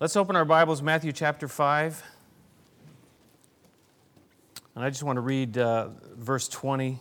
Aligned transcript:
Let's 0.00 0.16
open 0.16 0.34
our 0.34 0.46
Bibles, 0.46 0.80
Matthew 0.80 1.12
chapter 1.12 1.46
5. 1.46 2.02
And 4.74 4.82
I 4.82 4.88
just 4.88 5.02
want 5.02 5.18
to 5.18 5.20
read 5.20 5.58
uh, 5.58 5.88
verse 6.16 6.48
20. 6.48 6.98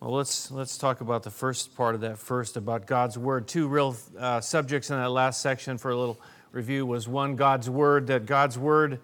Well, 0.00 0.10
let's, 0.12 0.50
let's 0.50 0.78
talk 0.78 1.02
about 1.02 1.22
the 1.22 1.30
first 1.30 1.76
part 1.76 1.94
of 1.94 2.00
that 2.00 2.16
first, 2.16 2.56
about 2.56 2.86
God's 2.86 3.18
Word. 3.18 3.46
Two 3.46 3.68
real 3.68 3.94
uh, 4.18 4.40
subjects 4.40 4.88
in 4.88 4.96
that 4.96 5.10
last 5.10 5.42
section 5.42 5.76
for 5.76 5.90
a 5.90 5.96
little 5.98 6.18
review 6.50 6.86
was 6.86 7.06
one, 7.06 7.36
God's 7.36 7.68
Word, 7.68 8.06
that 8.06 8.24
God's 8.24 8.56
Word, 8.56 9.00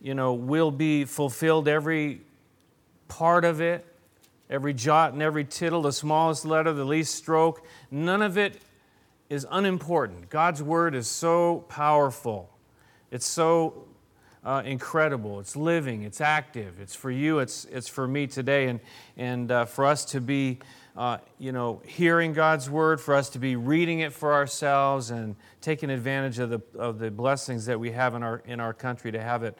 you 0.00 0.14
know, 0.14 0.34
will 0.34 0.72
be 0.72 1.04
fulfilled, 1.04 1.68
every 1.68 2.22
part 3.06 3.44
of 3.44 3.60
it, 3.60 3.86
every 4.50 4.74
jot 4.74 5.12
and 5.12 5.22
every 5.22 5.44
tittle, 5.44 5.82
the 5.82 5.92
smallest 5.92 6.44
letter, 6.44 6.72
the 6.72 6.84
least 6.84 7.14
stroke, 7.14 7.64
none 7.92 8.22
of 8.22 8.36
it 8.36 8.60
is 9.32 9.46
unimportant. 9.50 10.28
God's 10.28 10.62
Word 10.62 10.94
is 10.94 11.08
so 11.08 11.64
powerful. 11.70 12.50
It's 13.10 13.24
so 13.24 13.88
uh, 14.44 14.62
incredible. 14.62 15.40
It's 15.40 15.56
living, 15.56 16.02
it's 16.02 16.20
active. 16.20 16.78
It's 16.78 16.94
for 16.94 17.10
you, 17.10 17.38
it's, 17.38 17.64
it's 17.64 17.88
for 17.88 18.06
me 18.06 18.26
today. 18.26 18.68
And, 18.68 18.80
and 19.16 19.50
uh, 19.50 19.64
for 19.64 19.86
us 19.86 20.04
to 20.06 20.20
be, 20.20 20.58
uh, 20.98 21.16
you 21.38 21.50
know, 21.50 21.80
hearing 21.86 22.34
God's 22.34 22.68
word, 22.68 23.00
for 23.00 23.14
us 23.14 23.30
to 23.30 23.38
be 23.38 23.56
reading 23.56 24.00
it 24.00 24.12
for 24.12 24.34
ourselves 24.34 25.10
and 25.10 25.34
taking 25.62 25.88
advantage 25.88 26.38
of 26.38 26.50
the, 26.50 26.60
of 26.78 26.98
the 26.98 27.10
blessings 27.10 27.64
that 27.64 27.80
we 27.80 27.92
have 27.92 28.14
in 28.14 28.22
our, 28.22 28.42
in 28.44 28.60
our 28.60 28.74
country 28.74 29.12
to 29.12 29.20
have 29.20 29.44
it. 29.44 29.56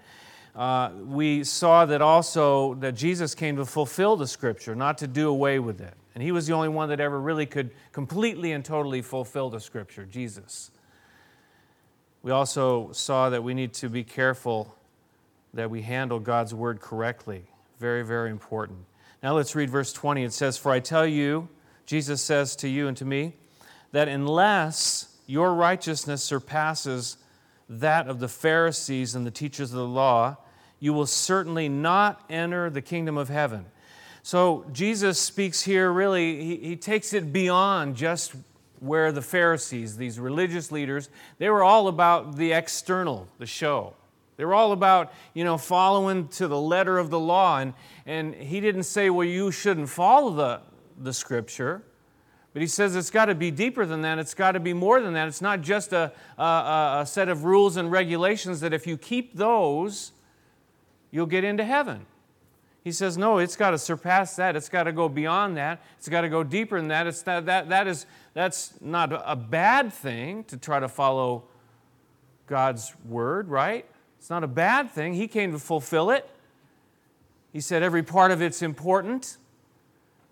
Uh, 0.55 0.91
we 1.07 1.45
saw 1.45 1.87
that 1.87 2.03
also 2.03 2.75
that 2.75 2.93
Jesus 2.93 3.35
came 3.35 3.57
to 3.57 3.65
fulfill 3.65 4.17
the 4.17 4.27
scripture, 4.27 4.75
not 4.75 4.99
to 4.99 5.07
do 5.07 5.31
away 5.31 5.59
with 5.59 5.81
it. 5.81 5.95
And 6.15 6.23
he 6.23 6.33
was 6.33 6.47
the 6.47 6.53
only 6.53 6.69
one 6.69 6.91
that 6.91 7.01
ever 7.01 7.19
really 7.21 7.47
could 7.47 7.71
completely 7.93 8.53
and 8.53 8.65
totally 8.65 9.03
fulfill 9.03 9.51
the 9.51 9.61
scripture, 9.61 10.05
Jesus. 10.05 10.71
We 12.23 12.31
also 12.31 12.93
saw 12.93 13.31
that 13.31 13.43
we 13.43 13.55
need 13.55 13.73
to 13.75 13.89
be 13.89 14.05
careful 14.05 14.77
that 15.55 15.71
we 15.71 15.83
handle 15.83 16.19
God's 16.19 16.55
word 16.55 16.81
correctly. 16.81 17.45
Very, 17.79 18.05
very 18.05 18.31
important. 18.31 18.79
Now 19.23 19.35
let's 19.35 19.55
read 19.55 19.71
verse 19.71 19.93
20. 19.93 20.25
It 20.25 20.33
says, 20.33 20.57
For 20.57 20.73
I 20.73 20.81
tell 20.81 21.07
you, 21.07 21.49
Jesus 21.87 22.23
says 22.23 22.57
to 22.57 22.69
you 22.69 22.89
and 22.89 22.97
to 22.97 23.05
me, 23.05 23.35
that 23.93 24.09
unless 24.09 25.17
your 25.27 25.55
righteousness 25.55 26.23
surpasses 26.23 27.19
that 27.69 28.09
of 28.09 28.19
the 28.19 28.29
Pharisees 28.29 29.15
and 29.15 29.27
the 29.27 29.31
teachers 29.31 29.73
of 29.73 29.79
the 29.79 29.87
law, 29.87 30.37
you 30.81 30.93
will 30.93 31.07
certainly 31.07 31.69
not 31.69 32.25
enter 32.29 32.69
the 32.71 32.83
kingdom 32.83 33.17
of 33.17 33.29
heaven. 33.29 33.67
So 34.23 34.65
Jesus 34.73 35.19
speaks 35.19 35.63
here 35.63 35.93
really, 35.93 36.43
he, 36.43 36.57
he 36.57 36.77
takes 36.77 37.13
it 37.13 37.33
beyond 37.33 37.97
just 37.97 38.35
where 38.79 39.13
the 39.13 39.23
Pharisees, 39.23 39.97
these 39.97 40.19
religious 40.19 40.73
leaders, 40.73 41.09
they 41.39 41.51
were 41.51 41.63
all 41.63 41.89
about 41.89 42.37
the 42.37 42.53
external, 42.53 43.29
the 43.39 43.47
show. 43.47 43.95
They 44.37 44.45
were 44.45 44.55
all 44.55 44.73
about, 44.73 45.13
you 45.35 45.45
know, 45.45 45.59
following 45.59 46.29
to 46.29 46.49
the 46.49 46.59
letter 46.59 46.99
of 46.99 47.11
the 47.11 47.19
law. 47.19 47.59
And, 47.59 47.75
and 48.07 48.35
he 48.35 48.61
didn't 48.61 48.85
say, 48.85 49.11
well, 49.11 49.27
you 49.27 49.51
shouldn't 49.51 49.89
follow 49.89 50.33
the, 50.33 50.61
the 50.99 51.13
scripture. 51.13 51.83
But 52.53 52.63
he 52.63 52.69
says 52.69 52.97
it's 52.97 53.11
got 53.11 53.27
to 53.27 53.35
be 53.35 53.51
deeper 53.51 53.87
than 53.87 54.03
that. 54.03 54.19
It's 54.19 54.35
got 54.35 54.53
to 54.53 54.61
be 54.61 54.73
more 54.73 55.01
than 55.01 55.15
that. 55.15 55.29
It's 55.29 55.41
not 55.41 55.61
just 55.61 55.93
a, 55.93 56.13
a, 56.39 56.99
a 57.01 57.07
set 57.07 57.29
of 57.29 57.45
rules 57.45 57.77
and 57.77 57.91
regulations 57.91 58.61
that 58.61 58.73
if 58.73 58.87
you 58.87 58.97
keep 58.97 59.35
those, 59.35 60.13
you'll 61.11 61.27
get 61.27 61.45
into 61.45 61.65
heaven. 61.65 62.07
He 62.85 62.91
says, 62.91 63.17
no, 63.17 63.39
it's 63.39 63.55
got 63.55 63.71
to 63.71 63.79
surpass 63.79 64.35
that. 64.37 64.57
It's 64.57 64.69
got 64.69 64.85
to 64.85 64.93
go 64.93 65.09
beyond 65.09 65.57
that. 65.57 65.83
It's 65.99 66.09
got 66.09 66.23
to 66.23 66.29
go 66.29 66.43
deeper 66.43 66.79
than 66.79 66.89
that. 66.89 67.07
It's 67.07 67.23
that, 67.23 67.47
that, 67.47 67.69
that 67.69 67.87
is, 67.87 68.07
that's 68.35 68.75
not 68.81 69.13
a 69.25 69.37
bad 69.37 69.93
thing 69.93 70.45
to 70.45 70.57
try 70.57 70.81
to 70.81 70.89
follow 70.89 71.45
God's 72.49 72.93
word, 73.09 73.49
right? 73.49 73.87
It's 74.19 74.31
not 74.31 74.43
a 74.43 74.49
bad 74.49 74.91
thing. 74.91 75.15
He 75.15 75.29
came 75.29 75.53
to 75.53 75.61
fulfill 75.61 76.11
it. 76.11 76.29
He 77.53 77.61
said 77.61 77.85
every 77.85 78.03
part 78.03 78.33
of 78.33 78.43
it's 78.43 78.63
important. 78.63 79.37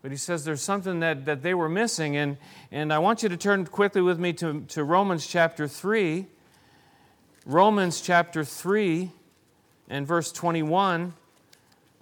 But 0.02 0.10
he 0.10 0.16
says 0.16 0.44
there's 0.44 0.62
something 0.62 1.00
that, 1.00 1.26
that 1.26 1.42
they 1.42 1.54
were 1.54 1.68
missing. 1.68 2.16
And, 2.16 2.36
and 2.72 2.92
I 2.92 2.98
want 2.98 3.22
you 3.22 3.28
to 3.28 3.36
turn 3.36 3.66
quickly 3.66 4.00
with 4.00 4.18
me 4.18 4.32
to, 4.34 4.62
to 4.68 4.82
Romans 4.82 5.26
chapter 5.26 5.68
3. 5.68 6.26
Romans 7.46 8.00
chapter 8.00 8.44
3 8.44 9.10
and 9.88 10.06
verse 10.06 10.32
21. 10.32 11.14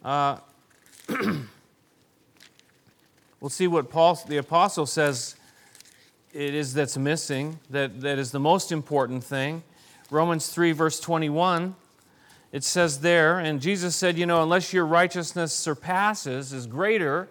Uh, 0.08 0.38
we'll 3.41 3.50
see 3.50 3.66
what 3.66 3.91
Paul, 3.91 4.19
the 4.26 4.38
apostle, 4.38 4.86
says 4.86 5.36
it 6.32 6.54
is 6.54 6.72
that's 6.72 6.96
missing, 6.96 7.60
that, 7.69 8.00
that 8.00 8.18
is 8.18 8.30
the 8.30 8.41
most 8.41 8.72
important 8.72 9.22
thing. 9.22 9.62
Romans 10.10 10.48
3, 10.48 10.72
verse 10.72 10.98
21, 10.98 11.76
it 12.52 12.64
says 12.64 13.00
there, 13.00 13.38
and 13.38 13.60
Jesus 13.60 13.94
said, 13.97 14.16
You 14.16 14.24
know, 14.24 14.42
unless 14.42 14.72
your 14.72 14.86
righteousness 14.86 15.52
surpasses, 15.52 16.54
is 16.54 16.66
greater 16.66 17.28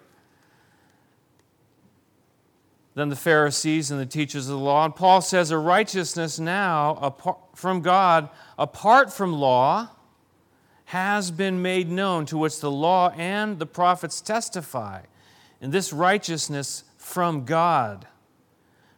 than 2.94 3.08
the 3.08 3.16
Pharisees 3.16 3.90
and 3.90 3.98
the 3.98 4.06
teachers 4.06 4.48
of 4.48 4.56
the 4.56 4.64
law. 4.64 4.84
And 4.84 4.94
Paul 4.94 5.20
says, 5.20 5.50
A 5.50 5.58
righteousness 5.58 6.38
now 6.38 7.16
from 7.56 7.80
God 7.80 8.28
apart 8.56 9.12
from 9.12 9.32
law 9.32 9.88
has 10.88 11.30
been 11.30 11.60
made 11.60 11.90
known, 11.90 12.24
to 12.24 12.38
which 12.38 12.60
the 12.60 12.70
law 12.70 13.10
and 13.10 13.58
the 13.58 13.66
prophets 13.66 14.22
testify. 14.22 15.02
And 15.60 15.70
this 15.70 15.92
righteousness 15.92 16.82
from 16.96 17.44
God 17.44 18.06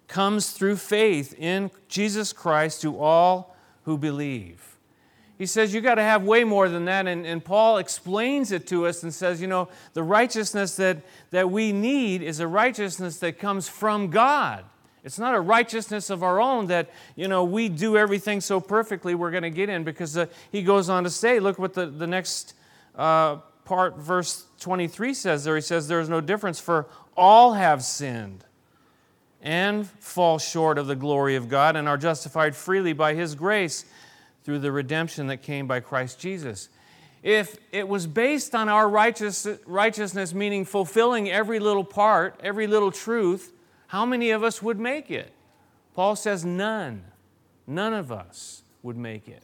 comes 0.06 0.52
through 0.52 0.76
faith 0.76 1.34
in 1.36 1.68
Jesus 1.88 2.32
Christ 2.32 2.80
to 2.82 2.96
all 2.96 3.56
who 3.86 3.98
believe. 3.98 4.78
He 5.36 5.46
says 5.46 5.74
you 5.74 5.80
got 5.80 5.96
to 5.96 6.02
have 6.02 6.22
way 6.22 6.44
more 6.44 6.68
than 6.68 6.84
that. 6.84 7.08
And, 7.08 7.26
and 7.26 7.44
Paul 7.44 7.78
explains 7.78 8.52
it 8.52 8.68
to 8.68 8.86
us 8.86 9.02
and 9.02 9.12
says, 9.12 9.40
you 9.40 9.48
know, 9.48 9.68
the 9.92 10.04
righteousness 10.04 10.76
that, 10.76 10.98
that 11.32 11.50
we 11.50 11.72
need 11.72 12.22
is 12.22 12.38
a 12.38 12.46
righteousness 12.46 13.16
that 13.18 13.40
comes 13.40 13.68
from 13.68 14.10
God. 14.10 14.64
It's 15.02 15.18
not 15.18 15.34
a 15.34 15.40
righteousness 15.40 16.10
of 16.10 16.22
our 16.22 16.40
own 16.40 16.66
that, 16.66 16.90
you 17.16 17.26
know, 17.26 17.44
we 17.44 17.68
do 17.68 17.96
everything 17.96 18.40
so 18.40 18.60
perfectly 18.60 19.14
we're 19.14 19.30
going 19.30 19.44
to 19.44 19.50
get 19.50 19.68
in 19.68 19.82
because 19.82 20.16
uh, 20.16 20.26
he 20.52 20.62
goes 20.62 20.88
on 20.88 21.04
to 21.04 21.10
say, 21.10 21.40
look 21.40 21.58
what 21.58 21.74
the, 21.74 21.86
the 21.86 22.06
next 22.06 22.54
uh, 22.96 23.36
part, 23.64 23.96
verse 23.96 24.46
23 24.60 25.14
says 25.14 25.44
there. 25.44 25.54
He 25.54 25.62
says, 25.62 25.88
There 25.88 26.00
is 26.00 26.08
no 26.08 26.20
difference, 26.20 26.58
for 26.58 26.86
all 27.16 27.54
have 27.54 27.84
sinned 27.84 28.44
and 29.40 29.88
fall 30.00 30.38
short 30.38 30.76
of 30.76 30.86
the 30.86 30.96
glory 30.96 31.36
of 31.36 31.48
God 31.48 31.76
and 31.76 31.88
are 31.88 31.96
justified 31.96 32.54
freely 32.54 32.92
by 32.92 33.14
his 33.14 33.34
grace 33.34 33.84
through 34.44 34.58
the 34.58 34.72
redemption 34.72 35.28
that 35.28 35.38
came 35.38 35.66
by 35.66 35.80
Christ 35.80 36.18
Jesus. 36.18 36.68
If 37.22 37.58
it 37.70 37.86
was 37.86 38.06
based 38.06 38.54
on 38.54 38.68
our 38.68 38.88
righteous, 38.88 39.46
righteousness, 39.66 40.34
meaning 40.34 40.64
fulfilling 40.64 41.30
every 41.30 41.60
little 41.60 41.84
part, 41.84 42.40
every 42.42 42.66
little 42.66 42.90
truth, 42.90 43.52
how 43.90 44.06
many 44.06 44.30
of 44.30 44.44
us 44.44 44.62
would 44.62 44.78
make 44.78 45.10
it? 45.10 45.32
Paul 45.94 46.14
says 46.14 46.44
none. 46.44 47.02
None 47.66 47.92
of 47.92 48.12
us 48.12 48.62
would 48.84 48.96
make 48.96 49.26
it. 49.26 49.42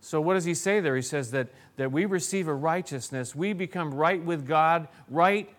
So, 0.00 0.18
what 0.18 0.32
does 0.32 0.46
he 0.46 0.54
say 0.54 0.80
there? 0.80 0.96
He 0.96 1.02
says 1.02 1.30
that, 1.32 1.48
that 1.76 1.92
we 1.92 2.06
receive 2.06 2.48
a 2.48 2.54
righteousness, 2.54 3.34
we 3.34 3.52
become 3.52 3.92
right 3.92 4.24
with 4.24 4.46
God, 4.46 4.88
right 5.10 5.54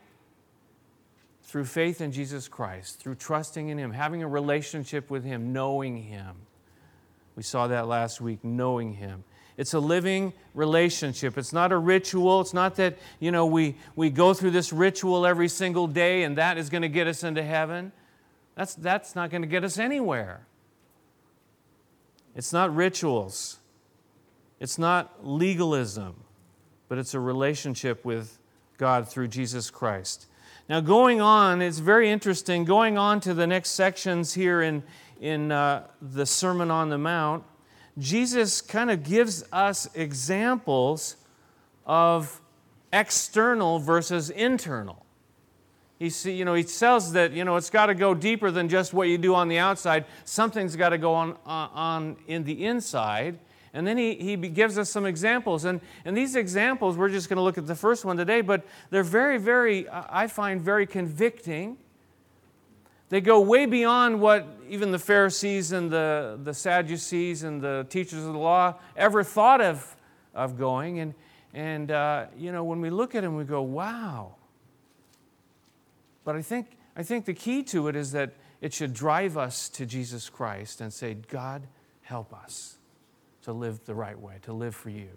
through 1.43 1.65
faith 1.65 2.01
in 2.01 2.11
Jesus 2.11 2.47
Christ, 2.47 2.99
through 2.99 3.15
trusting 3.15 3.69
in 3.69 3.77
Him, 3.77 3.91
having 3.91 4.23
a 4.23 4.27
relationship 4.27 5.11
with 5.11 5.23
Him, 5.23 5.53
knowing 5.53 5.95
Him. 5.95 6.37
We 7.35 7.43
saw 7.43 7.67
that 7.67 7.87
last 7.87 8.19
week, 8.19 8.43
knowing 8.43 8.93
Him. 8.93 9.23
It's 9.57 9.73
a 9.73 9.79
living 9.79 10.34
relationship. 10.53 11.38
It's 11.38 11.51
not 11.51 11.72
a 11.72 11.78
ritual. 11.78 12.41
It's 12.41 12.53
not 12.53 12.75
that, 12.75 12.97
you 13.19 13.31
know, 13.31 13.47
we, 13.47 13.75
we 13.95 14.12
go 14.12 14.34
through 14.34 14.51
this 14.51 14.72
ritual 14.72 15.25
every 15.25 15.47
single 15.47 15.88
day 15.88 16.23
and 16.23 16.38
that 16.38 16.57
is 16.59 16.69
going 16.69 16.84
to 16.84 16.90
get 16.90 17.07
us 17.07 17.23
into 17.23 17.41
heaven. 17.41 17.91
That's, 18.56 18.75
that's 18.75 19.16
not 19.16 19.31
going 19.31 19.41
to 19.41 19.47
get 19.47 19.63
us 19.63 19.79
anywhere. 19.79 20.46
It's 22.35 22.53
not 22.53 22.76
rituals. 22.76 23.58
It's 24.59 24.78
not 24.78 25.26
legalism, 25.26 26.23
but 26.87 26.99
it's 26.99 27.16
a 27.16 27.20
relationship 27.20 28.05
with 28.05 28.37
God 28.78 29.08
through 29.08 29.29
Jesus 29.29 29.72
Christ. 29.72 30.28
Now, 30.70 30.81
going 30.81 31.20
on, 31.20 31.61
it's 31.61 31.79
very 31.79 32.09
interesting. 32.09 32.64
Going 32.64 32.97
on 32.97 33.20
to 33.22 33.34
the 33.34 33.47
next 33.47 33.72
sections 33.72 34.34
here 34.34 34.61
in, 34.61 34.84
in 35.20 35.52
uh, 35.52 35.87
the 36.02 36.26
Sermon 36.26 36.70
on 36.70 36.90
the 36.90 36.97
Mount, 36.97 37.43
Jesus 37.97 38.61
kind 38.61 38.91
of 38.91 39.03
gives 39.03 39.44
us 39.52 39.90
examples 39.96 41.16
of 41.85 42.41
external 42.94 43.79
versus 43.79 44.29
internal. 44.29 45.05
He, 45.99 46.11
see, 46.11 46.34
you 46.34 46.46
know, 46.46 46.53
he 46.53 46.64
says 46.64 47.14
that 47.14 47.32
you 47.32 47.44
know, 47.44 47.55
it's 47.55 47.72
got 47.72 47.88
to 47.88 47.96
go 47.96 48.14
deeper 48.14 48.52
than 48.52 48.70
just 48.70 48.94
what 48.94 49.08
you 49.08 49.17
do 49.17 49.34
on 49.34 49.47
the 49.47 49.58
outside. 49.58 50.05
Something's 50.26 50.76
got 50.76 50.90
to 50.90 50.97
go 50.97 51.14
on, 51.14 51.38
on, 51.46 51.70
on 51.73 52.17
in 52.28 52.44
the 52.44 52.66
inside. 52.66 53.40
And 53.73 53.85
then 53.85 53.97
he, 53.97 54.16
he 54.16 54.35
gives 54.35 54.78
us 54.78 54.90
some 54.90 55.05
examples. 55.05 55.66
And, 55.66 55.82
and 56.05 56.16
these 56.16 56.35
examples, 56.35 56.97
we're 56.97 57.09
just 57.09 57.29
going 57.29 57.38
to 57.38 57.43
look 57.43 57.58
at 57.58 57.67
the 57.67 57.76
first 57.76 58.05
one 58.05 58.17
today, 58.17 58.41
but 58.41 58.66
they're 58.90 59.03
very, 59.03 59.38
very, 59.38 59.88
uh, 59.88 60.03
I 60.09 60.28
find, 60.28 60.61
very 60.61 60.88
convicting 60.88 61.78
They 63.09 63.21
go 63.21 63.39
way 63.39 63.65
beyond 63.65 64.19
what 64.19 64.45
even 64.67 64.91
the 64.91 64.99
Pharisees 64.99 65.71
and 65.71 65.89
the, 65.89 66.39
the 66.43 66.53
Sadducees 66.53 67.43
and 67.43 67.61
the 67.61 67.85
teachers 67.89 68.19
of 68.19 68.33
the 68.33 68.39
law 68.39 68.75
ever 68.97 69.23
thought 69.23 69.61
of, 69.61 69.95
of 70.33 70.57
going. 70.57 70.99
And, 70.99 71.13
and 71.53 71.91
uh, 71.91 72.25
you 72.37 72.51
know, 72.51 72.63
when 72.63 72.81
we 72.81 72.89
look 72.89 73.15
at 73.15 73.23
them, 73.23 73.37
we 73.37 73.45
go, 73.45 73.61
wow. 73.61 74.35
But 76.25 76.35
I 76.35 76.41
think, 76.41 76.77
I 76.97 77.03
think 77.03 77.25
the 77.25 77.33
key 77.33 77.63
to 77.63 77.87
it 77.87 77.95
is 77.95 78.11
that 78.11 78.33
it 78.59 78.73
should 78.73 78.93
drive 78.93 79.37
us 79.37 79.69
to 79.69 79.85
Jesus 79.85 80.29
Christ 80.29 80.81
and 80.81 80.91
say, 80.91 81.13
God, 81.13 81.63
help 82.01 82.33
us 82.33 82.77
to 83.43 83.53
live 83.53 83.85
the 83.85 83.95
right 83.95 84.19
way, 84.19 84.35
to 84.41 84.51
live 84.51 84.75
for 84.75 84.89
you. 84.89 85.09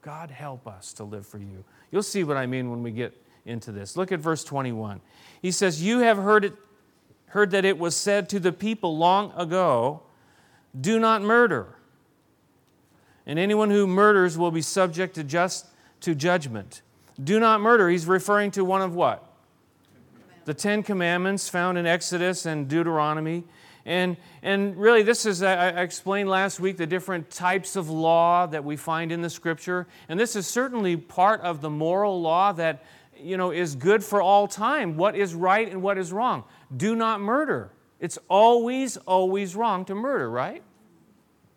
God, 0.00 0.30
help 0.30 0.66
us 0.66 0.92
to 0.94 1.04
live 1.04 1.26
for 1.26 1.38
you. 1.38 1.64
You'll 1.90 2.02
see 2.02 2.24
what 2.24 2.36
I 2.36 2.46
mean 2.46 2.70
when 2.70 2.82
we 2.82 2.90
get 2.90 3.14
into 3.44 3.72
this. 3.72 3.96
Look 3.96 4.12
at 4.12 4.20
verse 4.20 4.44
21. 4.44 5.00
He 5.42 5.50
says, 5.50 5.82
You 5.82 5.98
have 6.00 6.16
heard, 6.16 6.46
it, 6.46 6.54
heard 7.34 7.50
that 7.50 7.64
it 7.64 7.76
was 7.76 7.96
said 7.96 8.28
to 8.28 8.38
the 8.38 8.52
people 8.52 8.96
long 8.96 9.32
ago, 9.36 10.00
Do 10.80 11.00
not 11.00 11.20
murder. 11.20 11.66
And 13.26 13.40
anyone 13.40 13.70
who 13.70 13.88
murders 13.88 14.38
will 14.38 14.52
be 14.52 14.62
subject 14.62 15.16
to 15.16 15.24
just 15.24 15.66
to 16.02 16.14
judgment. 16.14 16.82
Do 17.22 17.40
not 17.40 17.60
murder. 17.60 17.88
He's 17.88 18.06
referring 18.06 18.52
to 18.52 18.64
one 18.64 18.82
of 18.82 18.94
what? 18.94 19.28
The 20.44 20.54
Ten 20.54 20.84
Commandments 20.84 21.48
found 21.48 21.76
in 21.76 21.86
Exodus 21.86 22.46
and 22.46 22.68
Deuteronomy. 22.68 23.42
And, 23.84 24.16
and 24.40 24.76
really, 24.76 25.02
this 25.02 25.26
is, 25.26 25.42
I, 25.42 25.70
I 25.70 25.82
explained 25.82 26.28
last 26.28 26.60
week 26.60 26.76
the 26.76 26.86
different 26.86 27.30
types 27.30 27.74
of 27.74 27.90
law 27.90 28.46
that 28.46 28.62
we 28.62 28.76
find 28.76 29.10
in 29.10 29.22
the 29.22 29.30
scripture. 29.30 29.88
And 30.08 30.20
this 30.20 30.36
is 30.36 30.46
certainly 30.46 30.96
part 30.96 31.40
of 31.40 31.62
the 31.62 31.70
moral 31.70 32.22
law 32.22 32.52
that 32.52 32.84
you 33.18 33.36
know, 33.36 33.50
is 33.50 33.74
good 33.74 34.04
for 34.04 34.20
all 34.20 34.46
time. 34.46 34.96
What 34.96 35.16
is 35.16 35.34
right 35.34 35.68
and 35.68 35.82
what 35.82 35.98
is 35.98 36.12
wrong? 36.12 36.44
Do 36.76 36.94
not 36.96 37.20
murder. 37.20 37.70
It's 38.00 38.18
always, 38.28 38.96
always 38.98 39.56
wrong 39.56 39.84
to 39.86 39.94
murder, 39.94 40.30
right? 40.30 40.62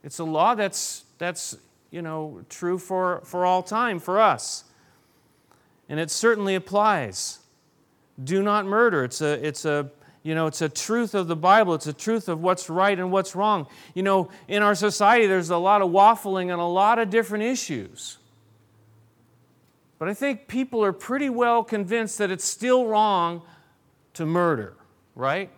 It's 0.03 0.19
a 0.19 0.23
law 0.23 0.55
that's, 0.55 1.03
that's 1.17 1.57
you 1.91 2.01
know, 2.01 2.41
true 2.49 2.77
for, 2.77 3.21
for 3.25 3.45
all 3.45 3.63
time 3.63 3.99
for 3.99 4.19
us. 4.19 4.63
And 5.89 5.99
it 5.99 6.11
certainly 6.11 6.55
applies. 6.55 7.39
Do 8.23 8.43
not 8.43 8.65
murder. 8.65 9.03
It's 9.03 9.21
a, 9.21 9.45
it's 9.45 9.65
a 9.65 9.91
you 10.27 10.35
know, 10.35 10.47
it's 10.47 10.61
a 10.61 10.67
truth 10.67 11.15
of 11.15 11.29
the 11.29 11.37
Bible. 11.37 11.73
It's 11.73 11.87
a 11.87 11.93
truth 11.93 12.27
of 12.27 12.41
what's 12.41 12.69
right 12.69 12.99
and 12.99 13.13
what's 13.13 13.33
wrong. 13.33 13.65
You 13.93 14.03
know, 14.03 14.29
in 14.49 14.61
our 14.61 14.75
society, 14.75 15.25
there's 15.25 15.51
a 15.51 15.57
lot 15.57 15.81
of 15.81 15.89
waffling 15.89 16.51
on 16.51 16.59
a 16.59 16.67
lot 16.67 16.99
of 16.99 17.09
different 17.09 17.45
issues. 17.45 18.17
But 19.97 20.09
I 20.09 20.13
think 20.13 20.49
people 20.49 20.83
are 20.83 20.91
pretty 20.91 21.29
well 21.29 21.63
convinced 21.63 22.17
that 22.17 22.29
it's 22.29 22.43
still 22.43 22.87
wrong 22.87 23.41
to 24.15 24.25
murder, 24.25 24.75
right? 25.17 25.49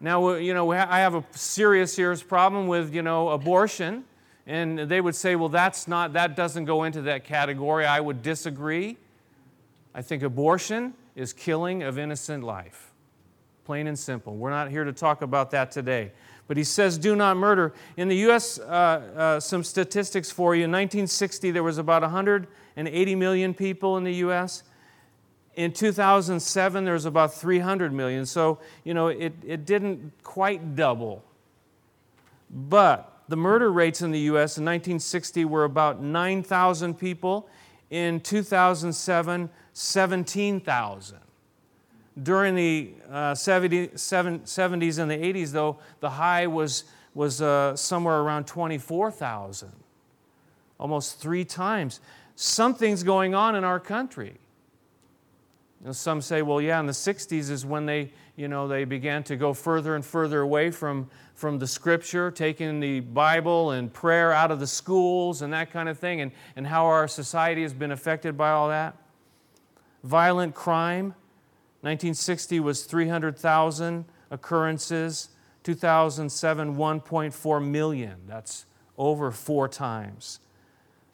Now, 0.00 0.34
you 0.34 0.54
know, 0.54 0.70
I 0.70 1.00
have 1.00 1.14
a 1.14 1.24
serious, 1.32 1.92
serious 1.92 2.22
problem 2.22 2.68
with, 2.68 2.94
you 2.94 3.02
know, 3.02 3.30
abortion. 3.30 4.04
And 4.46 4.78
they 4.78 5.00
would 5.00 5.14
say, 5.14 5.36
well, 5.36 5.48
that's 5.48 5.88
not, 5.88 6.12
that 6.14 6.36
doesn't 6.36 6.64
go 6.64 6.84
into 6.84 7.02
that 7.02 7.24
category. 7.24 7.84
I 7.84 8.00
would 8.00 8.22
disagree. 8.22 8.96
I 9.94 10.02
think 10.02 10.22
abortion 10.22 10.94
is 11.14 11.32
killing 11.32 11.82
of 11.82 11.98
innocent 11.98 12.44
life 12.44 12.90
plain 13.70 13.86
and 13.86 13.96
simple. 13.96 14.34
We're 14.34 14.50
not 14.50 14.68
here 14.68 14.82
to 14.82 14.92
talk 14.92 15.22
about 15.22 15.52
that 15.52 15.70
today. 15.70 16.10
But 16.48 16.56
he 16.56 16.64
says, 16.64 16.98
do 16.98 17.14
not 17.14 17.36
murder. 17.36 17.72
In 17.96 18.08
the 18.08 18.16
U.S., 18.16 18.58
uh, 18.58 18.62
uh, 18.64 19.38
some 19.38 19.62
statistics 19.62 20.28
for 20.28 20.56
you. 20.56 20.64
In 20.64 20.72
1960, 20.72 21.52
there 21.52 21.62
was 21.62 21.78
about 21.78 22.02
180 22.02 23.14
million 23.14 23.54
people 23.54 23.96
in 23.96 24.02
the 24.02 24.14
U.S. 24.14 24.64
In 25.60 25.72
2007, 25.72 26.86
there 26.86 26.94
was 26.94 27.04
about 27.04 27.34
300 27.34 27.92
million. 27.92 28.24
So, 28.24 28.60
you 28.82 28.94
know, 28.94 29.08
it, 29.08 29.34
it 29.46 29.66
didn't 29.66 30.10
quite 30.22 30.74
double. 30.74 31.22
But 32.48 33.24
the 33.28 33.36
murder 33.36 33.70
rates 33.70 34.00
in 34.00 34.10
the 34.10 34.20
U.S. 34.20 34.56
in 34.56 34.64
1960 34.64 35.44
were 35.44 35.64
about 35.64 36.00
9,000 36.00 36.98
people. 36.98 37.46
In 37.90 38.20
2007, 38.20 39.50
17,000. 39.74 41.18
During 42.22 42.54
the 42.54 42.94
uh, 43.10 43.34
70, 43.34 43.88
70s 43.88 44.98
and 44.98 45.10
the 45.10 45.14
80s, 45.14 45.52
though, 45.52 45.78
the 46.00 46.08
high 46.08 46.46
was, 46.46 46.84
was 47.12 47.42
uh, 47.42 47.76
somewhere 47.76 48.20
around 48.20 48.46
24,000, 48.46 49.70
almost 50.78 51.20
three 51.20 51.44
times. 51.44 52.00
Something's 52.34 53.02
going 53.02 53.34
on 53.34 53.54
in 53.56 53.62
our 53.62 53.78
country. 53.78 54.39
Some 55.92 56.20
say, 56.20 56.42
well, 56.42 56.60
yeah, 56.60 56.78
in 56.78 56.86
the 56.86 56.92
60s 56.92 57.50
is 57.50 57.64
when 57.64 57.86
they, 57.86 58.12
you 58.36 58.48
know, 58.48 58.68
they 58.68 58.84
began 58.84 59.22
to 59.24 59.36
go 59.36 59.54
further 59.54 59.94
and 59.94 60.04
further 60.04 60.42
away 60.42 60.70
from, 60.70 61.08
from 61.34 61.58
the 61.58 61.66
scripture, 61.66 62.30
taking 62.30 62.80
the 62.80 63.00
Bible 63.00 63.70
and 63.70 63.90
prayer 63.90 64.30
out 64.30 64.50
of 64.50 64.60
the 64.60 64.66
schools 64.66 65.40
and 65.40 65.52
that 65.54 65.70
kind 65.70 65.88
of 65.88 65.98
thing, 65.98 66.20
and, 66.20 66.32
and 66.54 66.66
how 66.66 66.84
our 66.84 67.08
society 67.08 67.62
has 67.62 67.72
been 67.72 67.92
affected 67.92 68.36
by 68.36 68.50
all 68.50 68.68
that. 68.68 68.94
Violent 70.04 70.54
crime, 70.54 71.14
1960 71.80 72.60
was 72.60 72.84
300,000 72.84 74.04
occurrences. 74.30 75.30
2007, 75.62 76.76
1.4 76.76 77.70
million. 77.70 78.16
That's 78.26 78.66
over 78.96 79.30
four 79.30 79.68
times. 79.68 80.40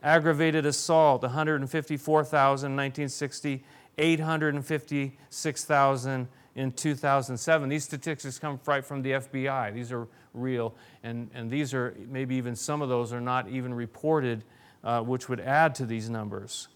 Aggravated 0.02 0.66
assault, 0.66 1.22
154,000 1.22 2.70
in 2.70 2.76
1960, 2.76 3.64
856,000 3.98 6.28
in 6.54 6.72
2007. 6.72 7.68
These 7.68 7.84
statistics 7.84 8.38
come 8.38 8.58
right 8.66 8.84
from 8.84 9.02
the 9.02 9.10
FBI. 9.12 9.74
These 9.74 9.92
are 9.92 10.08
real, 10.34 10.74
and, 11.02 11.30
and 11.34 11.50
these 11.50 11.74
are 11.74 11.96
maybe 12.08 12.36
even 12.36 12.56
some 12.56 12.82
of 12.82 12.88
those 12.88 13.12
are 13.12 13.20
not 13.20 13.48
even 13.48 13.74
reported, 13.74 14.44
uh, 14.84 15.02
which 15.02 15.28
would 15.28 15.40
add 15.40 15.74
to 15.76 15.86
these 15.86 16.10
numbers. 16.10 16.68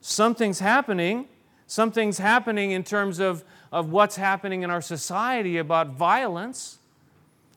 Something's 0.00 0.60
happening 0.60 1.28
Something's 1.70 2.18
happening 2.18 2.72
in 2.72 2.82
terms 2.82 3.20
of, 3.20 3.44
of 3.70 3.90
what's 3.90 4.16
happening 4.16 4.62
in 4.62 4.70
our 4.70 4.80
society 4.80 5.58
about 5.58 5.90
violence. 5.90 6.80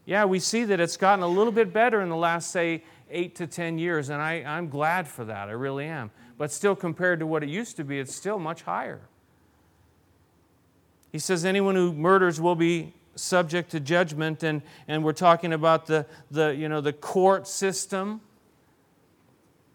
Yeah, 0.05 0.25
we 0.25 0.37
see 0.37 0.65
that 0.65 0.79
it's 0.79 0.97
gotten 0.97 1.23
a 1.23 1.27
little 1.27 1.51
bit 1.51 1.73
better 1.73 1.99
in 1.99 2.09
the 2.09 2.15
last, 2.15 2.51
say, 2.51 2.83
eight 3.09 3.33
to 3.37 3.47
10 3.47 3.79
years, 3.79 4.09
and 4.09 4.21
I, 4.21 4.43
I'm 4.45 4.69
glad 4.69 5.07
for 5.07 5.25
that. 5.25 5.49
I 5.49 5.53
really 5.53 5.85
am. 5.85 6.11
But 6.37 6.51
still, 6.51 6.75
compared 6.75 7.19
to 7.19 7.27
what 7.27 7.43
it 7.43 7.49
used 7.49 7.75
to 7.77 7.83
be, 7.83 7.99
it's 7.99 8.13
still 8.13 8.39
much 8.39 8.63
higher. 8.63 9.01
He 11.11 11.19
says, 11.19 11.45
anyone 11.45 11.75
who 11.75 11.93
murders 11.93 12.41
will 12.41 12.55
be 12.55 12.93
subject 13.15 13.69
to 13.71 13.79
judgment, 13.79 14.41
and, 14.41 14.63
and 14.87 15.03
we're 15.03 15.13
talking 15.13 15.53
about 15.53 15.85
the, 15.85 16.05
the, 16.31 16.55
you 16.55 16.67
know, 16.67 16.81
the 16.81 16.93
court 16.93 17.47
system 17.47 18.21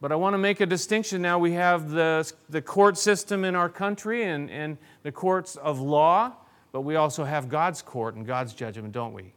but 0.01 0.13
I 0.13 0.15
want 0.15 0.35
to 0.35 0.39
make 0.39 0.61
a 0.61 0.67
distinction 0.67 1.23
now. 1.23 1.39
We 1.39 1.53
have 1.53 1.91
the, 1.91 2.31
the 2.49 2.63
court 2.63 2.97
system 2.97 3.45
in 3.45 3.57
our 3.57 3.69
country 3.69 4.25
and, 4.25 4.51
and 4.51 4.79
the 5.03 5.11
courts 5.11 5.57
of 5.57 5.81
law, 5.81 6.35
but 6.71 6.83
we 6.83 6.95
also 6.97 7.25
have 7.25 7.49
God's 7.49 7.83
court 7.83 8.15
and 8.15 8.25
God's 8.25 8.55
judgment, 8.55 8.93
don't 8.93 9.13
we? 9.13 9.33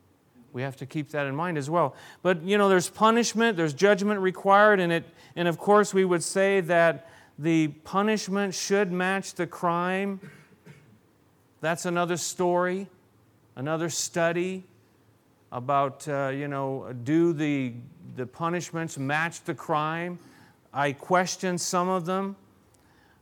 We 0.53 0.61
have 0.61 0.75
to 0.77 0.85
keep 0.85 1.09
that 1.11 1.27
in 1.27 1.35
mind 1.35 1.57
as 1.57 1.69
well. 1.69 1.95
But, 2.21 2.43
you 2.43 2.57
know, 2.57 2.67
there's 2.67 2.89
punishment, 2.89 3.57
there's 3.57 3.73
judgment 3.73 4.19
required, 4.19 4.79
and, 4.79 4.91
it, 4.91 5.05
and 5.35 5.47
of 5.47 5.57
course, 5.57 5.93
we 5.93 6.05
would 6.05 6.23
say 6.23 6.61
that 6.61 7.09
the 7.39 7.69
punishment 7.69 8.53
should 8.53 8.91
match 8.91 9.33
the 9.33 9.47
crime. 9.47 10.19
That's 11.61 11.85
another 11.85 12.17
story, 12.17 12.87
another 13.55 13.89
study 13.89 14.63
about, 15.51 16.07
uh, 16.07 16.31
you 16.33 16.47
know, 16.47 16.93
do 17.03 17.33
the, 17.33 17.73
the 18.15 18.25
punishments 18.25 18.97
match 18.97 19.43
the 19.43 19.53
crime? 19.53 20.19
I 20.73 20.93
question 20.93 21.57
some 21.57 21.89
of 21.89 22.05
them. 22.05 22.35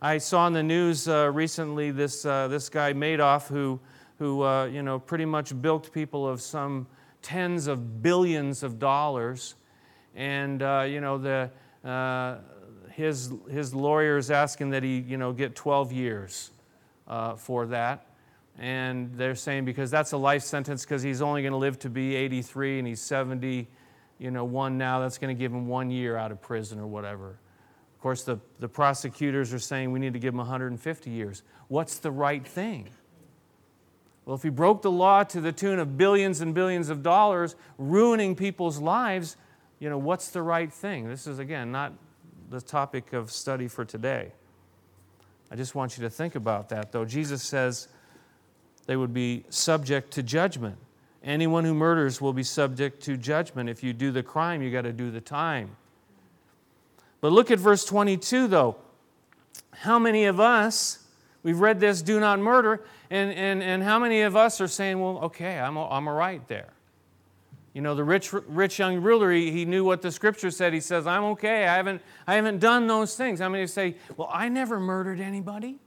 I 0.02 0.20
saw 0.20 0.48
in 0.48 0.54
the 0.54 0.64
news 0.64 1.08
uh, 1.08 1.32
recently 1.34 1.92
this, 1.92 2.26
uh, 2.26 2.48
this 2.48 2.70
guy 2.70 2.94
Madoff 2.94 3.48
who, 3.48 3.80
who 4.20 4.44
uh, 4.44 4.66
you 4.66 4.82
know, 4.82 5.00
pretty 5.00 5.26
much 5.26 5.60
bilked 5.62 5.92
people 5.92 6.28
of 6.28 6.42
some 6.42 6.88
tens 7.22 7.68
of 7.68 8.02
billions 8.02 8.64
of 8.64 8.80
dollars. 8.80 9.56
And 10.16 10.62
uh, 10.62 10.86
you 10.88 11.02
know, 11.02 11.18
the, 11.18 11.52
uh, 11.88 12.38
his, 12.92 13.32
his 13.50 13.74
lawyer 13.74 14.18
is 14.18 14.32
asking 14.32 14.72
that 14.72 14.84
he 14.84 15.00
you 15.00 15.18
know, 15.18 15.32
get 15.34 15.56
12 15.56 15.92
years 15.92 16.52
uh, 17.08 17.36
for 17.36 17.68
that. 17.68 18.06
And 18.58 19.14
they're 19.16 19.36
saying 19.36 19.66
because 19.66 19.90
that's 19.90 20.12
a 20.12 20.18
life 20.18 20.44
sentence 20.44 20.84
because 20.84 21.02
he's 21.02 21.22
only 21.22 21.42
going 21.42 21.54
to 21.54 21.58
live 21.58 21.80
to 21.80 21.90
be 21.90 22.16
83 22.16 22.80
and 22.80 22.88
he's 22.88 23.02
70 23.02 23.68
you 24.20 24.32
know, 24.32 24.44
one 24.44 24.78
now, 24.78 25.00
that's 25.00 25.18
going 25.18 25.36
to 25.36 25.40
give 25.40 25.52
him 25.52 25.68
one 25.68 25.90
year 25.90 26.18
out 26.18 26.32
of 26.32 26.42
prison 26.42 26.78
or 26.78 26.86
whatever. 26.86 27.30
Of 27.30 28.02
course, 28.02 28.24
the, 28.24 28.40
the 28.60 28.68
prosecutors 28.68 29.54
are 29.54 29.60
saying 29.60 29.92
we 29.92 30.00
need 30.00 30.14
to 30.14 30.20
give 30.20 30.34
him 30.34 30.40
150 30.40 31.10
years. 31.10 31.42
What's 31.70 32.00
the 32.00 32.12
right 32.12 32.46
thing? 32.46 32.90
Well, 34.30 34.36
if 34.36 34.44
he 34.44 34.50
broke 34.50 34.84
the 34.84 34.92
law 34.92 35.24
to 35.24 35.42
the 35.42 35.52
tune 35.52 35.80
of 35.80 35.98
billions 35.98 36.40
and 36.40 36.54
billions 36.54 36.90
of 36.90 37.02
dollars, 37.02 37.56
ruining 37.80 38.36
people's 38.36 38.78
lives, 38.78 39.36
you 39.80 39.90
know, 39.90 39.98
what's 39.98 40.30
the 40.30 40.44
right 40.44 40.72
thing? 40.72 41.10
This 41.10 41.26
is, 41.26 41.40
again, 41.40 41.72
not 41.72 41.94
the 42.52 42.62
topic 42.62 43.12
of 43.14 43.32
study 43.32 43.68
for 43.68 43.84
today. 43.84 44.32
I 45.50 45.56
just 45.56 45.74
want 45.74 45.98
you 45.98 46.04
to 46.04 46.12
think 46.12 46.36
about 46.36 46.70
that, 46.70 46.92
though. 46.92 47.06
Jesus 47.06 47.42
says, 47.42 47.88
they 48.86 48.96
would 48.96 49.16
be 49.16 49.46
subject 49.50 50.12
to 50.12 50.22
judgment. 50.22 50.78
Anyone 51.24 51.66
who 51.66 51.74
murders 51.74 52.22
will 52.22 52.32
be 52.32 52.44
subject 52.44 53.02
to 53.06 53.18
judgment. 53.18 53.68
If 53.68 53.84
you 53.84 53.94
do 53.94 54.12
the 54.12 54.22
crime, 54.22 54.62
you 54.62 54.72
got 54.72 54.84
to 54.84 54.94
do 54.94 55.10
the 55.10 55.22
time. 55.22 55.76
But 57.20 57.32
look 57.32 57.50
at 57.50 57.58
verse 57.58 57.84
22, 57.84 58.48
though. 58.48 58.76
How 59.74 59.98
many 59.98 60.26
of 60.26 60.40
us, 60.40 61.00
we've 61.44 61.60
read 61.60 61.80
this, 61.80 62.02
do 62.02 62.20
not 62.20 62.40
murder, 62.40 62.84
and, 63.10 63.32
and, 63.32 63.64
and 63.64 63.84
how 63.84 64.00
many 64.00 64.22
of 64.22 64.36
us 64.36 64.60
are 64.62 64.68
saying, 64.68 65.00
well, 65.00 65.20
okay, 65.24 65.60
I'm, 65.60 65.78
I'm 65.78 66.08
all 66.08 66.14
right 66.14 66.46
there? 66.48 66.74
You 67.74 67.82
know, 67.82 67.96
the 67.96 68.04
rich, 68.04 68.34
rich 68.34 68.80
young 68.80 69.02
ruler, 69.02 69.32
he, 69.32 69.52
he 69.52 69.66
knew 69.66 69.84
what 69.84 70.02
the 70.02 70.12
scripture 70.12 70.52
said. 70.52 70.74
He 70.74 70.80
says, 70.80 71.06
I'm 71.06 71.24
okay. 71.26 71.68
I 71.68 71.76
haven't, 71.76 72.02
I 72.26 72.36
haven't 72.36 72.60
done 72.60 72.88
those 72.88 73.16
things. 73.16 73.40
How 73.40 73.50
many 73.50 73.68
say, 73.68 73.96
well, 74.18 74.30
I 74.34 74.50
never 74.50 74.80
murdered 74.80 75.20
anybody? 75.20 75.78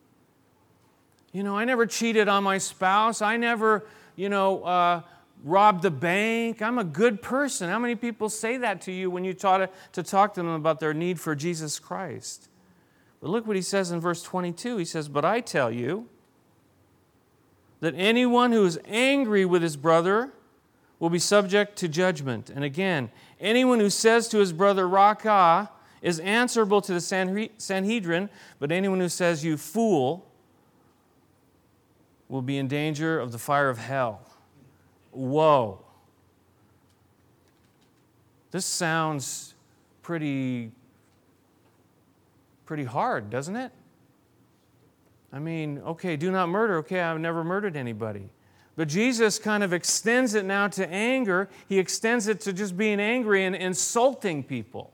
You 1.33 1.43
know, 1.43 1.57
I 1.57 1.65
never 1.65 1.87
cheated 1.87 2.29
on 2.29 2.45
my 2.45 2.59
spouse. 2.59 3.21
I 3.21 3.37
never, 3.37 3.85
you 4.17 4.29
know, 4.29 4.63
uh, 4.63 5.03
robbed 5.43 5.83
the 5.83 5.91
bank. 5.91 6.63
I'm 6.63 6.79
a 6.79 6.85
good 6.85 7.21
person. 7.21 7.69
How 7.69 7.79
many 7.79 7.97
people 7.97 8.29
say 8.29 8.59
that 8.59 8.81
to 8.83 8.93
you 8.93 9.11
when 9.11 9.25
you 9.25 9.35
to, 9.35 9.69
to 9.93 10.03
talk 10.03 10.35
to 10.35 10.41
them 10.41 10.51
about 10.51 10.79
their 10.79 10.95
need 10.95 11.19
for 11.19 11.35
Jesus 11.35 11.79
Christ? 11.79 12.49
But 13.23 13.31
look 13.31 13.47
what 13.47 13.55
he 13.55 13.63
says 13.63 13.93
in 13.93 14.01
verse 14.01 14.23
22. 14.23 14.79
He 14.79 14.85
says, 14.85 15.09
But 15.09 15.25
I 15.25 15.41
tell 15.41 15.71
you 15.71 16.09
that 17.79 17.95
anyone 17.97 18.51
who 18.51 18.67
is 18.67 18.81
angry 18.85 19.45
with 19.45 19.63
his 19.63 19.77
brother 19.77 20.33
will 20.99 21.09
be 21.09 21.21
subject 21.21 21.77
to 21.77 21.89
judgment. 21.89 22.51
And 22.51 22.65
again, 22.65 23.13
anyone 23.41 23.79
who 23.79 23.91
says 23.91 24.29
to 24.29 24.39
his 24.39 24.53
brother, 24.53 24.89
Raca, 24.89 25.71
is 26.03 26.19
answerable 26.19 26.81
to 26.83 26.93
the 26.93 27.01
Sanhedrin, 27.59 28.29
but 28.59 28.73
anyone 28.73 28.99
who 28.99 29.09
says, 29.09 29.45
You 29.45 29.57
fool, 29.57 30.29
will 32.29 32.43
be 32.43 32.59
in 32.59 32.67
danger 32.67 33.21
of 33.21 33.31
the 33.31 33.39
fire 33.39 33.69
of 33.69 33.79
hell. 33.79 34.27
Whoa. 35.13 35.85
This 38.51 38.67
sounds 38.67 39.55
pretty 40.03 40.73
pretty 42.65 42.85
hard, 42.85 43.31
doesn't 43.31 43.57
it? 43.57 43.73
I 45.33 45.39
mean, 45.39 45.79
okay, 45.79 46.17
do 46.17 46.31
not 46.31 46.49
murder. 46.49 46.77
Okay, 46.79 47.01
I've 47.01 47.21
never 47.21 47.43
murdered 47.43 47.77
anybody. 47.77 48.29
But 48.77 48.89
Jesus 48.89 49.39
kind 49.39 49.63
of 49.63 49.73
extends 49.73 50.35
it 50.35 50.45
now 50.45 50.69
to 50.69 50.89
anger. 50.89 51.49
He 51.69 51.79
extends 51.79 52.29
it 52.29 52.41
to 52.43 52.53
just 52.53 52.77
being 52.77 53.01
angry 53.01 53.45
and 53.45 53.55
insulting 53.55 54.43
people. 54.43 54.93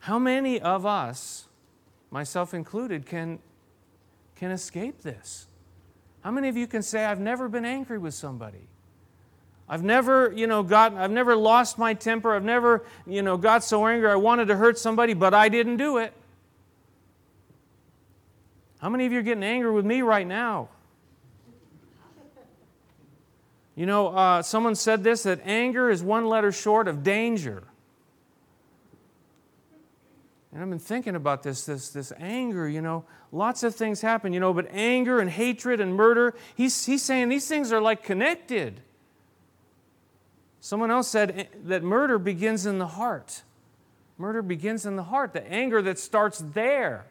How 0.00 0.18
many 0.18 0.60
of 0.60 0.86
us, 0.86 1.46
myself 2.10 2.54
included, 2.54 3.06
can, 3.06 3.40
can 4.36 4.50
escape 4.50 5.02
this? 5.02 5.46
How 6.22 6.30
many 6.30 6.48
of 6.48 6.56
you 6.56 6.66
can 6.66 6.82
say, 6.82 7.04
I've 7.04 7.20
never 7.20 7.48
been 7.48 7.64
angry 7.64 7.98
with 7.98 8.14
somebody? 8.14 8.68
I've 9.68 9.82
never, 9.82 10.32
you 10.32 10.46
know, 10.46 10.62
gotten, 10.62 10.98
I've 10.98 11.10
never 11.10 11.34
lost 11.34 11.76
my 11.76 11.94
temper. 11.94 12.34
I've 12.34 12.44
never, 12.44 12.84
you 13.06 13.22
know, 13.22 13.36
got 13.36 13.64
so 13.64 13.86
angry 13.86 14.08
I 14.08 14.16
wanted 14.16 14.48
to 14.48 14.56
hurt 14.56 14.78
somebody, 14.78 15.12
but 15.12 15.34
I 15.34 15.48
didn't 15.48 15.76
do 15.76 15.98
it. 15.98 16.12
How 18.80 18.88
many 18.88 19.06
of 19.06 19.12
you 19.12 19.18
are 19.18 19.22
getting 19.22 19.42
angry 19.42 19.72
with 19.72 19.84
me 19.84 20.02
right 20.02 20.26
now? 20.26 20.68
You 23.74 23.84
know, 23.84 24.08
uh, 24.08 24.42
someone 24.42 24.74
said 24.74 25.04
this 25.04 25.24
that 25.24 25.40
anger 25.44 25.90
is 25.90 26.02
one 26.02 26.26
letter 26.26 26.52
short 26.52 26.88
of 26.88 27.02
danger. 27.02 27.64
And 30.52 30.62
I've 30.62 30.70
been 30.70 30.78
thinking 30.78 31.14
about 31.14 31.42
this, 31.42 31.66
this, 31.66 31.90
this 31.90 32.12
anger, 32.18 32.66
you 32.66 32.80
know, 32.80 33.04
lots 33.32 33.62
of 33.62 33.74
things 33.74 34.00
happen, 34.00 34.32
you 34.32 34.40
know, 34.40 34.54
but 34.54 34.68
anger 34.70 35.20
and 35.20 35.28
hatred 35.28 35.80
and 35.80 35.94
murder, 35.94 36.34
he's, 36.54 36.86
he's 36.86 37.02
saying 37.02 37.28
these 37.28 37.46
things 37.46 37.72
are 37.72 37.80
like 37.80 38.02
connected. 38.02 38.80
Someone 40.66 40.90
else 40.90 41.06
said 41.06 41.30
eh, 41.30 41.44
that 41.66 41.84
murder 41.84 42.18
begins 42.18 42.66
in 42.66 42.78
the 42.78 42.88
heart. 42.88 43.42
Murder 44.18 44.42
begins 44.42 44.84
in 44.84 44.96
the 44.96 45.04
heart, 45.04 45.32
the 45.32 45.48
anger 45.48 45.80
that 45.80 45.96
starts 45.96 46.42
there. 46.54 47.06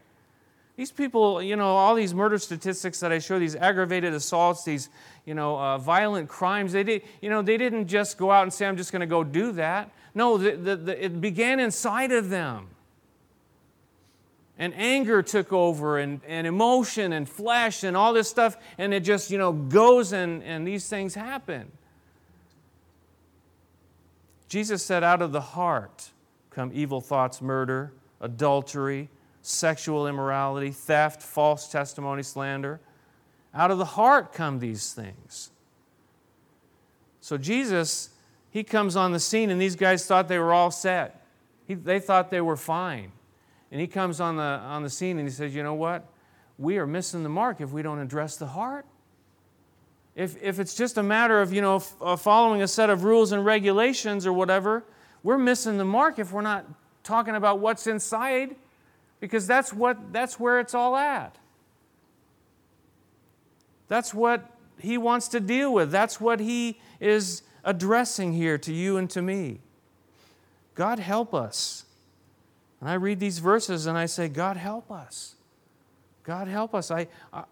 These 0.76 0.92
people, 0.92 1.42
you 1.42 1.56
know, 1.56 1.68
all 1.68 1.96
these 1.96 2.14
murder 2.14 2.38
statistics 2.38 3.00
that 3.00 3.14
I 3.14 3.20
show, 3.20 3.40
these 3.40 3.56
aggravated 3.56 4.14
assaults, 4.14 4.66
these, 4.66 4.90
you 5.24 5.34
know, 5.34 5.58
uh, 5.58 5.78
violent 5.78 6.28
crimes, 6.28 6.74
they, 6.74 6.84
did, 6.84 7.04
you 7.22 7.30
know, 7.30 7.42
they 7.42 7.56
didn't 7.56 7.88
just 7.88 8.18
go 8.18 8.30
out 8.30 8.44
and 8.44 8.52
say, 8.52 8.66
I'm 8.66 8.76
just 8.76 8.92
going 8.92 9.00
to 9.00 9.06
go 9.06 9.24
do 9.24 9.54
that. 9.54 9.90
No, 10.14 10.38
the, 10.38 10.58
the, 10.58 10.76
the, 10.76 11.06
it 11.06 11.22
began 11.22 11.62
inside 11.62 12.12
of 12.12 12.30
them 12.30 12.68
and 14.60 14.74
anger 14.76 15.24
took 15.24 15.54
over 15.54 15.98
and, 15.98 16.20
and 16.28 16.46
emotion 16.46 17.14
and 17.14 17.30
flesh 17.30 17.86
and 17.86 17.96
all 17.96 18.12
this 18.12 18.28
stuff 18.30 18.58
and 18.78 18.94
it 18.94 19.00
just 19.00 19.32
you 19.32 19.38
know 19.38 19.54
goes 19.54 20.12
and, 20.12 20.44
and 20.44 20.68
these 20.68 20.90
things 20.90 21.16
happen 21.16 21.72
jesus 24.48 24.84
said 24.84 25.04
out 25.04 25.22
of 25.22 25.32
the 25.32 25.42
heart 25.42 26.12
come 26.50 26.72
evil 26.74 27.02
thoughts 27.02 27.42
murder 27.42 27.94
adultery 28.22 29.10
sexual 29.42 30.08
immorality 30.08 30.72
theft 30.72 31.22
false 31.22 31.68
testimony 31.68 32.24
slander 32.24 32.80
out 33.54 33.72
of 33.72 33.78
the 33.78 33.86
heart 33.86 34.34
come 34.34 34.60
these 34.60 34.94
things 34.94 35.52
so 37.22 37.38
jesus 37.38 38.10
he 38.50 38.64
comes 38.64 38.96
on 38.96 39.12
the 39.12 39.20
scene 39.20 39.50
and 39.50 39.62
these 39.62 39.76
guys 39.76 40.06
thought 40.06 40.28
they 40.28 40.40
were 40.40 40.54
all 40.54 40.72
set 40.72 41.26
he, 41.68 41.74
they 41.74 42.00
thought 42.00 42.32
they 42.32 42.42
were 42.42 42.58
fine 42.58 43.12
and 43.72 43.82
he 43.82 43.88
comes 43.88 44.22
on 44.22 44.38
the, 44.38 44.42
on 44.42 44.84
the 44.84 44.90
scene 44.90 45.20
and 45.20 45.28
he 45.28 45.34
says, 45.34 45.54
You 45.54 45.62
know 45.62 45.74
what? 45.74 46.08
We 46.58 46.78
are 46.78 46.88
missing 46.88 47.24
the 47.24 47.30
mark 47.30 47.60
if 47.60 47.72
we 47.72 47.82
don't 47.82 48.00
address 48.00 48.38
the 48.38 48.48
heart. 48.48 48.86
If, 50.16 50.42
if 50.42 50.60
it's 50.60 50.76
just 50.76 50.98
a 50.98 51.04
matter 51.04 51.42
of, 51.42 51.52
you 51.52 51.62
know, 51.62 51.78
f- 51.78 51.96
uh, 52.02 52.16
following 52.16 52.62
a 52.62 52.68
set 52.68 52.90
of 52.90 53.04
rules 53.04 53.32
and 53.32 53.46
regulations 53.46 54.26
or 54.26 54.32
whatever, 54.32 54.84
we're 55.24 55.38
missing 55.38 55.78
the 55.78 55.86
mark 55.86 56.20
if 56.20 56.32
we're 56.32 56.42
not 56.42 56.66
talking 57.04 57.36
about 57.36 57.60
what's 57.60 57.86
inside 57.86 58.56
because 59.20 59.46
that's, 59.46 59.74
what, 59.74 60.14
that's 60.14 60.40
where 60.40 60.60
it's 60.60 60.74
all 60.74 60.96
at. 60.96 61.38
That's 63.88 64.14
what 64.14 64.50
he 64.80 64.98
wants 64.98 65.28
to 65.30 65.40
deal 65.40 65.74
with. 65.74 65.92
That's 65.92 66.20
what 66.20 66.40
he 66.40 66.80
is 67.00 67.44
addressing 67.64 68.34
here 68.34 68.58
to 68.60 68.74
you 68.74 68.98
and 68.98 69.10
to 69.10 69.22
me. 69.22 69.60
God 70.76 71.00
help 71.00 71.34
us. 71.34 71.86
And 72.80 72.90
I 72.90 72.94
read 72.94 73.20
these 73.20 73.40
verses 73.40 73.86
and 73.86 73.98
I 73.98 74.06
say, 74.06 74.28
God, 74.28 74.58
help 74.58 74.92
us. 74.92 75.36
God, 76.24 76.48
help 76.48 76.74
us. 76.74 76.92
I, 76.92 77.08
I, 77.34 77.44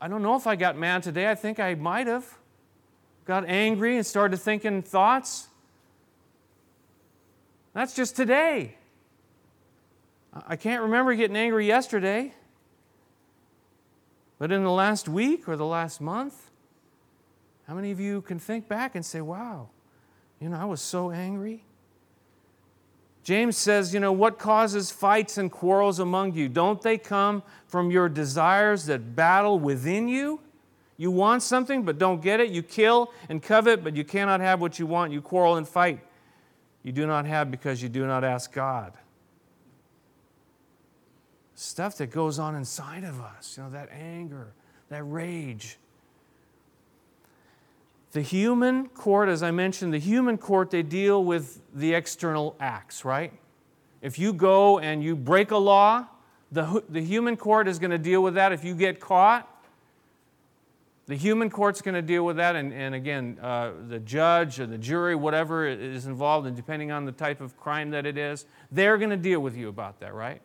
I 0.00 0.08
don't 0.08 0.22
know 0.22 0.36
if 0.36 0.46
I 0.46 0.56
got 0.56 0.76
mad 0.76 1.02
today. 1.02 1.30
I 1.30 1.34
think 1.34 1.58
I 1.58 1.74
might 1.74 2.06
have. 2.06 2.38
Got 3.24 3.44
angry 3.46 3.96
and 3.96 4.06
started 4.06 4.38
thinking 4.38 4.82
thoughts. 4.82 5.48
That's 7.74 7.94
just 7.94 8.16
today. 8.16 8.76
I 10.46 10.56
can't 10.56 10.82
remember 10.82 11.14
getting 11.14 11.36
angry 11.36 11.66
yesterday. 11.66 12.32
But 14.38 14.52
in 14.52 14.62
the 14.62 14.70
last 14.70 15.08
week 15.08 15.48
or 15.48 15.56
the 15.56 15.66
last 15.66 16.00
month, 16.00 16.50
how 17.66 17.74
many 17.74 17.90
of 17.90 18.00
you 18.00 18.22
can 18.22 18.38
think 18.38 18.68
back 18.68 18.94
and 18.94 19.04
say, 19.04 19.20
wow, 19.20 19.68
you 20.40 20.48
know, 20.48 20.56
I 20.56 20.64
was 20.64 20.80
so 20.80 21.10
angry? 21.10 21.64
James 23.22 23.56
says, 23.56 23.92
you 23.92 24.00
know, 24.00 24.12
what 24.12 24.38
causes 24.38 24.90
fights 24.90 25.36
and 25.36 25.52
quarrels 25.52 25.98
among 25.98 26.34
you? 26.34 26.48
Don't 26.48 26.80
they 26.80 26.96
come 26.96 27.42
from 27.66 27.90
your 27.90 28.08
desires 28.08 28.86
that 28.86 29.14
battle 29.14 29.58
within 29.58 30.08
you? 30.08 30.40
You 30.96 31.10
want 31.10 31.42
something 31.42 31.84
but 31.84 31.98
don't 31.98 32.20
get 32.20 32.40
it. 32.40 32.50
You 32.50 32.62
kill 32.62 33.12
and 33.28 33.42
covet, 33.42 33.84
but 33.84 33.94
you 33.94 34.04
cannot 34.04 34.40
have 34.40 34.60
what 34.60 34.78
you 34.78 34.86
want. 34.86 35.12
You 35.12 35.20
quarrel 35.20 35.56
and 35.56 35.68
fight. 35.68 36.00
You 36.82 36.92
do 36.92 37.06
not 37.06 37.26
have 37.26 37.50
because 37.50 37.82
you 37.82 37.88
do 37.88 38.06
not 38.06 38.24
ask 38.24 38.52
God. 38.52 38.94
Stuff 41.54 41.96
that 41.98 42.06
goes 42.08 42.38
on 42.38 42.54
inside 42.54 43.04
of 43.04 43.20
us, 43.20 43.56
you 43.56 43.64
know, 43.64 43.70
that 43.70 43.90
anger, 43.92 44.54
that 44.88 45.02
rage. 45.02 45.78
The 48.12 48.22
human 48.22 48.88
court, 48.88 49.28
as 49.28 49.42
I 49.42 49.50
mentioned, 49.50 49.92
the 49.92 49.98
human 49.98 50.38
court, 50.38 50.70
they 50.70 50.82
deal 50.82 51.22
with 51.22 51.60
the 51.74 51.94
external 51.94 52.56
acts, 52.58 53.04
right? 53.04 53.32
If 54.00 54.18
you 54.18 54.32
go 54.32 54.78
and 54.78 55.02
you 55.02 55.14
break 55.14 55.50
a 55.50 55.56
law, 55.58 56.06
the, 56.50 56.82
the 56.88 57.02
human 57.02 57.36
court 57.36 57.68
is 57.68 57.78
going 57.78 57.90
to 57.90 57.98
deal 57.98 58.22
with 58.22 58.34
that. 58.34 58.52
If 58.52 58.64
you 58.64 58.74
get 58.74 59.00
caught, 59.00 59.46
the 61.06 61.16
human 61.16 61.50
court's 61.50 61.82
going 61.82 61.94
to 61.94 62.02
deal 62.02 62.24
with 62.24 62.36
that. 62.36 62.56
And, 62.56 62.72
and 62.72 62.94
again, 62.94 63.38
uh, 63.42 63.72
the 63.88 63.98
judge 63.98 64.58
or 64.58 64.66
the 64.66 64.78
jury, 64.78 65.14
whatever 65.14 65.66
is 65.66 66.06
involved, 66.06 66.46
and 66.46 66.56
depending 66.56 66.90
on 66.90 67.04
the 67.04 67.12
type 67.12 67.40
of 67.40 67.56
crime 67.58 67.90
that 67.90 68.06
it 68.06 68.16
is, 68.16 68.46
they're 68.72 68.96
going 68.96 69.10
to 69.10 69.16
deal 69.16 69.40
with 69.40 69.56
you 69.56 69.68
about 69.68 70.00
that, 70.00 70.14
right? 70.14 70.40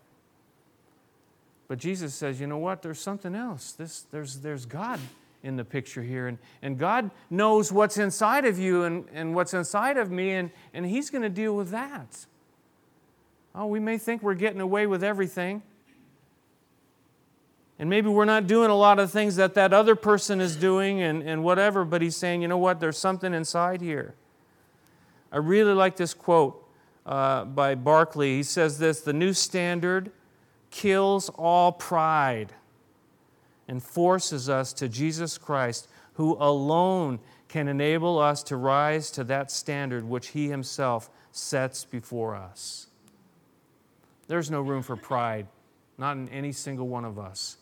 But 1.70 1.79
Jesus 1.79 2.13
says, 2.13 2.41
you 2.41 2.48
know 2.48 2.58
what? 2.58 2.82
There's 2.82 3.00
something 3.00 3.36
else. 3.36 3.72
This, 3.72 4.01
there's, 4.12 4.39
there's 4.39 4.65
God 4.65 5.00
in 5.43 5.57
the 5.57 5.65
picture 5.65 6.01
here. 6.01 6.27
And, 6.27 6.38
and 6.62 6.79
God 6.79 7.12
knows 7.29 7.71
what's 7.71 7.97
inside 7.97 8.45
of 8.45 8.57
you 8.57 8.83
and, 8.83 9.05
and 9.13 9.35
what's 9.35 9.53
inside 9.53 9.97
of 9.97 10.09
me, 10.09 10.31
and, 10.31 10.50
and 10.73 10.85
He's 10.85 11.09
going 11.09 11.21
to 11.21 11.29
deal 11.29 11.55
with 11.55 11.69
that. 11.69 12.25
Oh, 13.53 13.67
we 13.67 13.79
may 13.79 13.97
think 13.97 14.23
we're 14.23 14.33
getting 14.33 14.62
away 14.62 14.88
with 14.88 15.03
everything. 15.03 15.62
And 17.77 17.89
maybe 17.89 18.07
we're 18.07 18.25
not 18.25 18.47
doing 18.47 18.69
a 18.69 18.75
lot 18.75 19.00
of 19.00 19.12
things 19.12 19.35
that 19.35 19.55
that 19.55 19.73
other 19.73 19.95
person 19.95 20.39
is 20.39 20.55
doing 20.55 21.01
and, 21.01 21.21
and 21.21 21.43
whatever, 21.43 21.83
but 21.83 22.01
he's 22.01 22.15
saying, 22.15 22.41
you 22.41 22.47
know 22.47 22.57
what, 22.57 22.79
there's 22.79 22.97
something 22.97 23.33
inside 23.33 23.81
here. 23.81 24.15
I 25.31 25.38
really 25.38 25.73
like 25.73 25.97
this 25.97 26.13
quote 26.13 26.65
uh, 27.05 27.45
by 27.45 27.75
Barclay. 27.75 28.38
He 28.38 28.43
says 28.43 28.79
this 28.79 29.01
The 29.01 29.13
new 29.13 29.33
standard 29.33 30.12
kills 30.69 31.29
all 31.29 31.71
pride 31.71 32.53
and 33.67 33.82
forces 33.82 34.50
us 34.50 34.74
to 34.74 34.89
Jesus 34.89 35.38
Christ, 35.38 35.88
who 36.13 36.36
alone 36.39 37.20
can 37.48 37.67
enable 37.67 38.20
us 38.20 38.43
to 38.43 38.58
rise 38.58 39.12
to 39.12 39.24
that 39.25 39.51
standard 39.51 40.03
which 40.03 40.29
he 40.29 40.50
himself 40.50 41.10
sets 41.32 41.86
before 41.86 42.36
us. 42.36 42.88
There's 44.27 44.50
no 44.50 44.62
room 44.62 44.82
for 44.82 44.96
pride, 44.96 45.48
not 45.98 46.17
in 46.17 46.29
any 46.29 46.51
single 46.51 46.88
one 46.88 47.05
of 47.05 47.20
us. 47.20 47.58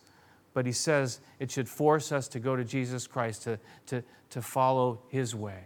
But 0.53 0.65
he 0.65 0.71
says 0.71 1.19
it 1.39 1.51
should 1.51 1.69
force 1.69 2.11
us 2.11 2.27
to 2.29 2.39
go 2.39 2.55
to 2.55 2.63
Jesus 2.63 3.07
Christ, 3.07 3.43
to, 3.43 3.59
to, 3.87 4.03
to 4.31 4.41
follow 4.41 5.01
his 5.09 5.33
way. 5.35 5.63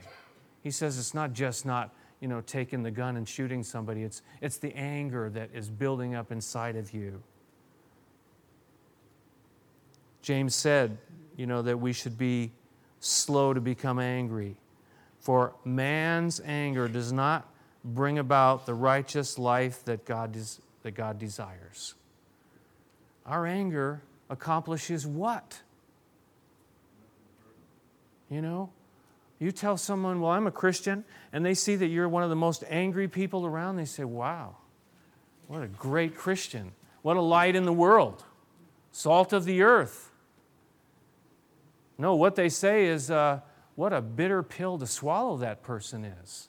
He 0.61 0.71
says 0.71 0.97
it's 0.97 1.13
not 1.13 1.33
just 1.33 1.65
not, 1.65 1.93
you 2.19 2.27
know, 2.27 2.41
taking 2.41 2.83
the 2.83 2.91
gun 2.91 3.17
and 3.17 3.27
shooting 3.27 3.63
somebody, 3.63 4.03
it's, 4.03 4.21
it's 4.41 4.57
the 4.57 4.75
anger 4.75 5.29
that 5.31 5.49
is 5.53 5.69
building 5.69 6.15
up 6.15 6.31
inside 6.31 6.75
of 6.75 6.93
you. 6.93 7.21
James 10.25 10.55
said, 10.55 10.97
you 11.37 11.45
know, 11.45 11.61
that 11.61 11.79
we 11.79 11.93
should 11.93 12.17
be 12.17 12.51
slow 12.99 13.53
to 13.53 13.61
become 13.61 13.99
angry. 13.99 14.55
For 15.19 15.53
man's 15.63 16.41
anger 16.43 16.87
does 16.87 17.13
not 17.13 17.47
bring 17.83 18.17
about 18.17 18.65
the 18.65 18.73
righteous 18.73 19.37
life 19.37 19.85
that 19.85 20.03
God, 20.03 20.31
des- 20.31 20.59
that 20.81 20.95
God 20.95 21.19
desires. 21.19 21.93
Our 23.27 23.45
anger 23.45 24.01
accomplishes 24.27 25.05
what? 25.05 25.61
You 28.27 28.41
know, 28.41 28.71
you 29.37 29.51
tell 29.51 29.77
someone, 29.77 30.21
Well, 30.21 30.31
I'm 30.31 30.47
a 30.47 30.51
Christian, 30.51 31.05
and 31.33 31.45
they 31.45 31.53
see 31.53 31.75
that 31.75 31.85
you're 31.89 32.09
one 32.09 32.23
of 32.23 32.31
the 32.31 32.35
most 32.35 32.63
angry 32.67 33.07
people 33.07 33.45
around, 33.45 33.75
they 33.75 33.85
say, 33.85 34.05
Wow, 34.05 34.55
what 35.45 35.61
a 35.61 35.67
great 35.67 36.15
Christian. 36.15 36.71
What 37.03 37.15
a 37.15 37.21
light 37.21 37.55
in 37.55 37.65
the 37.65 37.73
world, 37.73 38.23
salt 38.91 39.31
of 39.31 39.45
the 39.45 39.61
earth. 39.61 40.09
No, 41.97 42.15
what 42.15 42.35
they 42.35 42.49
say 42.49 42.85
is, 42.85 43.09
uh, 43.09 43.39
What 43.75 43.91
a 43.91 44.01
bitter 44.01 44.41
pill 44.41 44.77
to 44.77 44.87
swallow 44.87 45.35
that 45.37 45.61
person 45.61 46.05
is. 46.05 46.47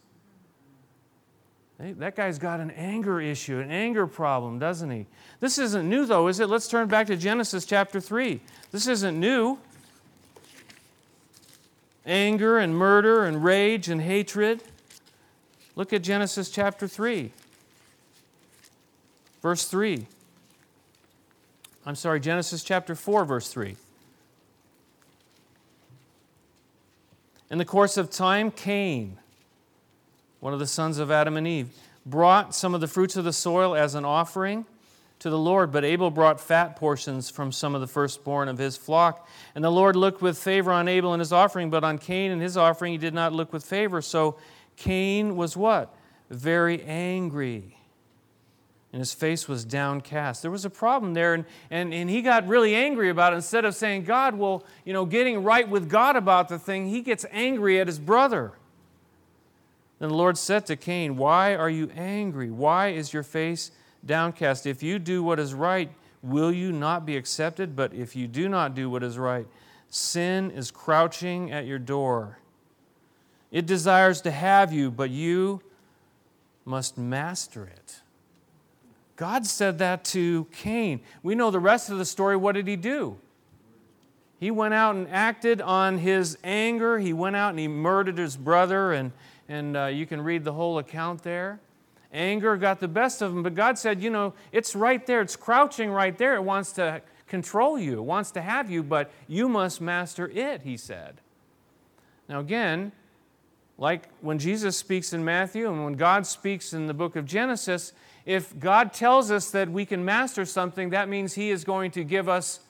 That 1.79 2.17
guy's 2.17 2.39
got 2.39 2.61
an 2.61 2.71
anger 2.71 3.21
issue, 3.21 3.59
an 3.59 3.71
anger 3.71 4.07
problem, 4.07 4.59
doesn't 4.59 4.91
he? 4.91 5.07
This 5.41 5.59
isn't 5.59 5.89
new, 5.89 6.07
though, 6.07 6.29
is 6.29 6.41
it? 6.41 6.49
Let's 6.49 6.69
turn 6.69 6.89
back 6.89 7.09
to 7.09 7.17
Genesis 7.17 7.67
chapter 7.67 8.01
3. 8.01 8.41
This 8.71 8.87
isn't 8.87 9.19
new. 9.19 9.59
Anger 12.07 12.59
and 12.59 12.75
murder 12.75 13.25
and 13.25 13.45
rage 13.45 13.89
and 13.89 14.01
hatred. 14.01 14.63
Look 15.75 15.93
at 15.93 16.03
Genesis 16.03 16.49
chapter 16.49 16.89
3, 16.89 17.33
verse 19.43 19.67
3. 19.67 20.07
I'm 21.85 21.95
sorry, 21.95 22.21
Genesis 22.21 22.65
chapter 22.65 22.95
4, 22.95 23.27
verse 23.27 23.49
3. 23.49 23.77
In 27.51 27.59
the 27.59 27.65
course 27.65 27.97
of 27.97 28.11
time, 28.11 28.51
Cain 28.51 29.19
one 30.41 30.53
of 30.53 30.59
the 30.61 30.67
sons 30.67 30.99
of 30.99 31.11
Adam 31.11 31.37
and 31.37 31.47
Eve, 31.47 31.71
brought 32.05 32.55
some 32.55 32.75
of 32.75 32.81
the 32.81 32.87
fruits 32.87 33.17
of 33.17 33.25
the 33.25 33.33
soil 33.33 33.75
as 33.75 33.95
an 33.95 34.05
offering 34.05 34.65
to 35.19 35.31
the 35.31 35.39
Lord, 35.39 35.73
but 35.73 35.85
Abel 35.85 36.11
brought 36.11 36.41
fat 36.41 36.77
portions 36.77 37.31
from 37.31 37.51
some 37.51 37.75
of 37.75 37.81
the 37.81 37.87
firstborn 37.87 38.49
of 38.49 38.59
his 38.59 38.77
flock. 38.77 39.27
And 39.55 39.65
the 39.65 39.71
Lord 39.71 39.97
looked 39.97 40.21
with 40.21 40.39
favor 40.39 40.71
on 40.71 40.89
Abel 40.89 41.15
and 41.15 41.21
his 41.21 41.33
offering, 41.33 41.71
but 41.71 41.83
on 41.83 41.99
Cain 41.99 42.31
and 42.31 42.43
his 42.43 42.57
offering 42.57 42.93
he 42.93 42.99
did 42.99 43.15
not 43.15 43.33
look 43.33 43.53
with 43.53 43.65
favor. 43.65 44.03
So 44.03 44.37
Cain 44.77 45.37
was 45.37 45.57
what? 45.57 45.93
Very 46.31 46.83
angry. 46.83 47.76
And 48.97 49.03
his 49.03 49.13
face 49.13 49.47
was 49.47 49.67
downcast. 49.67 50.41
There 50.41 50.51
was 50.51 50.65
a 50.65 50.71
problem 50.71 51.13
there, 51.13 51.35
and, 51.35 51.45
and, 51.71 51.93
and 51.93 52.09
he 52.09 52.23
got 52.23 52.49
really 52.49 52.75
angry 52.75 53.11
about 53.11 53.35
it. 53.35 53.37
Instead 53.37 53.67
of 53.67 53.75
saying, 53.75 54.05
God, 54.05 54.37
well, 54.37 54.65
you 54.87 54.95
know, 54.95 55.05
getting 55.05 55.45
right 55.45 55.69
with 55.69 55.91
God 55.91 56.17
about 56.17 56.49
the 56.49 56.59
thing, 56.59 56.89
he 56.89 57.03
gets 57.03 57.27
angry 57.31 57.79
at 57.79 57.89
his 57.89 57.99
brother. 57.99 58.53
Then 59.99 60.09
the 60.09 60.15
Lord 60.15 60.39
said 60.39 60.65
to 60.65 60.77
Cain, 60.77 61.19
Why 61.19 61.55
are 61.55 61.69
you 61.69 61.91
angry? 61.95 62.51
Why 62.51 62.89
is 62.89 63.13
your 63.13 63.23
face 63.23 63.71
downcast? 64.07 64.65
If 64.65 64.83
you 64.83 64.99
do 64.99 65.23
what 65.23 65.39
is 65.39 65.53
right, 65.53 65.91
will 66.23 66.51
you 66.51 66.73
not 66.73 67.05
be 67.05 67.19
accepted? 67.19 67.77
But 67.77 67.93
if 67.93 68.17
you 68.17 68.27
do 68.27 68.49
not 68.49 68.75
do 68.75 68.89
what 68.89 69.03
is 69.03 69.19
right, 69.19 69.47
sin 69.91 70.51
is 70.51 70.71
crouching 70.71 71.53
at 71.53 71.67
your 71.67 71.79
door. 71.79 72.39
It 73.53 73.67
desires 73.67 74.23
to 74.23 74.31
have 74.31 74.73
you, 74.73 74.91
but 74.91 75.11
you 75.11 75.61
must 76.65 76.97
master 76.97 77.67
it. 77.67 78.01
God 79.17 79.47
said 79.47 79.79
that 79.79 80.05
to 80.07 80.47
Cain. 80.53 81.01
We 81.23 81.35
know 81.35 81.51
the 81.51 81.61
rest 81.61 81.91
of 81.91 81.99
the 81.99 82.05
story. 82.05 82.37
What 82.37 82.53
did 82.53 82.69
he 82.69 82.77
do? 82.77 83.17
He 84.39 84.51
went 84.51 84.75
out 84.75 84.95
and 84.95 85.09
acted 85.09 85.63
on 85.63 85.99
his 85.99 86.37
anger. 86.45 86.99
He 86.99 87.15
went 87.15 87.37
out 87.37 87.51
and 87.51 87.59
he 87.59 87.69
murdered 87.69 88.19
his 88.19 88.37
brother 88.37 88.93
and 88.93 89.13
and 89.49 89.77
uh, 89.77 89.87
you 89.87 90.07
can 90.07 90.21
read 90.21 90.45
the 90.45 90.53
whole 90.53 90.79
account 90.79 91.23
there. 91.23 91.61
Anger 92.13 92.57
got 92.57 92.81
the 92.81 92.89
best 92.89 93.23
of 93.23 93.33
him, 93.33 93.43
but 93.43 93.55
God 93.55 93.79
said, 93.79 94.01
you 94.03 94.11
know, 94.11 94.35
it's 94.53 94.75
right 94.75 95.05
there, 95.07 95.21
it's 95.21 95.37
crouching 95.37 95.91
right 95.91 96.17
there. 96.17 96.35
It 96.35 96.43
wants 96.43 96.73
to 96.73 97.03
control 97.27 97.79
you, 97.79 97.99
it 97.99 98.05
wants 98.05 98.31
to 98.33 98.43
have 98.43 98.71
you, 98.71 98.83
but 98.83 99.11
you 99.29 99.49
must 99.49 99.81
master 99.81 100.29
it, 100.29 100.63
he 100.63 100.77
said. 100.77 101.21
Now, 102.29 102.41
again, 102.41 102.93
like 103.79 104.09
when 104.21 104.39
Jesus 104.39 104.77
speaks 104.77 105.13
in 105.13 105.25
Matthew 105.25 105.69
and 105.69 105.85
when 105.85 105.95
God 105.95 106.27
speaks 106.27 106.73
in 106.73 106.87
the 106.87 106.95
book 106.95 107.17
of 107.17 107.27
Genesis, 107.27 107.93
if 108.27 108.59
God 108.59 108.93
tells 108.93 109.31
us 109.31 109.51
that 109.53 109.71
we 109.71 109.87
can 109.87 110.05
master 110.05 110.45
something, 110.45 110.91
that 110.91 111.09
means 111.09 111.35
He 111.35 111.51
is 111.51 111.65
going 111.65 111.93
to 111.93 112.03
give 112.03 112.29
us 112.29 112.61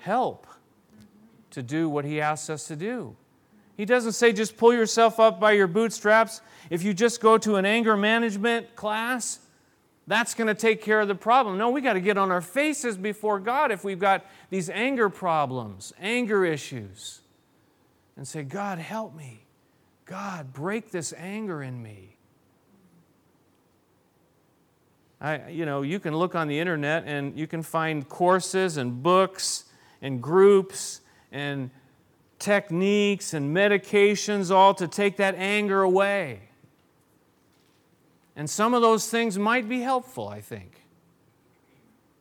help 0.00 0.48
to 1.50 1.62
do 1.62 1.88
what 1.88 2.04
He 2.04 2.20
asks 2.20 2.50
us 2.50 2.66
to 2.66 2.76
do. 2.76 3.16
He 3.76 3.84
doesn't 3.84 4.12
say 4.12 4.32
just 4.32 4.56
pull 4.56 4.74
yourself 4.74 5.20
up 5.20 5.40
by 5.40 5.52
your 5.52 5.68
bootstraps. 5.68 6.42
If 6.70 6.82
you 6.82 6.92
just 6.92 7.20
go 7.20 7.38
to 7.38 7.54
an 7.56 7.64
anger 7.64 7.96
management 7.96 8.74
class, 8.74 9.38
that's 10.06 10.34
going 10.34 10.48
to 10.48 10.54
take 10.54 10.82
care 10.82 11.00
of 11.00 11.08
the 11.08 11.14
problem. 11.14 11.56
No, 11.56 11.70
we 11.70 11.80
got 11.80 11.92
to 11.92 12.00
get 12.00 12.18
on 12.18 12.32
our 12.32 12.40
faces 12.40 12.96
before 12.96 13.38
God 13.38 13.70
if 13.70 13.84
we've 13.84 13.98
got 13.98 14.26
these 14.50 14.68
anger 14.68 15.08
problems, 15.08 15.92
anger 16.00 16.44
issues, 16.44 17.20
and 18.16 18.26
say, 18.26 18.42
God, 18.42 18.78
help 18.78 19.14
me. 19.14 19.44
God, 20.04 20.52
break 20.52 20.90
this 20.90 21.14
anger 21.16 21.62
in 21.62 21.80
me. 21.80 22.16
I, 25.22 25.50
you 25.50 25.64
know, 25.64 25.82
you 25.82 26.00
can 26.00 26.16
look 26.16 26.34
on 26.34 26.48
the 26.48 26.58
internet 26.58 27.04
and 27.06 27.38
you 27.38 27.46
can 27.46 27.62
find 27.62 28.08
courses 28.08 28.76
and 28.76 29.04
books 29.04 29.64
and 30.02 30.20
groups 30.20 31.00
and 31.30 31.70
techniques 32.40 33.32
and 33.32 33.56
medications, 33.56 34.50
all 34.50 34.74
to 34.74 34.88
take 34.88 35.18
that 35.18 35.36
anger 35.36 35.82
away. 35.82 36.40
And 38.34 38.50
some 38.50 38.74
of 38.74 38.82
those 38.82 39.08
things 39.08 39.38
might 39.38 39.68
be 39.68 39.80
helpful, 39.80 40.26
I 40.26 40.40
think. 40.40 40.82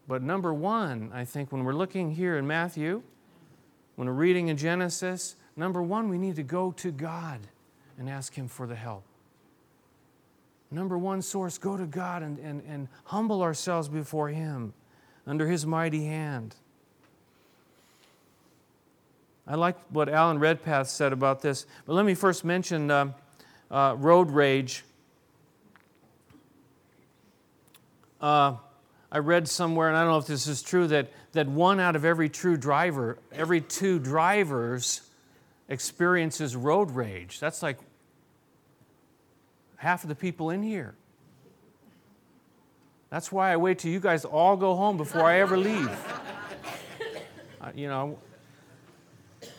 But 0.08 0.22
number 0.22 0.54
one, 0.54 1.10
I 1.12 1.26
think 1.26 1.52
when 1.52 1.64
we're 1.64 1.74
looking 1.74 2.12
here 2.12 2.38
in 2.38 2.46
Matthew, 2.46 3.02
when 3.96 4.08
we're 4.08 4.14
reading 4.14 4.50
in 4.50 4.58
Genesis, 4.58 5.38
number 5.56 5.82
one, 5.82 6.08
we 6.08 6.20
need 6.20 6.36
to 6.36 6.44
go 6.44 6.72
to 6.74 6.92
God 6.92 7.40
and 7.98 8.08
ask 8.08 8.36
Him 8.36 8.48
for 8.48 8.68
the 8.68 8.76
help. 8.76 9.06
Number 10.72 10.98
one 10.98 11.22
source, 11.22 11.58
go 11.58 11.76
to 11.76 11.86
God 11.86 12.24
and, 12.24 12.40
and, 12.40 12.64
and 12.66 12.88
humble 13.04 13.42
ourselves 13.42 13.90
before 13.90 14.30
Him 14.30 14.74
under 15.28 15.48
His 15.48 15.66
mighty 15.66 16.06
hand. 16.06 16.56
I 19.46 19.56
like 19.56 19.76
what 19.90 20.08
Alan 20.08 20.40
Redpath 20.40 20.88
said 20.88 21.12
about 21.12 21.42
this, 21.42 21.66
but 21.86 21.94
let 21.94 22.06
me 22.06 22.16
first 22.16 22.46
mention 22.46 22.90
uh, 22.90 23.12
uh, 23.70 23.96
road 23.98 24.32
rage. 24.32 24.86
Uh, 28.22 28.56
I 29.12 29.18
read 29.18 29.50
somewhere, 29.50 29.90
and 29.90 29.98
I 29.98 30.04
don't 30.04 30.12
know 30.12 30.20
if 30.20 30.28
this 30.28 30.48
is 30.48 30.62
true, 30.62 30.88
that, 30.88 31.10
that 31.34 31.50
one 31.50 31.82
out 31.82 31.98
of 31.98 32.06
every 32.06 32.30
true 32.30 32.56
driver, 32.56 33.18
every 33.34 33.60
two 33.60 34.00
drivers 34.00 35.02
experiences 35.68 36.56
road 36.56 36.92
rage. 36.92 37.40
That's 37.40 37.62
like 37.62 37.78
half 39.82 40.04
of 40.04 40.10
the 40.10 40.16
people 40.16 40.52
in 40.52 40.62
here. 40.62 40.94
That's 43.10 43.32
why 43.32 43.52
I 43.52 43.58
wait 43.58 43.80
till 43.80 43.92
you 43.92 44.00
guys 44.00 44.26
all 44.26 44.56
go 44.56 44.76
home 44.76 44.96
before 44.96 45.24
I 45.24 45.40
ever 45.40 45.58
leave. 45.58 45.90
Uh, 47.60 47.70
you 47.76 47.88
know, 47.88 48.18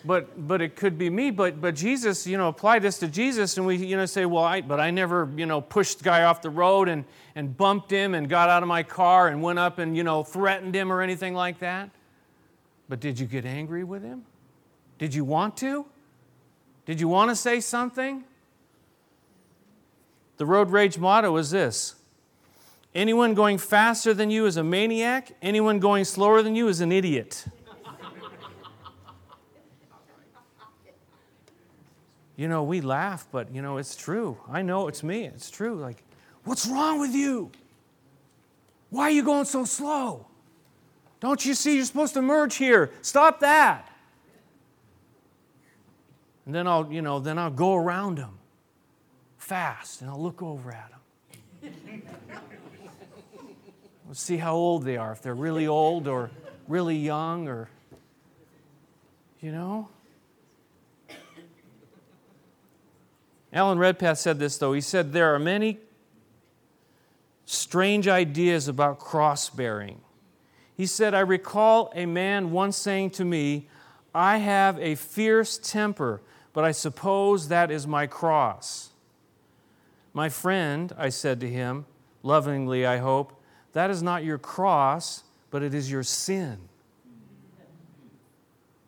but 0.05 0.49
but 0.49 0.61
it 0.61 0.75
could 0.75 0.99
be 0.99 1.09
me 1.09 1.31
but 1.31 1.61
but 1.61 1.73
jesus 1.77 2.27
you 2.27 2.37
know 2.37 2.49
apply 2.49 2.81
this 2.81 2.99
to 2.99 3.07
jesus 3.07 3.57
and 3.57 3.65
we 3.65 3.77
you 3.77 3.97
know 3.97 4.05
say 4.07 4.27
well 4.27 4.43
i 4.43 4.61
but 4.61 4.81
i 4.81 4.91
never 4.91 5.31
you 5.37 5.47
know 5.47 5.61
pushed 5.61 5.99
the 5.99 6.05
guy 6.05 6.25
off 6.25 6.43
the 6.43 6.51
road 6.51 6.89
and 6.89 7.05
and 7.37 7.57
bumped 7.57 7.93
him 7.93 8.15
and 8.15 8.29
got 8.29 8.49
out 8.49 8.61
of 8.61 8.69
my 8.69 8.83
car 8.83 9.29
and 9.29 9.41
went 9.41 9.57
up 9.57 9.79
and 9.79 9.97
you 9.97 10.03
know 10.03 10.25
threatened 10.25 10.75
him 10.75 10.93
or 10.93 11.01
anything 11.01 11.33
like 11.33 11.61
that 11.61 11.91
But 12.89 12.99
did 12.99 13.21
you 13.21 13.27
get 13.27 13.45
angry 13.45 13.85
with 13.85 14.03
him? 14.03 14.25
Did 14.99 15.15
you 15.15 15.25
want 15.25 15.57
to? 15.59 15.87
Did 16.85 17.01
you 17.01 17.09
want 17.09 17.31
to 17.31 17.37
say 17.37 17.61
something? 17.61 18.25
The 20.37 20.47
road 20.47 20.71
rage 20.71 20.99
motto 20.99 21.37
is 21.37 21.51
this 21.51 21.97
Anyone 22.95 23.35
going 23.35 23.57
faster 23.57 24.13
than 24.13 24.31
you 24.31 24.45
is 24.47 24.57
a 24.57 24.65
maniac, 24.65 25.33
anyone 25.41 25.79
going 25.79 26.05
slower 26.05 26.43
than 26.43 26.55
you 26.55 26.69
is 26.69 26.81
an 26.81 26.93
idiot. 26.93 27.47
you 32.37 32.49
know, 32.49 32.63
we 32.63 32.81
laugh, 32.81 33.27
but 33.33 33.55
you 33.55 33.63
know, 33.63 33.79
it's 33.79 33.97
true. 33.97 34.37
I 34.51 34.63
know 34.63 34.89
it's 34.89 35.03
me, 35.03 35.25
it's 35.25 35.51
true. 35.51 35.75
Like, 35.77 36.03
what's 36.45 36.67
wrong 36.67 37.01
with 37.01 37.15
you? 37.15 37.51
Why 38.91 39.05
are 39.05 39.11
you 39.11 39.23
going 39.23 39.47
so 39.47 39.65
slow? 39.65 40.27
Don't 41.21 41.47
you 41.47 41.55
see 41.55 41.77
you're 41.77 41.85
supposed 41.87 42.15
to 42.15 42.21
merge 42.21 42.57
here? 42.57 42.91
Stop 43.01 43.41
that. 43.41 43.89
And 46.45 46.55
then 46.55 46.67
I'll, 46.67 46.93
you 46.93 47.01
know, 47.01 47.21
then 47.21 47.39
I'll 47.39 47.51
go 47.51 47.75
around 47.75 48.19
them 48.19 48.39
fast 49.43 50.01
and 50.01 50.09
I'll 50.09 50.23
look 50.23 50.41
over 50.41 50.71
at 50.71 50.91
them. 50.91 51.73
we'll 54.07 54.15
see 54.15 54.37
how 54.37 54.55
old 54.55 54.85
they 54.85 54.97
are, 54.97 55.11
if 55.13 55.21
they're 55.21 55.35
really 55.35 55.67
old 55.67 56.07
or 56.07 56.31
really 56.69 56.97
young 56.97 57.49
or, 57.49 57.69
you 59.41 59.51
know. 59.51 59.89
Alan 63.53 63.79
Redpath 63.79 64.19
said 64.19 64.39
this, 64.39 64.59
though. 64.59 64.73
He 64.73 64.81
said, 64.81 65.13
There 65.13 65.35
are 65.35 65.41
many 65.41 65.79
strange 67.45 68.07
ideas 68.07 68.69
about 68.69 69.01
cross 69.01 69.51
bearing. 69.51 70.01
He 70.77 70.87
said, 70.87 71.15
I 71.15 71.21
recall 71.21 71.93
a 71.95 72.07
man 72.07 72.53
once 72.53 72.77
saying 72.77 73.11
to 73.11 73.25
me, 73.25 73.69
I 74.15 74.39
have 74.39 74.79
a 74.79 74.95
fierce 74.95 75.59
temper, 75.59 76.23
but 76.53 76.65
I 76.65 76.71
suppose 76.71 77.49
that 77.49 77.73
is 77.73 77.89
my 77.89 78.07
cross. 78.07 78.92
My 80.15 80.29
friend, 80.29 80.93
I 80.99 81.09
said 81.09 81.41
to 81.41 81.49
him, 81.49 81.87
lovingly, 82.23 82.87
I 82.87 82.99
hope, 82.99 83.33
that 83.73 83.91
is 83.91 84.03
not 84.03 84.25
your 84.25 84.39
cross, 84.39 85.25
but 85.51 85.63
it 85.63 85.75
is 85.75 85.91
your 85.91 86.03
sin. 86.03 86.59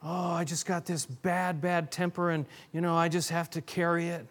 Oh, 0.03 0.33
I 0.33 0.45
just 0.45 0.67
got 0.67 0.85
this 0.85 1.07
bad, 1.07 1.63
bad 1.63 1.91
temper, 1.91 2.31
and, 2.31 2.45
you 2.73 2.83
know, 2.83 2.95
I 2.95 3.09
just 3.09 3.31
have 3.31 3.49
to 3.51 3.63
carry 3.63 4.09
it. 4.09 4.27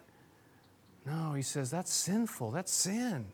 No, 1.04 1.32
he 1.32 1.42
says, 1.42 1.70
that's 1.70 1.92
sinful. 1.92 2.52
That's 2.52 2.72
sin. 2.72 3.26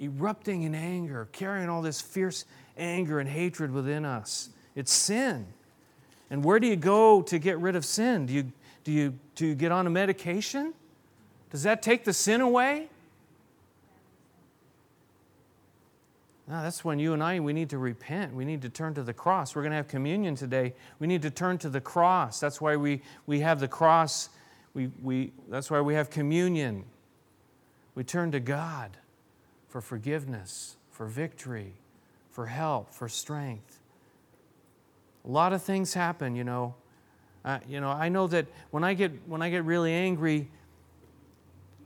Erupting 0.00 0.64
in 0.64 0.74
anger, 0.74 1.28
carrying 1.30 1.68
all 1.68 1.80
this 1.80 2.00
fierce 2.00 2.44
anger 2.76 3.20
and 3.20 3.28
hatred 3.28 3.70
within 3.70 4.04
us. 4.04 4.50
It's 4.74 4.92
sin. 4.92 5.46
And 6.30 6.44
where 6.44 6.58
do 6.58 6.66
you 6.66 6.76
go 6.76 7.22
to 7.22 7.38
get 7.38 7.58
rid 7.58 7.76
of 7.76 7.84
sin? 7.84 8.26
Do 8.26 8.32
you, 8.34 8.52
do 8.82 8.92
you, 8.92 9.14
do 9.36 9.46
you 9.46 9.54
get 9.54 9.72
on 9.72 9.86
a 9.86 9.90
medication? 9.90 10.74
Does 11.50 11.62
that 11.62 11.82
take 11.82 12.04
the 12.04 12.12
sin 12.12 12.40
away? 12.40 12.88
No, 16.48 16.62
that's 16.62 16.82
when 16.82 16.98
you 16.98 17.12
and 17.12 17.22
I, 17.22 17.40
we 17.40 17.52
need 17.52 17.70
to 17.70 17.78
repent. 17.78 18.34
We 18.34 18.46
need 18.46 18.62
to 18.62 18.70
turn 18.70 18.94
to 18.94 19.02
the 19.02 19.12
cross. 19.12 19.54
We're 19.54 19.62
going 19.62 19.72
to 19.72 19.76
have 19.76 19.88
communion 19.88 20.34
today. 20.34 20.74
We 20.98 21.06
need 21.06 21.20
to 21.22 21.30
turn 21.30 21.58
to 21.58 21.68
the 21.68 21.80
cross. 21.80 22.40
That's 22.40 22.58
why 22.58 22.76
we, 22.76 23.02
we 23.26 23.40
have 23.40 23.60
the 23.60 23.68
cross. 23.68 24.30
We, 24.72 24.90
we, 25.02 25.32
that's 25.50 25.70
why 25.70 25.82
we 25.82 25.92
have 25.92 26.08
communion. 26.08 26.84
We 27.94 28.02
turn 28.02 28.32
to 28.32 28.40
God 28.40 28.96
for 29.68 29.82
forgiveness, 29.82 30.76
for 30.90 31.06
victory, 31.06 31.74
for 32.30 32.46
help, 32.46 32.94
for 32.94 33.10
strength. 33.10 33.80
A 35.26 35.30
lot 35.30 35.52
of 35.52 35.62
things 35.62 35.92
happen, 35.92 36.34
you 36.34 36.44
know. 36.44 36.74
Uh, 37.44 37.58
you 37.68 37.80
know, 37.80 37.90
I 37.90 38.08
know 38.08 38.26
that 38.26 38.46
when 38.70 38.84
I 38.84 38.94
get 38.94 39.12
when 39.26 39.42
I 39.42 39.50
get 39.50 39.64
really 39.64 39.92
angry, 39.92 40.48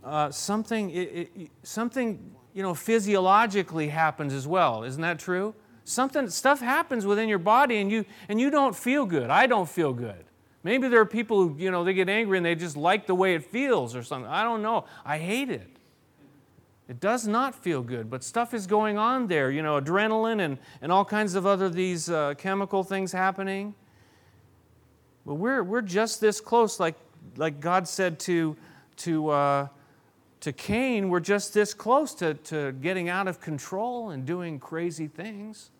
uh, 0.04 0.30
something, 0.30 0.90
it, 0.90 1.30
it, 1.34 1.50
something, 1.62 2.34
you 2.54 2.62
know, 2.62 2.74
physiologically 2.74 3.88
happens 3.88 4.32
as 4.32 4.46
well. 4.46 4.84
Isn't 4.84 5.02
that 5.02 5.18
true? 5.18 5.54
Something, 5.84 6.28
stuff 6.28 6.60
happens 6.60 7.06
within 7.06 7.28
your 7.28 7.38
body 7.38 7.78
and 7.78 7.90
you, 7.90 8.04
and 8.28 8.40
you 8.40 8.50
don't 8.50 8.74
feel 8.74 9.06
good. 9.06 9.30
I 9.30 9.46
don't 9.46 9.68
feel 9.68 9.92
good. 9.92 10.24
Maybe 10.64 10.88
there 10.88 11.00
are 11.00 11.06
people 11.06 11.48
who, 11.48 11.56
you 11.58 11.70
know, 11.70 11.82
they 11.82 11.92
get 11.92 12.08
angry 12.08 12.36
and 12.36 12.46
they 12.46 12.54
just 12.54 12.76
like 12.76 13.06
the 13.06 13.14
way 13.14 13.34
it 13.34 13.44
feels 13.44 13.96
or 13.96 14.02
something. 14.02 14.30
I 14.30 14.44
don't 14.44 14.62
know. 14.62 14.84
I 15.04 15.18
hate 15.18 15.50
it. 15.50 15.68
It 16.88 17.00
does 17.00 17.26
not 17.26 17.54
feel 17.54 17.82
good, 17.82 18.10
but 18.10 18.22
stuff 18.22 18.52
is 18.54 18.66
going 18.66 18.98
on 18.98 19.26
there, 19.26 19.50
you 19.50 19.62
know, 19.62 19.80
adrenaline 19.80 20.40
and, 20.40 20.58
and 20.80 20.92
all 20.92 21.04
kinds 21.04 21.34
of 21.34 21.46
other 21.46 21.68
these 21.68 22.10
uh, 22.10 22.34
chemical 22.36 22.84
things 22.84 23.12
happening. 23.12 23.74
But 25.24 25.34
we're, 25.34 25.62
we're 25.62 25.82
just 25.82 26.20
this 26.20 26.40
close, 26.40 26.78
like, 26.78 26.96
like 27.36 27.60
God 27.60 27.88
said 27.88 28.18
to, 28.20 28.56
to, 28.98 29.28
uh, 29.30 29.68
to 30.42 30.52
Cain, 30.52 31.08
we're 31.08 31.20
just 31.20 31.54
this 31.54 31.72
close 31.72 32.14
to, 32.16 32.34
to 32.34 32.72
getting 32.72 33.08
out 33.08 33.28
of 33.28 33.40
control 33.40 34.10
and 34.10 34.26
doing 34.26 34.58
crazy 34.58 35.06
things. 35.06 35.70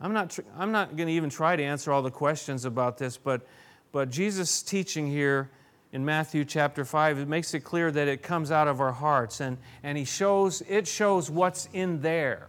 I'm 0.00 0.14
not, 0.14 0.30
tr- 0.30 0.40
I'm 0.56 0.72
not 0.72 0.96
going 0.96 1.08
to 1.08 1.12
even 1.12 1.28
try 1.28 1.54
to 1.54 1.62
answer 1.62 1.92
all 1.92 2.00
the 2.00 2.10
questions 2.10 2.64
about 2.64 2.96
this, 2.96 3.18
but, 3.18 3.46
but 3.92 4.10
Jesus' 4.10 4.62
teaching 4.62 5.06
here 5.06 5.50
in 5.92 6.02
Matthew 6.02 6.46
chapter 6.46 6.82
5, 6.82 7.18
it 7.18 7.28
makes 7.28 7.52
it 7.52 7.60
clear 7.60 7.90
that 7.90 8.08
it 8.08 8.22
comes 8.22 8.50
out 8.50 8.68
of 8.68 8.80
our 8.80 8.92
hearts, 8.92 9.40
and, 9.40 9.58
and 9.82 9.98
he 9.98 10.04
shows, 10.04 10.62
it 10.66 10.88
shows 10.88 11.30
what's 11.30 11.68
in 11.74 12.00
there. 12.00 12.48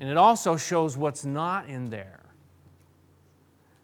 And 0.00 0.08
it 0.08 0.16
also 0.16 0.56
shows 0.56 0.96
what's 0.96 1.24
not 1.24 1.68
in 1.68 1.90
there. 1.90 2.15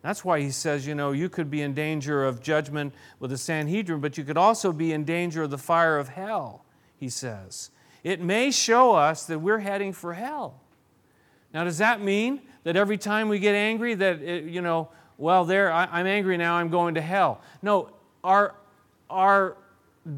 That's 0.03 0.25
why 0.25 0.41
he 0.41 0.51
says, 0.51 0.87
you 0.87 0.97
know, 0.97 1.13
you 1.13 1.29
could 1.29 1.49
be 1.51 1.63
in 1.63 1.75
danger 1.75 2.25
of 2.25 2.43
judgment 2.43 2.93
with 3.21 3.31
the 3.31 3.39
Sanhedrin, 3.39 4.01
but 4.01 4.19
you 4.19 4.25
could 4.25 4.37
also 4.37 4.73
be 4.73 4.93
in 4.93 5.05
danger 5.05 5.45
of 5.45 5.51
the 5.51 5.59
fire 5.59 5.97
of 5.97 6.09
hell, 6.09 6.65
he 6.97 7.09
says. 7.09 7.71
It 8.03 8.21
may 8.21 8.51
show 8.51 8.95
us 8.95 9.27
that 9.27 9.39
we're 9.39 9.61
heading 9.61 9.93
for 9.93 10.15
hell. 10.15 10.61
Now, 11.55 11.63
does 11.65 11.79
that 11.79 12.01
mean 12.01 12.43
that 12.65 12.77
every 12.77 12.99
time 12.99 13.29
we 13.29 13.39
get 13.39 13.55
angry, 13.55 13.95
that, 13.95 14.21
it, 14.21 14.45
you 14.45 14.61
know, 14.61 14.89
well, 15.19 15.45
there, 15.45 15.73
I, 15.73 16.01
am 16.01 16.07
angry 16.07 16.37
now, 16.37 16.57
I'm 16.57 16.69
going 16.69 16.97
to 16.97 17.01
hell? 17.01 17.41
No, 17.63 17.91
our, 18.25 18.57
our 19.09 19.57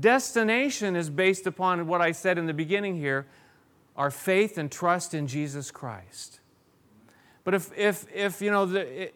destination 0.00 0.96
is 0.96 1.10
based 1.10 1.46
upon 1.46 1.86
what 1.86 2.00
I 2.00 2.12
said 2.12 2.38
in 2.38 2.46
the 2.46 2.54
beginning 2.54 2.96
here 2.96 3.26
our 3.96 4.10
faith 4.10 4.58
and 4.58 4.72
trust 4.72 5.14
in 5.14 5.28
Jesus 5.28 5.70
Christ. 5.70 6.40
But 7.44 7.54
if, 7.54 7.70
if, 7.78 8.06
if 8.12 8.42
you 8.42 8.50
know, 8.50 8.66
the, 8.66 9.12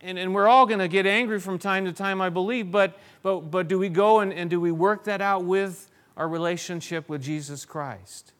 and, 0.00 0.18
and 0.18 0.34
we're 0.34 0.48
all 0.48 0.66
going 0.66 0.80
to 0.80 0.88
get 0.88 1.06
angry 1.06 1.40
from 1.40 1.58
time 1.58 1.84
to 1.86 1.92
time, 1.92 2.20
I 2.20 2.28
believe, 2.28 2.70
but, 2.70 2.98
but, 3.22 3.50
but 3.50 3.68
do 3.68 3.78
we 3.78 3.88
go 3.88 4.20
and, 4.20 4.32
and 4.32 4.50
do 4.50 4.60
we 4.60 4.72
work 4.72 5.04
that 5.04 5.20
out 5.20 5.44
with 5.44 5.90
our 6.16 6.28
relationship 6.28 7.08
with 7.08 7.22
Jesus 7.22 7.64
Christ? 7.64 8.32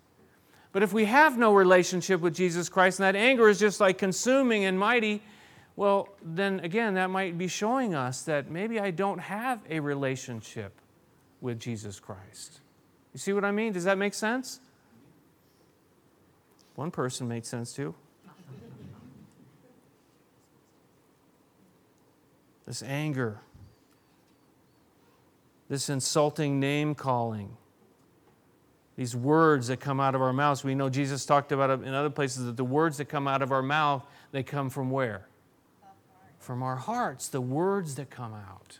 But 0.72 0.83
if 0.83 0.92
we 0.92 1.05
have 1.05 1.38
no 1.38 1.55
relationship 1.55 2.20
with 2.20 2.35
Jesus 2.35 2.68
Christ 2.68 2.98
and 2.98 3.05
that 3.05 3.16
anger 3.16 3.48
is 3.48 3.59
just 3.59 3.81
like 3.81 3.96
consuming 3.96 4.64
and 4.64 4.79
mighty, 4.79 5.22
well, 5.77 6.09
then 6.22 6.61
again, 6.61 6.94
that 6.94 7.11
might 7.11 7.38
be 7.38 7.48
showing 7.48 7.94
us 7.94 8.22
that 8.22 8.50
maybe 8.50 8.81
I 8.81 8.90
don't 8.90 9.18
have 9.18 9.61
a 9.70 9.81
relationship 9.81 10.72
with 11.40 11.61
Jesus 11.61 12.00
Christ. 12.00 12.61
You 13.12 13.18
see 13.18 13.33
what 13.33 13.44
I 13.44 13.53
mean? 13.53 13.72
Does 13.72 13.85
that 13.85 13.98
make 13.98 14.14
sense? 14.14 14.61
One 16.74 16.90
person 16.90 17.29
made 17.29 17.46
sense 17.46 17.72
too. 17.72 17.94
This 22.66 22.83
anger, 22.83 23.40
this 25.68 25.88
insulting 25.88 26.61
name 26.61 26.94
calling, 26.94 27.57
these 28.96 29.16
words 29.16 29.68
that 29.68 29.81
come 29.81 29.98
out 29.98 30.14
of 30.14 30.22
our 30.22 30.33
mouths. 30.33 30.62
We 30.62 30.74
know 30.74 30.88
Jesus 30.88 31.27
talked 31.27 31.53
about 31.53 31.70
it 31.70 31.87
in 31.87 31.94
other 31.94 32.11
places 32.11 32.46
that 32.46 32.57
the 32.57 32.64
words 32.64 32.98
that 32.98 33.07
come 33.07 33.27
out 33.27 33.42
of 33.42 33.50
our 33.50 33.62
mouth, 33.62 34.07
they 34.31 34.42
come 34.42 34.70
from 34.70 34.90
where? 34.90 35.27
From 36.38 36.62
our 36.62 36.77
hearts, 36.77 37.29
the 37.29 37.40
words 37.40 37.96
that 37.96 38.11
come 38.11 38.35
out. 38.35 38.79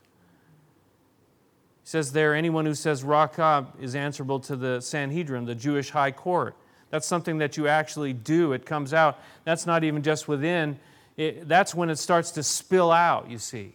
He 1.83 1.88
says 1.88 2.12
there, 2.12 2.35
anyone 2.35 2.64
who 2.64 2.75
says 2.75 3.03
Raca 3.03 3.66
is 3.81 3.94
answerable 3.94 4.40
to 4.40 4.57
the 4.57 4.81
Sanhedrin, 4.81 5.44
the 5.44 5.55
Jewish 5.55 5.90
high 5.90 6.12
court. 6.12 6.57
That's 6.90 7.07
something 7.07 7.38
that 7.38 7.57
you 7.57 7.66
actually 7.66 8.12
do. 8.12 8.53
It 8.53 8.64
comes 8.64 8.94
out. 8.94 9.18
That's 9.44 9.66
not 9.66 9.83
even 9.83 10.03
just 10.03 10.29
within, 10.29 10.79
it, 11.16 11.48
that's 11.48 11.74
when 11.74 11.90
it 11.90 11.96
starts 11.96 12.33
to 12.33 12.42
spill 12.42 12.90
out, 12.90 13.31
you 13.31 13.38
see. 13.38 13.74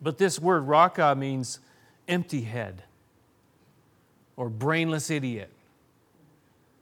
But 0.00 0.18
this 0.18 0.38
word 0.40 0.60
raca 0.60 1.14
means 1.14 1.58
empty 2.08 2.42
head 2.42 2.82
or 4.36 4.48
brainless 4.48 5.10
idiot. 5.10 5.50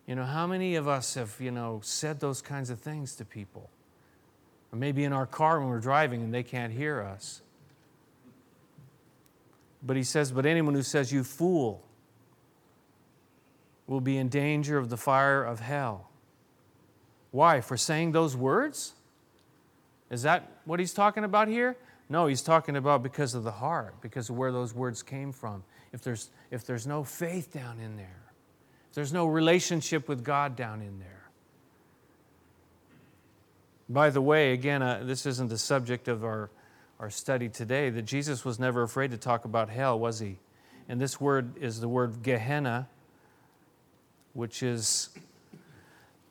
You 0.06 0.14
know, 0.14 0.24
how 0.24 0.46
many 0.46 0.76
of 0.76 0.86
us 0.86 1.14
have, 1.14 1.34
you 1.40 1.50
know, 1.50 1.80
said 1.82 2.20
those 2.20 2.40
kinds 2.40 2.70
of 2.70 2.78
things 2.78 3.16
to 3.16 3.24
people? 3.24 3.68
Or 4.72 4.78
maybe 4.78 5.04
in 5.04 5.12
our 5.12 5.26
car 5.26 5.60
when 5.60 5.68
we're 5.68 5.80
driving 5.80 6.22
and 6.22 6.32
they 6.32 6.42
can't 6.42 6.72
hear 6.72 7.02
us. 7.02 7.42
But 9.82 9.96
he 9.96 10.02
says, 10.02 10.30
But 10.30 10.46
anyone 10.46 10.74
who 10.74 10.82
says, 10.82 11.12
You 11.12 11.24
fool, 11.24 11.84
will 13.86 14.00
be 14.00 14.18
in 14.18 14.28
danger 14.28 14.78
of 14.78 14.90
the 14.90 14.96
fire 14.96 15.42
of 15.42 15.60
hell. 15.60 16.07
Why? 17.30 17.60
For 17.60 17.76
saying 17.76 18.12
those 18.12 18.36
words? 18.36 18.94
Is 20.10 20.22
that 20.22 20.50
what 20.64 20.80
he's 20.80 20.94
talking 20.94 21.24
about 21.24 21.48
here? 21.48 21.76
No, 22.08 22.26
he's 22.26 22.42
talking 22.42 22.76
about 22.76 23.02
because 23.02 23.34
of 23.34 23.44
the 23.44 23.52
heart, 23.52 24.00
because 24.00 24.30
of 24.30 24.36
where 24.36 24.50
those 24.50 24.74
words 24.74 25.02
came 25.02 25.32
from. 25.32 25.62
If 25.92 26.02
there's, 26.02 26.30
if 26.50 26.64
there's 26.64 26.86
no 26.86 27.04
faith 27.04 27.52
down 27.52 27.78
in 27.78 27.96
there, 27.96 28.22
if 28.88 28.94
there's 28.94 29.12
no 29.12 29.26
relationship 29.26 30.08
with 30.08 30.24
God 30.24 30.56
down 30.56 30.80
in 30.80 30.98
there. 30.98 31.28
By 33.90 34.10
the 34.10 34.20
way, 34.20 34.52
again, 34.52 34.82
uh, 34.82 35.02
this 35.04 35.26
isn't 35.26 35.48
the 35.48 35.58
subject 35.58 36.08
of 36.08 36.24
our, 36.24 36.50
our 36.98 37.10
study 37.10 37.48
today, 37.48 37.90
that 37.90 38.02
Jesus 38.02 38.44
was 38.44 38.58
never 38.58 38.82
afraid 38.82 39.10
to 39.10 39.18
talk 39.18 39.44
about 39.44 39.68
hell, 39.68 39.98
was 39.98 40.18
he? 40.18 40.38
And 40.88 41.00
this 41.00 41.20
word 41.20 41.56
is 41.58 41.80
the 41.80 41.88
word 41.88 42.22
Gehenna, 42.22 42.88
which 44.32 44.62
is 44.62 45.10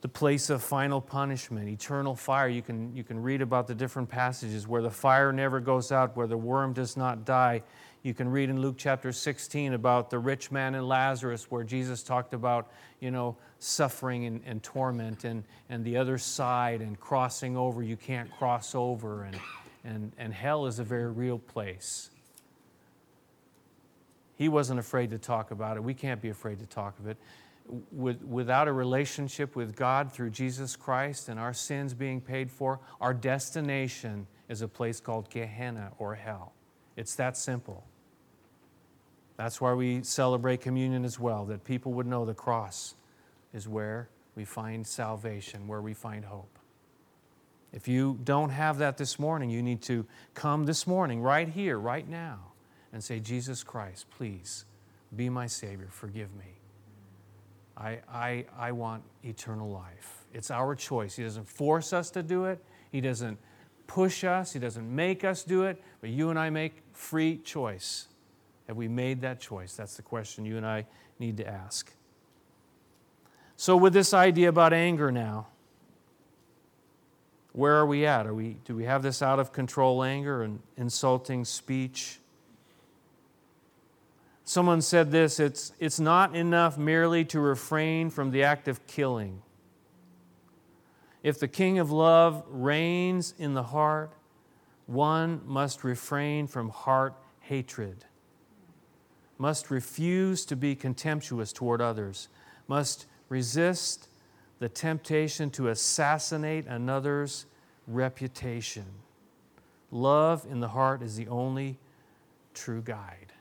the 0.01 0.07
place 0.07 0.49
of 0.49 0.62
final 0.62 1.01
punishment, 1.01 1.67
eternal 1.67 2.15
fire. 2.15 2.47
You 2.47 2.62
can, 2.62 2.95
you 2.95 3.03
can 3.03 3.21
read 3.21 3.41
about 3.41 3.67
the 3.67 3.73
different 3.73 4.10
passages 4.10 4.67
where 4.67 4.81
the 4.81 4.91
fire 4.91 5.33
never 5.33 5.60
goes 5.60 5.91
out, 5.91 6.15
where 6.15 6.27
the 6.27 6.38
worm 6.38 6.73
does 6.73 6.95
not 6.95 7.25
die. 7.25 7.63
You 8.03 8.13
can 8.13 8.29
read 8.29 8.49
in 8.49 8.62
Luke 8.62 8.75
chapter 8.77 9.12
16 9.12 9.73
about 9.73 10.12
the 10.12 10.19
rich 10.19 10.51
man 10.51 10.75
and 10.75 10.88
Lazarus, 10.88 11.49
where 11.49 11.63
Jesus 11.63 12.03
talked 12.03 12.33
about, 12.33 12.71
you 12.99 13.10
know, 13.10 13.36
suffering 13.60 14.25
and, 14.25 14.41
and 14.45 14.62
torment 14.62 15.23
and, 15.23 15.43
and 15.69 15.83
the 15.83 15.97
other 15.97 16.19
side 16.19 16.81
and 16.81 16.99
crossing 16.99 17.57
over. 17.57 17.81
You 17.81 17.97
can't 17.97 18.31
cross 18.31 18.75
over. 18.75 19.23
And, 19.23 19.39
and, 19.83 20.12
and 20.19 20.31
hell 20.31 20.67
is 20.67 20.77
a 20.77 20.83
very 20.83 21.12
real 21.12 21.39
place. 21.39 22.12
He 24.36 24.47
wasn't 24.47 24.79
afraid 24.79 25.10
to 25.10 25.17
talk 25.17 25.49
about 25.49 25.77
it. 25.77 25.83
We 25.83 25.95
can't 25.95 26.21
be 26.21 26.29
afraid 26.29 26.60
to 26.60 26.67
talk 26.67 26.99
of 26.99 27.07
it 27.07 27.17
with, 27.91 28.23
without 28.23 28.67
a 28.67 28.71
relationship 28.73 29.56
with 29.56 29.75
God 29.75 30.12
through 30.12 30.30
Jesus 30.30 30.75
Christ 30.75 31.30
and 31.30 31.39
our 31.39 31.53
sins 31.53 31.93
being 31.93 32.21
paid 32.21 32.51
for, 32.51 32.80
our 33.01 33.13
destination 33.13 34.27
is 34.49 34.62
a 34.62 34.67
place 34.67 34.99
called 34.99 35.30
Gehenna 35.30 35.91
or 35.97 36.15
hell. 36.15 36.53
It's 36.95 37.15
that 37.15 37.38
simple. 37.38 37.84
That's 39.36 39.62
why 39.62 39.73
we 39.73 40.01
celebrate 40.03 40.62
communion 40.62 41.06
as 41.06 41.19
well, 41.19 41.45
that 41.45 41.63
people 41.63 41.93
would 41.93 42.08
know 42.08 42.25
the 42.25 42.34
cross 42.34 42.95
is 43.53 43.67
where 43.67 44.10
we 44.36 44.45
find 44.45 44.86
salvation, 44.86 45.67
where 45.67 45.82
we 45.82 45.93
find 45.93 46.25
hope. 46.25 46.58
If 47.73 47.88
you 47.88 48.19
don't 48.23 48.49
have 48.49 48.80
that 48.80 48.97
this 48.97 49.19
morning, 49.19 49.49
you 49.49 49.62
need 49.62 49.82
to 49.84 50.06
come 50.34 50.65
this 50.65 50.88
morning, 50.88 51.21
right 51.21 51.47
here, 51.47 51.77
right 51.77 52.08
now, 52.08 52.39
and 52.93 53.03
say, 53.03 53.19
Jesus 53.19 53.63
Christ, 53.63 54.10
please 54.10 54.65
be 55.15 55.30
my 55.30 55.47
Savior, 55.47 55.89
forgive 55.91 56.34
me. 56.36 56.57
I, 57.77 57.99
I, 58.11 58.45
I 58.57 58.71
want 58.71 59.03
eternal 59.23 59.69
life. 59.69 60.25
It's 60.33 60.49
our 60.51 60.75
choice. 60.75 61.15
He 61.15 61.23
doesn't 61.23 61.47
force 61.47 61.93
us 61.93 62.09
to 62.11 62.23
do 62.23 62.45
it, 62.45 62.63
He 62.91 63.01
doesn't 63.01 63.37
push 63.85 64.23
us, 64.23 64.53
He 64.53 64.59
doesn't 64.59 64.93
make 64.93 65.23
us 65.23 65.43
do 65.43 65.63
it, 65.63 65.81
but 66.01 66.09
you 66.09 66.29
and 66.29 66.39
I 66.39 66.49
make 66.49 66.81
free 66.93 67.37
choice. 67.37 68.07
Have 68.67 68.75
we 68.75 68.87
made 68.87 69.21
that 69.21 69.39
choice? 69.39 69.75
That's 69.75 69.95
the 69.95 70.01
question 70.01 70.45
you 70.45 70.57
and 70.57 70.65
I 70.65 70.85
need 71.19 71.37
to 71.37 71.47
ask. 71.47 71.93
So, 73.55 73.77
with 73.77 73.93
this 73.93 74.13
idea 74.13 74.49
about 74.49 74.73
anger 74.73 75.11
now, 75.11 75.47
where 77.53 77.75
are 77.75 77.85
we 77.85 78.05
at? 78.05 78.27
Are 78.27 78.33
we, 78.33 78.57
do 78.65 78.75
we 78.75 78.83
have 78.83 79.01
this 79.01 79.21
out 79.21 79.39
of 79.39 79.51
control 79.51 80.03
anger 80.03 80.43
and 80.43 80.59
insulting 80.75 81.43
speech? 81.43 82.19
Someone 84.47 84.81
said 84.81 85.12
this 85.12 85.41
it's, 85.41 85.73
it's 85.77 85.99
not 85.99 86.33
enough 86.33 86.77
merely 86.77 87.25
to 87.25 87.41
refrain 87.41 88.10
from 88.10 88.31
the 88.31 88.43
act 88.43 88.69
of 88.69 88.88
killing. 88.88 89.41
If 91.21 91.38
the 91.38 91.49
King 91.49 91.79
of 91.79 91.91
love 91.91 92.45
reigns 92.47 93.33
in 93.38 93.55
the 93.55 93.63
heart, 93.63 94.13
one 94.86 95.41
must 95.45 95.83
refrain 95.83 96.47
from 96.47 96.69
heart 96.69 97.13
hatred, 97.41 98.05
must 99.38 99.69
refuse 99.69 100.45
to 100.45 100.55
be 100.55 100.75
contemptuous 100.75 101.51
toward 101.51 101.81
others, 101.81 102.29
must 102.69 103.05
resist 103.27 104.07
the 104.60 104.69
temptation 104.69 105.49
to 105.49 105.67
assassinate 105.67 106.65
another's 106.67 107.47
reputation. 107.86 108.86
Love 109.91 110.47
in 110.49 110.62
the 110.62 110.69
heart 110.69 111.01
is 111.01 111.17
the 111.17 111.27
only 111.27 111.77
true 112.53 112.81
guide 112.81 113.33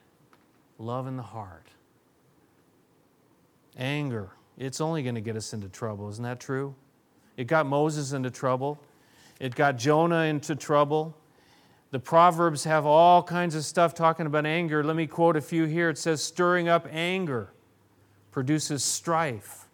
love 0.77 1.07
in 1.07 1.17
the 1.17 1.23
heart. 1.23 1.67
Anger, 3.77 4.31
it's 4.57 4.81
only 4.81 5.03
going 5.03 5.15
to 5.15 5.21
get 5.21 5.35
us 5.35 5.53
into 5.53 5.69
trouble. 5.69 6.09
Isn't 6.09 6.23
that 6.23 6.39
true? 6.39 6.75
It 7.35 7.45
got 7.45 7.65
Moses 7.67 8.13
into 8.13 8.31
trouble, 8.31 8.79
it 9.39 9.55
got 9.55 9.77
Jonah 9.77 10.23
into 10.23 10.55
trouble. 10.55 11.15
The 11.91 11.99
Proverbs 11.99 12.65
have 12.65 12.85
all 12.85 13.23
kinds 13.23 13.55
of 13.55 13.63
stuff 13.63 13.93
talking 13.93 14.25
about 14.25 14.45
anger. 14.45 14.83
Let 14.83 14.97
me 14.97 15.07
quote 15.07 15.37
a 15.37 15.41
few 15.41 15.63
here. 15.65 15.89
It 15.89 15.97
says, 15.97 16.21
stirring 16.21 16.67
up 16.67 16.85
anger 16.91 17.53
produces 18.31 18.83
strife. 18.83 19.67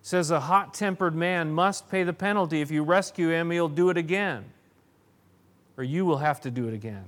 It 0.00 0.06
says, 0.06 0.30
a 0.30 0.38
hot 0.38 0.72
tempered 0.72 1.16
man 1.16 1.52
must 1.52 1.90
pay 1.90 2.04
the 2.04 2.12
penalty. 2.12 2.60
If 2.60 2.70
you 2.70 2.84
rescue 2.84 3.30
him, 3.30 3.50
he'll 3.50 3.68
do 3.68 3.90
it 3.90 3.96
again, 3.96 4.44
or 5.76 5.82
you 5.82 6.04
will 6.04 6.18
have 6.18 6.40
to 6.42 6.50
do 6.50 6.68
it 6.68 6.74
again. 6.74 7.06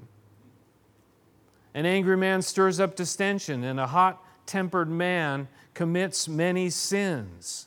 An 1.74 1.87
angry 1.87 2.16
man 2.16 2.40
stirs 2.40 2.78
up 2.78 2.94
distension, 2.94 3.64
and 3.64 3.80
a 3.80 3.88
hot 3.88 4.24
tempered 4.46 4.88
man 4.88 5.48
commits 5.74 6.28
many 6.28 6.70
sins. 6.70 7.66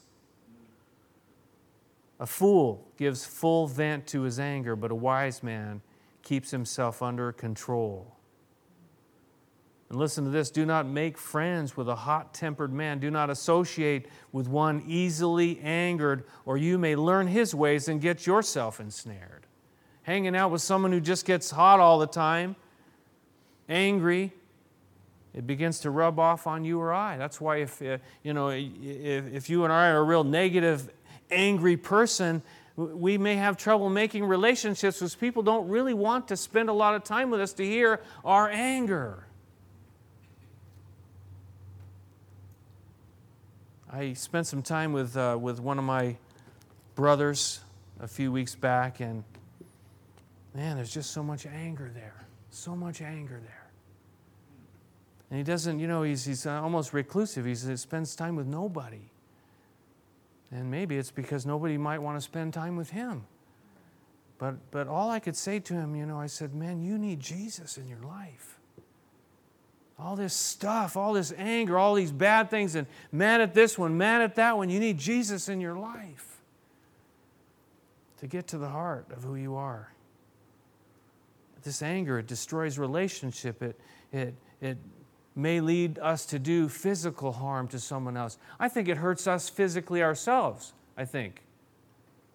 A 2.20 2.26
fool 2.26 2.88
gives 2.98 3.26
full 3.26 3.68
vent 3.68 4.08
to 4.08 4.22
his 4.22 4.40
anger, 4.40 4.76
but 4.76 4.92
a 4.92 4.96
wise 4.96 5.44
man 5.44 5.82
keeps 6.24 6.52
himself 6.52 7.02
under 7.02 7.32
control. 7.32 8.16
And 9.90 10.00
listen 10.00 10.26
to 10.26 10.30
this 10.30 10.50
do 10.52 10.66
not 10.66 10.86
make 10.86 11.18
friends 11.18 11.78
with 11.78 11.88
a 11.88 11.96
hot 11.96 12.34
tempered 12.34 12.74
man. 12.74 13.00
Do 13.00 13.12
not 13.12 13.30
associate 13.30 14.08
with 14.32 14.48
one 14.48 14.84
easily 14.88 15.60
angered, 15.60 16.26
or 16.46 16.58
you 16.58 16.78
may 16.78 16.96
learn 16.96 17.28
his 17.28 17.54
ways 17.54 17.88
and 17.88 18.02
get 18.02 18.26
yourself 18.26 18.80
ensnared. 18.80 19.46
Hanging 20.04 20.36
out 20.36 20.52
with 20.52 20.62
someone 20.62 20.92
who 20.92 21.02
just 21.02 21.26
gets 21.26 21.52
hot 21.52 21.80
all 21.80 22.00
the 22.00 22.08
time 22.08 22.56
angry, 23.70 24.34
it 25.34 25.46
begins 25.46 25.80
to 25.82 25.92
rub 25.92 26.20
off 26.20 26.48
on 26.48 26.64
you 26.64 26.80
or 26.80 26.94
I. 26.94 27.18
That's 27.18 27.40
why 27.40 27.58
if, 27.58 27.82
uh, 27.82 27.98
you 28.24 28.34
know, 28.34 28.50
if, 28.50 29.50
you 29.50 29.64
and 29.64 29.74
I 29.74 29.90
are 29.90 29.98
a 29.98 30.04
real 30.04 30.24
negative, 30.24 30.90
angry 31.30 31.78
person, 31.78 32.42
we 32.76 33.18
may 33.18 33.36
have 33.36 33.58
trouble 33.58 33.90
making 33.90 34.26
relationships 34.26 35.00
because 35.00 35.16
people 35.16 35.44
don't 35.44 35.68
really 35.68 35.94
want 35.94 36.28
to 36.30 36.38
spend 36.38 36.70
a 36.70 36.74
lot 36.74 36.96
of 36.96 37.04
time 37.04 37.30
with 37.30 37.40
us 37.40 37.54
to 37.54 37.66
hear 37.66 38.02
our 38.24 38.50
anger. 38.50 39.26
I 43.92 44.14
spent 44.14 44.48
some 44.48 44.62
time 44.62 44.92
with, 44.92 45.16
uh, 45.16 45.38
with 45.40 45.60
one 45.60 45.80
of 45.80 45.86
my 45.86 46.18
brothers 46.96 47.62
a 48.00 48.08
few 48.08 48.32
weeks 48.32 48.54
back, 48.54 49.00
and 49.00 49.24
man, 50.54 50.76
there's 50.76 50.94
just 50.94 51.12
so 51.12 51.24
much 51.24 51.46
anger 51.46 51.90
there. 51.94 52.27
So 52.58 52.76
much 52.76 53.04
anger 53.04 53.40
there. 53.40 53.70
And 55.30 55.38
he 55.38 55.44
doesn't, 55.44 55.78
you 55.80 55.86
know, 55.86 56.02
he's, 56.02 56.26
he's 56.26 56.48
almost 56.48 56.92
reclusive. 56.92 57.46
He 57.46 57.54
spends 57.54 58.16
time 58.16 58.36
with 58.36 58.48
nobody. 58.48 59.12
And 60.50 60.72
maybe 60.72 60.98
it's 60.98 61.12
because 61.12 61.46
nobody 61.46 61.78
might 61.78 62.00
want 62.00 62.18
to 62.18 62.22
spend 62.22 62.56
time 62.56 62.76
with 62.76 62.90
him. 62.90 63.26
But, 64.40 64.56
but 64.72 64.88
all 64.88 65.12
I 65.12 65.20
could 65.20 65.36
say 65.36 65.60
to 65.60 65.76
him, 65.76 65.96
you 65.96 66.08
know, 66.08 66.20
I 66.20 66.26
said, 66.26 66.56
man, 66.56 66.82
you 66.82 66.98
need 66.98 67.20
Jesus 67.20 67.78
in 67.78 67.88
your 67.88 68.02
life. 68.02 68.58
All 70.00 70.16
this 70.16 70.34
stuff, 70.34 70.98
all 70.98 71.14
this 71.14 71.32
anger, 71.38 71.78
all 71.78 71.94
these 71.94 72.12
bad 72.12 72.50
things, 72.50 72.74
and 72.74 72.88
mad 73.12 73.40
at 73.40 73.54
this 73.54 73.78
one, 73.78 73.98
mad 73.98 74.22
at 74.22 74.34
that 74.36 74.58
one, 74.58 74.70
you 74.70 74.80
need 74.80 74.98
Jesus 74.98 75.48
in 75.48 75.62
your 75.62 75.78
life 75.78 76.38
to 78.18 78.26
get 78.26 78.48
to 78.48 78.58
the 78.58 78.70
heart 78.70 79.06
of 79.12 79.24
who 79.24 79.36
you 79.36 79.56
are 79.56 79.92
this 81.64 81.82
anger, 81.82 82.20
it 82.20 82.28
destroys 82.28 82.78
relationship. 82.78 83.62
It, 83.62 83.80
it, 84.12 84.36
it 84.62 84.78
may 85.36 85.62
lead 85.62 86.00
us 86.00 86.26
to 86.28 86.40
do 86.40 86.68
physical 86.68 87.32
harm 87.32 87.68
to 87.70 87.80
someone 87.80 88.18
else. 88.18 88.38
I 88.60 88.68
think 88.70 88.88
it 88.88 88.98
hurts 88.98 89.28
us 89.28 89.50
physically 89.50 90.02
ourselves, 90.02 90.74
I 90.98 91.06
think. 91.06 91.44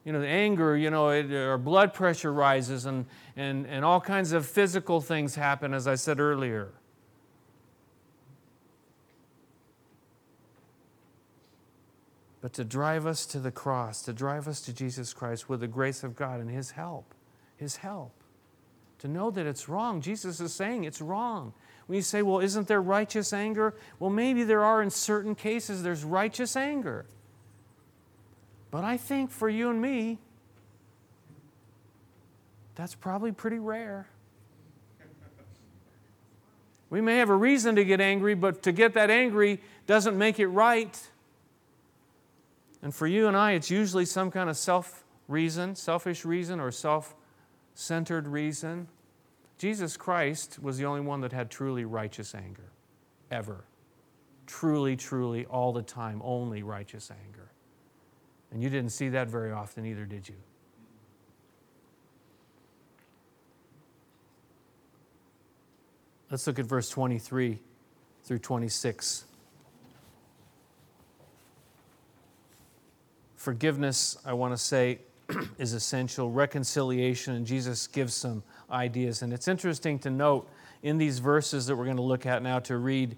You 0.05 0.13
know, 0.13 0.21
the 0.21 0.29
anger, 0.29 0.77
you 0.77 0.91
know, 0.91 1.11
it, 1.11 1.33
our 1.33 1.59
blood 1.59 1.95
pressure 1.95 2.33
rises 2.33 2.87
and, 2.87 3.07
and, 3.37 3.67
and 3.67 3.85
all 3.85 4.01
kinds 4.01 4.33
of 4.33 4.47
physical 4.47 5.01
things 5.01 5.35
happen, 5.35 5.75
as 5.75 5.87
I 5.87 5.95
said 5.95 6.19
earlier. 6.19 6.73
But 12.41 12.53
to 12.55 12.65
drive 12.65 13.07
us 13.07 13.25
to 13.27 13.39
the 13.39 13.53
cross, 13.53 14.03
to 14.03 14.13
drive 14.13 14.49
us 14.49 14.61
to 14.63 14.73
Jesus 14.73 15.15
Christ 15.15 15.49
with 15.49 15.61
the 15.61 15.69
grace 15.69 16.03
of 16.03 16.17
God 16.17 16.41
and 16.41 16.51
His 16.51 16.73
help, 16.73 17.15
His 17.57 17.77
help 17.77 18.22
to 19.03 19.09
know 19.09 19.33
that 19.33 19.47
it's 19.47 19.69
wrong. 19.69 20.01
Jesus 20.01 20.39
is 20.39 20.55
saying 20.55 20.85
it's 20.85 21.01
wrong. 21.01 21.53
When 21.87 21.97
you 21.97 22.03
say, 22.03 22.23
well, 22.23 22.39
isn't 22.39 22.69
there 22.69 22.81
righteous 22.81 23.33
anger? 23.33 23.75
Well, 23.99 24.11
maybe 24.11 24.45
there 24.45 24.63
are 24.63 24.81
in 24.81 24.91
certain 24.91 25.35
cases, 25.35 25.83
there's 25.83 26.05
righteous 26.05 26.55
anger. 26.55 27.05
But 28.71 28.85
I 28.85 28.97
think 28.97 29.33
for 29.33 29.49
you 29.49 29.71
and 29.71 29.83
me, 29.83 30.19
that's 32.77 32.95
probably 32.95 33.33
pretty 33.33 33.59
rare. 33.59 34.07
We 36.89 37.01
may 37.01 37.17
have 37.17 37.29
a 37.29 37.37
reason 37.37 37.75
to 37.75 37.85
get 37.85 38.01
angry, 38.01 38.37
but 38.37 38.63
to 38.63 38.71
get 38.71 38.95
that 38.95 39.11
angry 39.11 39.61
doesn't 39.89 40.17
make 40.17 40.39
it 40.39 40.47
right. 40.47 40.97
And 42.83 42.95
for 42.95 43.09
you 43.09 43.27
and 43.27 43.37
I, 43.37 43.53
it's 43.53 43.69
usually 43.71 44.05
some 44.05 44.31
kind 44.31 44.49
of 44.49 44.57
self 44.57 45.03
reason, 45.27 45.75
selfish 45.75 46.25
reason, 46.25 46.61
or 46.61 46.71
self 46.71 47.17
centered 47.75 48.29
reason. 48.29 48.89
Jesus 49.59 49.97
Christ 49.97 50.59
was 50.61 50.79
the 50.79 50.85
only 50.85 51.01
one 51.01 51.21
that 51.21 51.33
had 51.33 51.51
truly 51.51 51.85
righteous 51.85 52.35
anger, 52.35 52.71
ever. 53.31 53.65
Truly, 54.47 54.97
truly, 54.97 55.47
all 55.47 55.73
the 55.73 55.83
time, 55.83 56.21
only 56.25 56.63
righteous 56.63 57.11
anger. 57.11 57.51
And 58.51 58.63
you 58.63 58.69
didn't 58.69 58.91
see 58.91 59.09
that 59.11 59.29
very 59.29 59.53
often 59.53 59.87
either, 59.87 60.05
did 60.05 60.29
you? 60.29 60.35
Let's 66.31 66.47
look 66.47 66.59
at 66.59 66.65
verse 66.65 66.89
23 66.89 67.59
through 68.25 68.39
26. 68.39 69.25
Forgiveness, 73.37 74.17
I 74.25 74.33
want 74.33 74.55
to 74.55 74.57
say, 74.57 75.01
is 75.59 75.73
essential. 75.73 76.31
Reconciliation, 76.31 77.35
and 77.35 77.47
Jesus 77.47 77.87
gives 77.87 78.15
some 78.15 78.43
ideas. 78.71 79.23
And 79.23 79.33
it's 79.33 79.49
interesting 79.49 79.99
to 80.01 80.11
note 80.11 80.49
in 80.83 80.99
these 80.99 81.19
verses 81.19 81.67
that 81.67 81.77
we're 81.77 81.85
going 81.85 81.97
to 81.97 82.03
look 82.03 82.27
at 82.27 82.43
now 82.43 82.59
to 82.61 82.77
read 82.77 83.17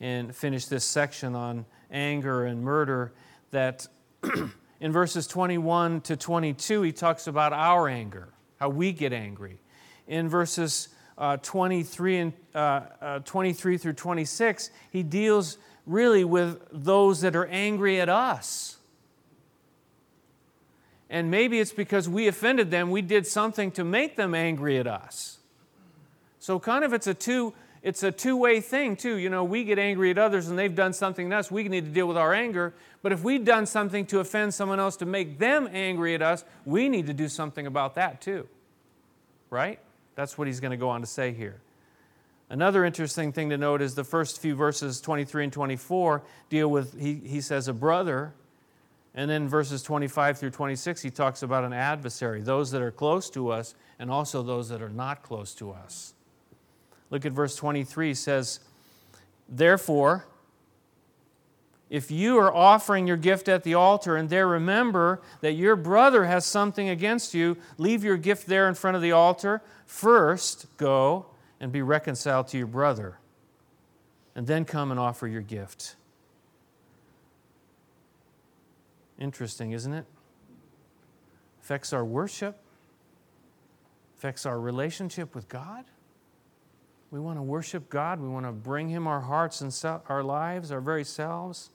and 0.00 0.34
finish 0.34 0.66
this 0.66 0.84
section 0.84 1.34
on 1.34 1.64
anger 1.90 2.44
and 2.44 2.62
murder 2.62 3.12
that 3.50 3.86
in 4.80 4.92
verses 4.92 5.26
21 5.26 6.00
to 6.02 6.16
22, 6.16 6.82
he 6.82 6.92
talks 6.92 7.26
about 7.26 7.52
our 7.52 7.88
anger, 7.88 8.28
how 8.58 8.68
we 8.68 8.92
get 8.92 9.12
angry. 9.12 9.60
In 10.06 10.28
verses 10.28 10.88
uh, 11.16 11.36
23 11.38 12.18
and 12.18 12.32
uh, 12.54 12.80
uh, 13.00 13.18
23 13.20 13.78
through 13.78 13.92
26, 13.92 14.70
he 14.90 15.02
deals 15.02 15.58
really 15.86 16.24
with 16.24 16.60
those 16.72 17.20
that 17.20 17.36
are 17.36 17.46
angry 17.46 18.00
at 18.00 18.08
us. 18.08 18.78
And 21.14 21.30
maybe 21.30 21.60
it's 21.60 21.70
because 21.70 22.08
we 22.08 22.26
offended 22.26 22.72
them, 22.72 22.90
we 22.90 23.00
did 23.00 23.24
something 23.24 23.70
to 23.72 23.84
make 23.84 24.16
them 24.16 24.34
angry 24.34 24.78
at 24.78 24.88
us. 24.88 25.38
So 26.40 26.58
kind 26.58 26.84
of 26.84 26.92
it's 26.92 27.06
a 27.06 27.14
two 27.14 27.54
it's 27.84 28.02
a 28.02 28.10
two-way 28.10 28.60
thing 28.60 28.96
too. 28.96 29.16
You 29.18 29.30
know, 29.30 29.44
we 29.44 29.62
get 29.62 29.78
angry 29.78 30.10
at 30.10 30.18
others 30.18 30.48
and 30.48 30.58
they've 30.58 30.74
done 30.74 30.92
something 30.92 31.30
to 31.30 31.36
us. 31.36 31.52
We 31.52 31.68
need 31.68 31.84
to 31.84 31.90
deal 31.92 32.08
with 32.08 32.16
our 32.16 32.34
anger. 32.34 32.74
But 33.00 33.12
if 33.12 33.22
we've 33.22 33.44
done 33.44 33.66
something 33.66 34.06
to 34.06 34.18
offend 34.18 34.54
someone 34.54 34.80
else 34.80 34.96
to 34.96 35.06
make 35.06 35.38
them 35.38 35.68
angry 35.70 36.16
at 36.16 36.22
us, 36.22 36.44
we 36.64 36.88
need 36.88 37.06
to 37.06 37.14
do 37.14 37.28
something 37.28 37.64
about 37.64 37.94
that 37.94 38.20
too. 38.20 38.48
Right? 39.50 39.78
That's 40.16 40.36
what 40.36 40.48
he's 40.48 40.58
going 40.58 40.72
to 40.72 40.76
go 40.76 40.88
on 40.88 41.00
to 41.02 41.06
say 41.06 41.32
here. 41.32 41.60
Another 42.50 42.84
interesting 42.84 43.30
thing 43.30 43.50
to 43.50 43.56
note 43.56 43.82
is 43.82 43.94
the 43.94 44.02
first 44.02 44.40
few 44.40 44.56
verses, 44.56 45.00
23 45.00 45.44
and 45.44 45.52
24, 45.52 46.22
deal 46.48 46.68
with, 46.68 46.98
he, 47.00 47.14
he 47.14 47.40
says, 47.40 47.68
a 47.68 47.72
brother. 47.72 48.32
And 49.14 49.30
then 49.30 49.48
verses 49.48 49.82
25 49.82 50.38
through 50.38 50.50
26, 50.50 51.02
he 51.02 51.10
talks 51.10 51.42
about 51.42 51.64
an 51.64 51.72
adversary, 51.72 52.40
those 52.40 52.72
that 52.72 52.82
are 52.82 52.90
close 52.90 53.30
to 53.30 53.50
us 53.50 53.74
and 53.98 54.10
also 54.10 54.42
those 54.42 54.68
that 54.70 54.82
are 54.82 54.88
not 54.88 55.22
close 55.22 55.54
to 55.54 55.70
us. 55.70 56.14
Look 57.10 57.24
at 57.24 57.32
verse 57.32 57.54
23, 57.54 58.12
says, 58.14 58.60
Therefore, 59.48 60.26
if 61.90 62.10
you 62.10 62.38
are 62.38 62.52
offering 62.52 63.06
your 63.06 63.16
gift 63.16 63.48
at 63.48 63.62
the 63.62 63.74
altar 63.74 64.16
and 64.16 64.28
there 64.28 64.48
remember 64.48 65.22
that 65.42 65.52
your 65.52 65.76
brother 65.76 66.24
has 66.24 66.44
something 66.44 66.88
against 66.88 67.34
you, 67.34 67.56
leave 67.78 68.02
your 68.02 68.16
gift 68.16 68.48
there 68.48 68.68
in 68.68 68.74
front 68.74 68.96
of 68.96 69.02
the 69.02 69.12
altar. 69.12 69.62
First, 69.86 70.66
go 70.76 71.26
and 71.60 71.70
be 71.70 71.82
reconciled 71.82 72.48
to 72.48 72.58
your 72.58 72.66
brother, 72.66 73.18
and 74.34 74.46
then 74.46 74.64
come 74.64 74.90
and 74.90 74.98
offer 74.98 75.28
your 75.28 75.42
gift. 75.42 75.94
Interesting, 79.18 79.72
isn't 79.72 79.92
it? 79.92 80.06
Affects 81.62 81.92
our 81.92 82.04
worship, 82.04 82.58
affects 84.16 84.44
our 84.44 84.60
relationship 84.60 85.34
with 85.34 85.48
God. 85.48 85.84
We 87.10 87.20
want 87.20 87.38
to 87.38 87.42
worship 87.42 87.88
God. 87.88 88.20
We 88.20 88.28
want 88.28 88.44
to 88.44 88.52
bring 88.52 88.88
Him 88.88 89.06
our 89.06 89.20
hearts 89.20 89.60
and 89.60 89.72
our 90.08 90.22
lives, 90.24 90.72
our 90.72 90.80
very 90.80 91.04
selves. 91.04 91.70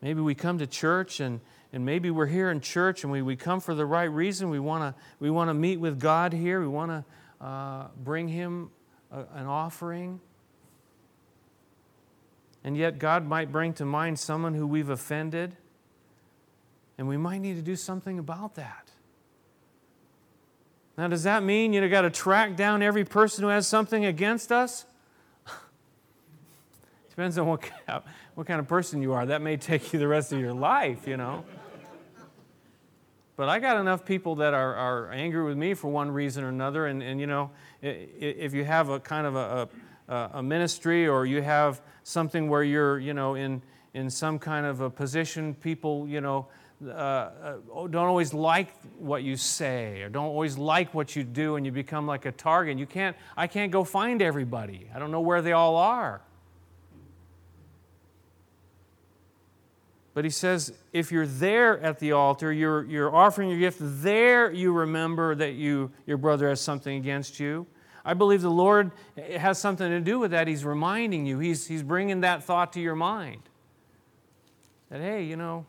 Maybe 0.00 0.20
we 0.20 0.34
come 0.34 0.58
to 0.58 0.66
church 0.66 1.20
and, 1.20 1.40
and 1.72 1.84
maybe 1.84 2.10
we're 2.10 2.26
here 2.26 2.50
in 2.50 2.60
church 2.60 3.02
and 3.02 3.12
we, 3.12 3.20
we 3.20 3.36
come 3.36 3.60
for 3.60 3.74
the 3.74 3.84
right 3.84 4.04
reason. 4.10 4.48
We 4.48 4.60
want 4.60 4.96
to 4.96 5.00
we 5.20 5.28
want 5.28 5.50
to 5.50 5.54
meet 5.54 5.78
with 5.78 6.00
God 6.00 6.32
here. 6.32 6.60
We 6.60 6.68
want 6.68 6.90
to 6.90 7.44
uh, 7.44 7.88
bring 8.02 8.28
Him 8.28 8.70
a, 9.12 9.24
an 9.34 9.46
offering. 9.46 10.20
And 12.64 12.76
yet, 12.76 12.98
God 12.98 13.26
might 13.26 13.52
bring 13.52 13.72
to 13.74 13.84
mind 13.84 14.18
someone 14.18 14.54
who 14.54 14.66
we've 14.66 14.88
offended, 14.88 15.56
and 16.98 17.06
we 17.06 17.16
might 17.16 17.38
need 17.38 17.54
to 17.54 17.62
do 17.62 17.76
something 17.76 18.18
about 18.18 18.56
that. 18.56 18.90
Now, 20.98 21.06
does 21.06 21.22
that 21.22 21.44
mean 21.44 21.72
you've 21.72 21.88
got 21.92 22.02
to 22.02 22.10
track 22.10 22.56
down 22.56 22.82
every 22.82 23.04
person 23.04 23.44
who 23.44 23.50
has 23.50 23.68
something 23.68 24.04
against 24.04 24.50
us? 24.50 24.84
Depends 27.10 27.38
on 27.38 27.46
what, 27.46 27.70
what 28.34 28.48
kind 28.48 28.58
of 28.58 28.66
person 28.66 29.00
you 29.00 29.12
are. 29.12 29.24
That 29.24 29.40
may 29.40 29.56
take 29.56 29.92
you 29.92 30.00
the 30.00 30.08
rest 30.08 30.32
of 30.32 30.40
your 30.40 30.52
life, 30.52 31.06
you 31.06 31.16
know. 31.16 31.44
But 33.36 33.48
I 33.48 33.60
got 33.60 33.76
enough 33.76 34.04
people 34.04 34.34
that 34.36 34.52
are, 34.52 34.74
are 34.74 35.12
angry 35.12 35.44
with 35.44 35.56
me 35.56 35.74
for 35.74 35.86
one 35.86 36.10
reason 36.10 36.42
or 36.42 36.48
another. 36.48 36.86
And, 36.86 37.00
and 37.00 37.20
you 37.20 37.28
know, 37.28 37.52
if 37.80 38.52
you 38.52 38.64
have 38.64 38.88
a 38.88 38.98
kind 38.98 39.28
of 39.28 39.36
a, 39.36 39.68
a, 40.08 40.30
a 40.34 40.42
ministry 40.42 41.06
or 41.06 41.24
you 41.24 41.40
have 41.42 41.80
something 42.02 42.48
where 42.48 42.64
you're, 42.64 42.98
you 42.98 43.14
know, 43.14 43.36
in, 43.36 43.62
in 43.94 44.10
some 44.10 44.40
kind 44.40 44.66
of 44.66 44.80
a 44.80 44.90
position, 44.90 45.54
people, 45.54 46.08
you 46.08 46.20
know, 46.20 46.48
uh, 46.86 46.90
uh, 46.90 47.56
don't 47.72 48.06
always 48.06 48.32
like 48.32 48.70
what 48.98 49.24
you 49.24 49.36
say 49.36 50.02
or 50.02 50.08
don't 50.08 50.26
always 50.26 50.56
like 50.56 50.94
what 50.94 51.16
you 51.16 51.24
do 51.24 51.56
and 51.56 51.66
you 51.66 51.72
become 51.72 52.06
like 52.06 52.24
a 52.24 52.32
target. 52.32 52.78
You 52.78 52.86
can't, 52.86 53.16
I 53.36 53.48
can't 53.48 53.72
go 53.72 53.82
find 53.82 54.22
everybody. 54.22 54.88
I 54.94 54.98
don't 54.98 55.10
know 55.10 55.20
where 55.20 55.42
they 55.42 55.52
all 55.52 55.76
are. 55.76 56.20
But 60.14 60.24
he 60.24 60.30
says, 60.30 60.72
if 60.92 61.12
you're 61.12 61.26
there 61.26 61.78
at 61.80 62.00
the 62.00 62.12
altar, 62.12 62.52
you're, 62.52 62.84
you're 62.84 63.14
offering 63.14 63.50
your 63.50 63.58
gift, 63.58 63.78
there 63.80 64.50
you 64.50 64.72
remember 64.72 65.34
that 65.36 65.54
you, 65.54 65.92
your 66.06 66.16
brother 66.16 66.48
has 66.48 66.60
something 66.60 66.96
against 66.96 67.38
you. 67.38 67.66
I 68.04 68.14
believe 68.14 68.42
the 68.42 68.50
Lord 68.50 68.90
has 69.16 69.58
something 69.58 69.88
to 69.88 70.00
do 70.00 70.18
with 70.18 70.30
that. 70.30 70.48
He's 70.48 70.64
reminding 70.64 71.26
you, 71.26 71.38
He's, 71.38 71.66
he's 71.66 71.82
bringing 71.82 72.22
that 72.22 72.42
thought 72.42 72.72
to 72.72 72.80
your 72.80 72.96
mind. 72.96 73.42
That, 74.90 75.00
hey, 75.00 75.24
you 75.24 75.36
know, 75.36 75.66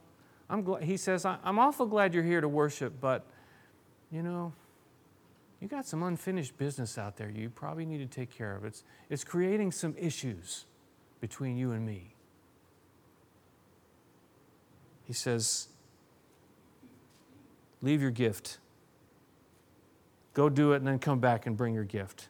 I'm 0.49 0.63
glad, 0.63 0.83
he 0.83 0.97
says, 0.97 1.25
I'm 1.25 1.59
awful 1.59 1.85
glad 1.85 2.13
you're 2.13 2.23
here 2.23 2.41
to 2.41 2.47
worship, 2.47 2.93
but, 2.99 3.25
you 4.11 4.23
know, 4.23 4.53
you 5.59 5.67
got 5.67 5.85
some 5.85 6.03
unfinished 6.03 6.57
business 6.57 6.97
out 6.97 7.17
there 7.17 7.29
you 7.29 7.49
probably 7.49 7.85
need 7.85 7.97
to 7.97 8.05
take 8.05 8.31
care 8.35 8.55
of. 8.55 8.63
It's, 8.65 8.83
it's 9.09 9.23
creating 9.23 9.71
some 9.71 9.95
issues 9.97 10.65
between 11.19 11.57
you 11.57 11.71
and 11.71 11.85
me. 11.85 12.15
He 15.03 15.13
says, 15.13 15.67
Leave 17.81 18.01
your 18.01 18.11
gift. 18.11 18.57
Go 20.33 20.49
do 20.49 20.73
it 20.73 20.77
and 20.77 20.87
then 20.87 20.99
come 20.99 21.19
back 21.19 21.45
and 21.45 21.55
bring 21.55 21.73
your 21.73 21.83
gift. 21.83 22.27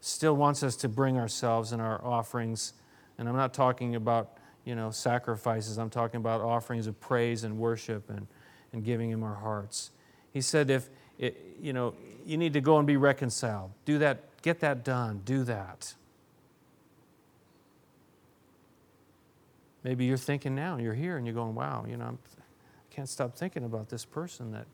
Still 0.00 0.36
wants 0.36 0.62
us 0.62 0.76
to 0.76 0.88
bring 0.88 1.16
ourselves 1.18 1.72
and 1.72 1.82
our 1.82 2.04
offerings. 2.04 2.72
And 3.18 3.28
I'm 3.28 3.36
not 3.36 3.52
talking 3.52 3.94
about, 3.94 4.38
you 4.64 4.74
know, 4.74 4.90
sacrifices. 4.90 5.78
I'm 5.78 5.90
talking 5.90 6.18
about 6.18 6.40
offerings 6.40 6.86
of 6.86 6.98
praise 7.00 7.44
and 7.44 7.58
worship 7.58 8.08
and, 8.08 8.26
and 8.72 8.84
giving 8.84 9.10
him 9.10 9.22
our 9.22 9.34
hearts. 9.34 9.90
He 10.32 10.40
said, 10.40 10.70
if, 10.70 10.88
it, 11.18 11.56
you 11.60 11.72
know, 11.72 11.94
you 12.24 12.36
need 12.36 12.52
to 12.54 12.60
go 12.60 12.78
and 12.78 12.86
be 12.86 12.96
reconciled. 12.96 13.70
Do 13.84 13.98
that, 13.98 14.42
get 14.42 14.60
that 14.60 14.84
done. 14.84 15.22
Do 15.24 15.44
that. 15.44 15.94
Maybe 19.82 20.06
you're 20.06 20.16
thinking 20.16 20.54
now, 20.54 20.78
you're 20.78 20.94
here 20.94 21.18
and 21.18 21.26
you're 21.26 21.34
going, 21.34 21.54
wow, 21.54 21.84
you 21.86 21.98
know, 21.98 22.06
I'm, 22.06 22.18
I 22.38 22.94
can't 22.94 23.08
stop 23.08 23.36
thinking 23.36 23.64
about 23.64 23.90
this 23.90 24.04
person 24.04 24.50
that 24.52 24.66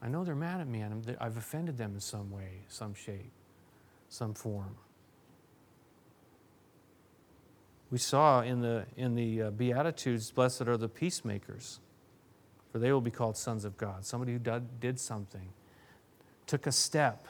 I 0.00 0.08
know 0.08 0.24
they're 0.24 0.34
mad 0.34 0.60
at 0.60 0.66
me 0.66 0.80
and 0.80 1.16
I've 1.20 1.36
offended 1.36 1.76
them 1.76 1.92
in 1.94 2.00
some 2.00 2.30
way, 2.30 2.62
some 2.68 2.94
shape, 2.94 3.30
some 4.08 4.32
form. 4.32 4.76
We 7.94 7.98
saw 7.98 8.40
in 8.40 8.60
the, 8.60 8.86
in 8.96 9.14
the 9.14 9.42
uh, 9.42 9.50
Beatitudes, 9.52 10.32
blessed 10.32 10.62
are 10.62 10.76
the 10.76 10.88
peacemakers, 10.88 11.78
for 12.72 12.80
they 12.80 12.90
will 12.90 13.00
be 13.00 13.12
called 13.12 13.36
sons 13.36 13.64
of 13.64 13.76
God. 13.76 14.04
Somebody 14.04 14.32
who 14.32 14.40
did, 14.80 14.98
something, 14.98 15.50
took 16.48 16.66
a 16.66 16.72
step. 16.72 17.28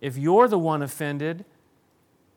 If 0.00 0.18
you're 0.18 0.48
the 0.48 0.58
one 0.58 0.82
offended, 0.82 1.44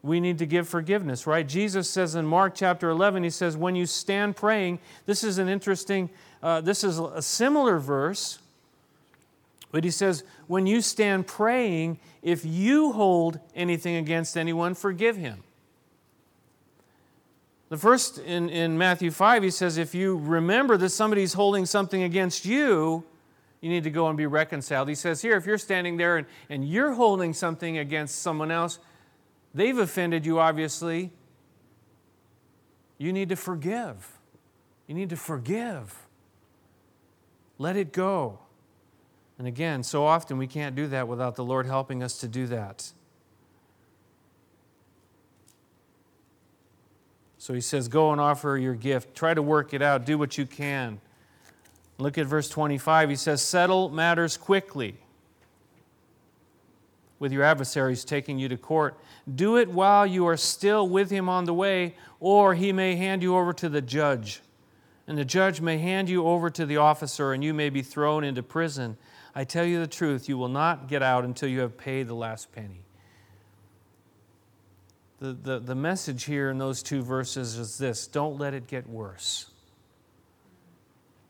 we 0.04 0.20
need 0.20 0.38
to 0.38 0.46
give 0.46 0.70
forgiveness, 0.70 1.26
right? 1.26 1.48
Jesus 1.48 1.90
says 1.90 2.14
in 2.14 2.28
Mark 2.28 2.54
chapter 2.54 2.92
11, 2.92 3.24
he 3.24 3.32
says, 3.32 3.58
when 3.58 3.76
you 3.76 3.88
stand 3.88 4.36
praying, 4.36 4.78
this 5.08 5.24
is 5.24 5.40
an 5.40 5.50
interesting, 5.50 6.12
uh, 6.44 6.62
this 6.62 6.84
is 6.84 7.00
a 7.00 7.24
similar 7.24 7.80
verse, 7.80 8.38
but 9.72 9.84
he 9.84 9.90
says, 9.90 10.24
when 10.46 10.68
you 10.68 10.80
stand 10.80 11.26
praying, 11.26 11.98
if 12.22 12.46
you 12.46 12.92
hold 12.92 13.40
anything 13.56 13.96
against 13.96 14.38
anyone, 14.38 14.76
forgive 14.76 15.18
him. 15.18 15.42
The 17.70 17.78
first 17.78 18.20
in, 18.20 18.50
in 18.50 18.78
Matthew 18.78 19.12
5, 19.12 19.44
he 19.44 19.50
says, 19.50 19.78
if 19.78 19.96
you 19.96 20.18
remember 20.18 20.78
that 20.78 20.90
somebody's 20.90 21.34
holding 21.34 21.66
something 21.66 22.04
against 22.04 22.46
you, 22.46 23.04
you 23.62 23.70
need 23.70 23.84
to 23.86 23.90
go 23.90 24.08
and 24.08 24.18
be 24.18 24.28
reconciled. 24.28 24.88
He 24.88 24.96
says 24.96 25.22
here, 25.22 25.36
if 25.36 25.46
you're 25.46 25.58
standing 25.58 25.98
there 25.98 26.18
and, 26.18 26.28
and 26.50 26.68
you're 26.68 26.94
holding 26.94 27.34
something 27.34 27.80
against 27.80 28.22
someone 28.22 28.52
else, 28.52 28.78
They've 29.56 29.78
offended 29.78 30.26
you, 30.26 30.38
obviously. 30.38 31.12
You 32.98 33.14
need 33.14 33.30
to 33.30 33.38
forgive. 33.38 34.20
You 34.86 34.94
need 34.96 35.10
to 35.12 35.16
forgive. 35.16 36.06
Let 37.58 37.78
it 37.78 37.94
go. 37.94 38.40
And 39.40 39.48
again, 39.48 39.82
so 39.82 40.06
often 40.06 40.38
we 40.38 40.46
can't 40.46 40.76
do 40.76 40.88
that 40.88 41.08
without 41.08 41.36
the 41.36 41.44
Lord 41.44 41.66
helping 41.66 42.04
us 42.04 42.18
to 42.20 42.28
do 42.28 42.48
that. 42.48 42.92
So 47.46 47.54
he 47.54 47.62
says, 47.62 47.88
Go 47.88 48.12
and 48.12 48.20
offer 48.20 48.58
your 48.58 48.74
gift. 48.74 49.14
Try 49.14 49.36
to 49.36 49.42
work 49.44 49.76
it 49.76 49.84
out. 49.84 50.04
Do 50.04 50.18
what 50.18 50.36
you 50.36 50.48
can. 50.48 51.00
Look 52.00 52.18
at 52.18 52.26
verse 52.26 52.50
25. 52.50 53.12
He 53.12 53.16
says, 53.16 53.40
Settle 53.40 53.90
matters 53.90 54.36
quickly 54.36 54.98
with 57.20 57.32
your 57.32 57.44
adversaries 57.44 58.04
taking 58.04 58.40
you 58.40 58.50
to 58.50 58.58
court. 58.58 58.98
Do 59.36 59.58
it 59.58 59.70
while 59.70 60.08
you 60.08 60.26
are 60.26 60.38
still 60.38 60.90
with 60.90 61.12
him 61.12 61.30
on 61.30 61.46
the 61.46 61.54
way, 61.54 61.94
or 62.20 62.56
he 62.56 62.74
may 62.74 62.96
hand 62.96 63.22
you 63.22 63.38
over 63.38 63.54
to 63.54 63.70
the 63.70 63.80
judge. 63.80 64.42
And 65.06 65.16
the 65.16 65.24
judge 65.24 65.62
may 65.62 65.78
hand 65.78 66.10
you 66.10 66.26
over 66.26 66.50
to 66.50 66.66
the 66.66 66.78
officer, 66.78 67.32
and 67.32 67.44
you 67.44 67.54
may 67.54 67.70
be 67.70 67.84
thrown 67.84 68.24
into 68.24 68.42
prison. 68.42 68.98
I 69.36 69.44
tell 69.44 69.66
you 69.66 69.80
the 69.80 69.86
truth, 69.86 70.28
you 70.28 70.40
will 70.40 70.50
not 70.50 70.88
get 70.88 71.04
out 71.04 71.24
until 71.24 71.50
you 71.50 71.60
have 71.60 71.78
paid 71.78 72.08
the 72.08 72.16
last 72.16 72.52
penny. 72.54 72.85
The, 75.20 75.34
the, 75.34 75.60
the 75.60 75.76
message 75.76 76.26
here 76.26 76.50
in 76.50 76.58
those 76.58 76.84
two 76.84 77.02
verses 77.02 77.58
is 77.58 77.78
this 77.78 78.08
don't 78.08 78.38
let 78.38 78.54
it 78.54 78.68
get 78.68 78.88
worse. 78.90 79.50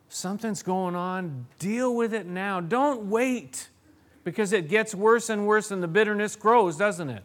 Something's 0.09 0.63
going 0.63 0.95
on, 0.95 1.45
deal 1.59 1.93
with 1.93 2.13
it 2.13 2.25
now. 2.25 2.61
Don't 2.61 3.09
wait 3.09 3.69
because 4.23 4.53
it 4.53 4.69
gets 4.69 4.95
worse 4.95 5.29
and 5.29 5.45
worse 5.45 5.71
and 5.71 5.83
the 5.83 5.87
bitterness 5.87 6.35
grows, 6.35 6.77
doesn't 6.77 7.09
it? 7.09 7.23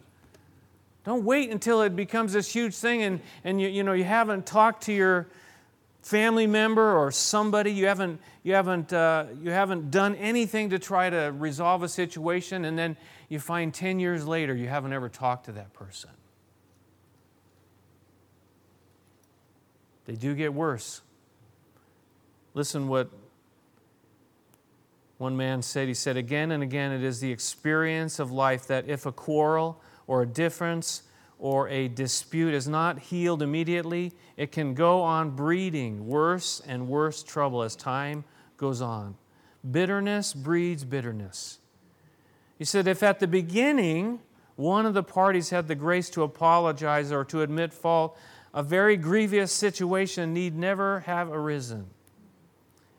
Don't 1.03 1.23
wait 1.23 1.49
until 1.49 1.81
it 1.81 1.95
becomes 1.95 2.33
this 2.33 2.53
huge 2.53 2.75
thing 2.75 3.01
and, 3.01 3.21
and 3.43 3.59
you, 3.59 3.67
you 3.67 3.83
know 3.83 3.93
you 3.93 4.03
haven't 4.03 4.45
talked 4.45 4.83
to 4.83 4.93
your 4.93 5.27
family 6.03 6.47
member 6.47 6.95
or 6.95 7.11
somebody 7.11 7.71
you 7.71 7.87
haven't 7.87 8.19
you 8.43 8.53
haven't 8.53 8.91
uh, 8.93 9.25
you 9.41 9.51
haven't 9.51 9.91
done 9.91 10.15
anything 10.15 10.69
to 10.71 10.79
try 10.79 11.09
to 11.09 11.33
resolve 11.37 11.83
a 11.83 11.89
situation 11.89 12.65
and 12.65 12.77
then 12.77 12.97
you 13.29 13.39
find 13.39 13.73
10 13.73 13.99
years 13.99 14.27
later 14.27 14.55
you 14.55 14.67
haven't 14.67 14.93
ever 14.93 15.09
talked 15.09 15.45
to 15.45 15.51
that 15.51 15.73
person 15.73 16.09
they 20.05 20.15
do 20.15 20.35
get 20.35 20.53
worse 20.53 21.01
listen 22.53 22.87
what 22.87 23.09
one 25.21 25.37
man 25.37 25.61
said, 25.61 25.87
he 25.87 25.93
said, 25.93 26.17
again 26.17 26.49
and 26.49 26.63
again, 26.63 26.91
it 26.91 27.03
is 27.03 27.19
the 27.19 27.31
experience 27.31 28.17
of 28.17 28.31
life 28.31 28.65
that 28.65 28.89
if 28.89 29.05
a 29.05 29.11
quarrel 29.11 29.79
or 30.07 30.23
a 30.23 30.25
difference 30.25 31.03
or 31.37 31.69
a 31.69 31.87
dispute 31.87 32.55
is 32.55 32.67
not 32.67 32.97
healed 32.97 33.43
immediately, 33.43 34.13
it 34.35 34.51
can 34.51 34.73
go 34.73 35.03
on 35.03 35.29
breeding 35.29 36.07
worse 36.07 36.59
and 36.67 36.87
worse 36.87 37.21
trouble 37.21 37.61
as 37.61 37.75
time 37.75 38.23
goes 38.57 38.81
on. 38.81 39.15
Bitterness 39.69 40.33
breeds 40.33 40.83
bitterness. 40.83 41.59
He 42.57 42.65
said, 42.65 42.87
if 42.87 43.03
at 43.03 43.19
the 43.19 43.27
beginning 43.27 44.21
one 44.55 44.87
of 44.87 44.95
the 44.95 45.03
parties 45.03 45.51
had 45.51 45.67
the 45.67 45.75
grace 45.75 46.09
to 46.09 46.23
apologize 46.23 47.11
or 47.11 47.23
to 47.25 47.43
admit 47.43 47.73
fault, 47.75 48.17
a 48.53 48.63
very 48.63 48.97
grievous 48.97 49.51
situation 49.51 50.33
need 50.33 50.55
never 50.55 51.01
have 51.01 51.31
arisen. 51.31 51.87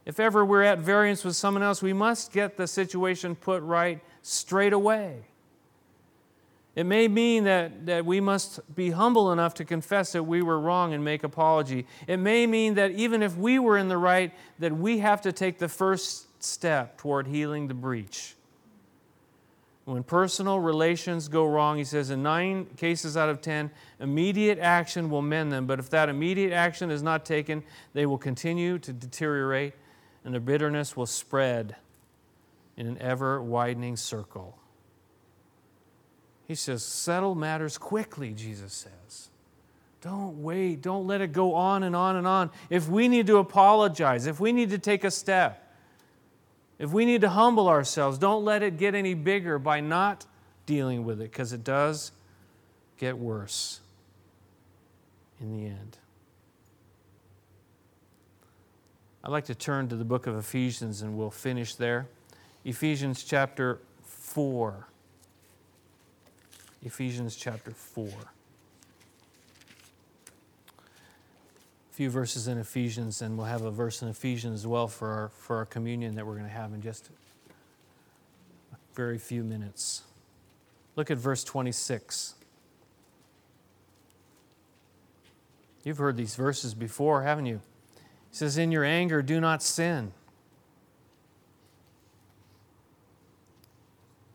If 0.05 0.19
ever 0.19 0.45
we're 0.45 0.63
at 0.63 0.79
variance 0.79 1.25
with 1.25 1.37
someone 1.37 1.63
else, 1.63 1.83
we 1.83 1.93
must 1.93 2.33
get 2.33 2.57
the 2.57 2.67
situation 2.67 3.37
put 3.37 3.63
right 3.63 4.01
straight 4.23 4.73
away. 4.73 5.27
It 6.75 6.85
may 6.85 7.07
mean 7.07 7.45
that, 7.45 7.87
that 7.87 8.07
we 8.07 8.21
must 8.21 8.75
be 8.75 8.91
humble 8.91 9.31
enough 9.31 9.53
to 9.55 9.65
confess 9.65 10.13
that 10.13 10.23
we 10.23 10.41
were 10.43 10.59
wrong 10.59 10.95
and 10.95 11.05
make 11.05 11.23
apology. 11.23 11.87
It 12.07 12.17
may 12.17 12.47
mean 12.47 12.75
that 12.75 12.93
even 12.93 13.23
if 13.23 13.37
we 13.37 13.59
were 13.59 13.77
in 13.77 13.89
the 13.89 13.99
right, 13.99 14.33
that 14.59 14.73
we 14.75 14.99
have 14.99 15.21
to 15.23 15.33
take 15.33 15.59
the 15.59 15.69
first 15.69 16.43
step 16.43 16.97
toward 16.97 17.27
healing 17.27 17.69
the 17.69 17.75
breach. 17.75 18.35
When 19.85 20.05
personal 20.05 20.61
relations 20.61 21.27
go 21.27 21.45
wrong, 21.45 21.77
he 21.77 21.85
says 21.85 22.11
in 22.11 22.23
nine 22.23 22.67
cases 22.77 23.17
out 23.17 23.29
of 23.29 23.41
ten, 23.41 23.71
immediate 23.99 24.59
action 24.59 25.11
will 25.11 25.23
mend 25.23 25.51
them. 25.51 25.67
But 25.67 25.81
if 25.81 25.91
that 25.91 26.09
immediate 26.09 26.53
action 26.53 26.91
is 26.91 27.03
not 27.03 27.25
taken, 27.25 27.65
they 27.93 28.07
will 28.07 28.19
continue 28.19 28.79
to 28.79 28.93
deteriorate 28.93 29.75
and 30.25 30.35
the 30.35 30.41
bitterness 30.41 30.97
will 30.97 31.07
spread 31.07 31.77
in 32.77 32.87
an 32.87 32.97
ever 33.01 33.43
widening 33.43 33.97
circle. 33.97 34.57
He 36.47 36.55
says, 36.55 36.85
Settle 36.85 37.35
matters 37.35 37.77
quickly, 37.77 38.33
Jesus 38.33 38.73
says. 38.73 39.31
Don't 40.01 40.43
wait. 40.43 40.83
Don't 40.83 41.07
let 41.07 41.21
it 41.21 41.33
go 41.33 41.55
on 41.55 41.85
and 41.85 41.95
on 41.95 42.17
and 42.17 42.27
on. 42.27 42.51
If 42.71 42.89
we 42.89 43.09
need 43.09 43.27
to 43.29 43.39
apologize, 43.39 44.27
if 44.27 44.41
we 44.41 44.53
need 44.53 44.71
to 44.71 44.79
take 44.79 45.05
a 45.05 45.11
step, 45.11 45.72
if 46.83 46.91
we 46.91 47.05
need 47.05 47.21
to 47.21 47.29
humble 47.29 47.69
ourselves, 47.69 48.19
don't 48.19 48.45
let 48.45 48.61
it 48.61 48.77
get 48.77 48.97
any 48.97 49.15
bigger 49.15 49.57
by 49.57 49.79
not 49.79 50.27
dealing 50.67 51.05
with 51.05 51.21
it, 51.21 51.31
because 51.31 51.53
it 51.53 51.63
does 51.63 52.11
get 52.99 53.17
worse 53.17 53.79
in 55.41 55.57
the 55.57 55.67
end. 55.67 55.99
I'd 59.23 59.31
like 59.31 59.45
to 59.45 59.55
turn 59.55 59.89
to 59.91 59.97
the 59.97 60.05
book 60.05 60.27
of 60.27 60.37
Ephesians 60.37 61.03
and 61.03 61.17
we'll 61.17 61.31
finish 61.31 61.77
there. 61.77 62.09
Ephesians 62.65 63.23
chapter 63.23 63.79
4. 64.05 64.89
Ephesians 66.83 67.37
chapter 67.37 67.71
4. 67.71 68.09
Few 71.93 72.09
verses 72.09 72.49
in 72.49 72.57
Ephesians, 72.57 73.21
and 73.21 73.37
we'll 73.37 73.47
have 73.47 73.63
a 73.63 73.71
verse 73.71 74.01
in 74.01 74.09
Ephesians 74.09 74.61
as 74.61 74.67
well 74.67 74.89
for 74.89 75.09
our, 75.09 75.29
for 75.29 75.57
our 75.57 75.67
communion 75.67 76.15
that 76.15 76.27
we're 76.27 76.35
going 76.35 76.47
to 76.47 76.51
have 76.51 76.73
in 76.73 76.81
just 76.81 77.11
a 78.73 78.77
very 78.95 79.19
few 79.19 79.45
minutes. 79.45 80.03
Look 80.97 81.11
at 81.11 81.19
verse 81.19 81.45
26. 81.45 82.35
You've 85.85 85.99
heard 85.99 86.17
these 86.17 86.35
verses 86.35 86.73
before, 86.73 87.23
haven't 87.23 87.47
you? 87.47 87.61
He 88.31 88.37
says, 88.37 88.57
In 88.57 88.73
your 88.73 88.85
anger, 88.85 89.21
do 89.21 89.39
not 89.39 89.63
sin. 89.63 90.13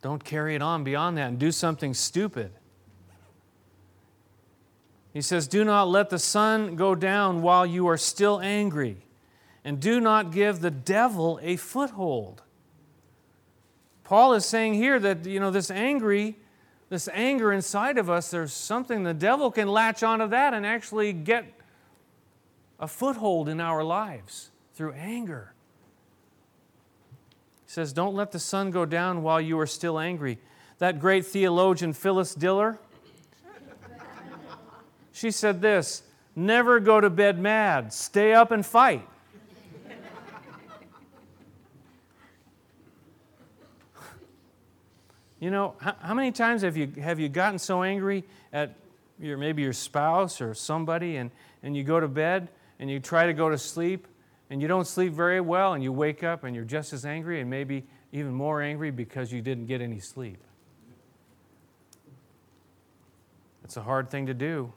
Don't 0.04 0.24
carry 0.24 0.54
it 0.54 0.62
on 0.62 0.84
beyond 0.84 1.18
that 1.18 1.30
and 1.30 1.40
do 1.40 1.52
something 1.52 1.96
stupid. 1.96 2.52
He 5.18 5.24
says, 5.24 5.48
Do 5.48 5.66
not 5.66 5.88
let 5.88 6.12
the 6.12 6.20
sun 6.20 6.76
go 6.76 6.94
down 6.94 7.42
while 7.42 7.66
you 7.66 7.88
are 7.88 7.98
still 7.98 8.40
angry, 8.40 8.98
and 9.64 9.80
do 9.80 10.00
not 10.00 10.32
give 10.32 10.60
the 10.60 10.70
devil 10.70 11.40
a 11.42 11.56
foothold. 11.56 12.44
Paul 14.04 14.36
is 14.36 14.46
saying 14.46 14.76
here 14.76 15.00
that, 15.00 15.26
you 15.26 15.40
know, 15.40 15.50
this 15.50 15.72
angry, 15.72 16.38
this 16.90 17.10
anger 17.12 17.52
inside 17.52 17.98
of 17.98 18.12
us, 18.12 18.30
there's 18.30 18.54
something 18.54 19.02
the 19.02 19.14
devil 19.16 19.50
can 19.50 19.68
latch 19.68 20.04
onto 20.04 20.28
that 20.28 20.54
and 20.54 20.68
actually 20.68 21.14
get 21.14 21.46
a 22.80 22.88
foothold 22.88 23.50
in 23.50 23.60
our 23.60 23.84
lives 23.84 24.52
through 24.76 24.92
anger. 24.92 25.56
He 27.66 27.72
says, 27.72 27.92
Don't 27.92 28.14
let 28.14 28.34
the 28.34 28.40
sun 28.40 28.70
go 28.70 28.86
down 28.86 29.24
while 29.24 29.42
you 29.42 29.58
are 29.60 29.66
still 29.66 29.98
angry. 29.98 30.38
That 30.78 31.00
great 31.00 31.26
theologian, 31.26 31.94
Phyllis 31.94 32.36
Diller, 32.36 32.78
she 35.18 35.32
said 35.32 35.62
this 35.62 36.04
Never 36.36 36.80
go 36.80 37.02
to 37.02 37.10
bed 37.10 37.40
mad, 37.40 37.92
stay 37.92 38.34
up 38.34 38.52
and 38.52 38.66
fight. 38.66 39.08
You 45.40 45.52
know, 45.52 45.76
how, 45.80 46.16
many 46.16 46.32
times 46.32 46.64
have 46.64 46.76
you, 46.76 46.92
have 47.00 47.20
you 47.20 47.30
gotten 47.30 47.60
so 47.60 47.84
angry 47.84 48.24
at 48.52 48.74
your, 49.20 49.38
maybe 49.38 49.62
your 49.62 49.72
spouse 49.72 50.42
or 50.42 50.56
somebody 50.56 51.18
and, 51.18 51.30
and 51.62 51.78
you 51.78 51.84
go 51.84 52.00
to 52.00 52.08
bed 52.08 52.50
and 52.80 52.90
you 52.90 53.00
try 53.00 53.28
to 53.28 53.34
go 53.34 53.48
to 53.48 53.58
sleep 53.60 54.08
and 54.50 54.64
you 54.64 54.68
don't 54.68 54.88
sleep 54.88 55.14
very 55.14 55.40
well 55.40 55.74
and 55.74 55.84
you 55.84 55.94
wake 55.94 56.24
up 56.24 56.44
and 56.44 56.56
you're 56.56 56.66
just 56.66 56.92
as 56.92 57.06
angry 57.06 57.40
and 57.40 57.52
maybe 57.52 57.86
even 58.12 58.34
more 58.34 58.64
angry 58.64 58.90
because 58.90 59.32
you 59.32 59.44
didn't 59.44 59.68
get 59.68 59.80
any 59.80 60.00
sleep. 60.00 60.40
It's 63.64 63.78
a 63.78 63.84
hard 63.84 64.10
thing 64.10 64.26
to 64.26 64.34
do. 64.34 64.74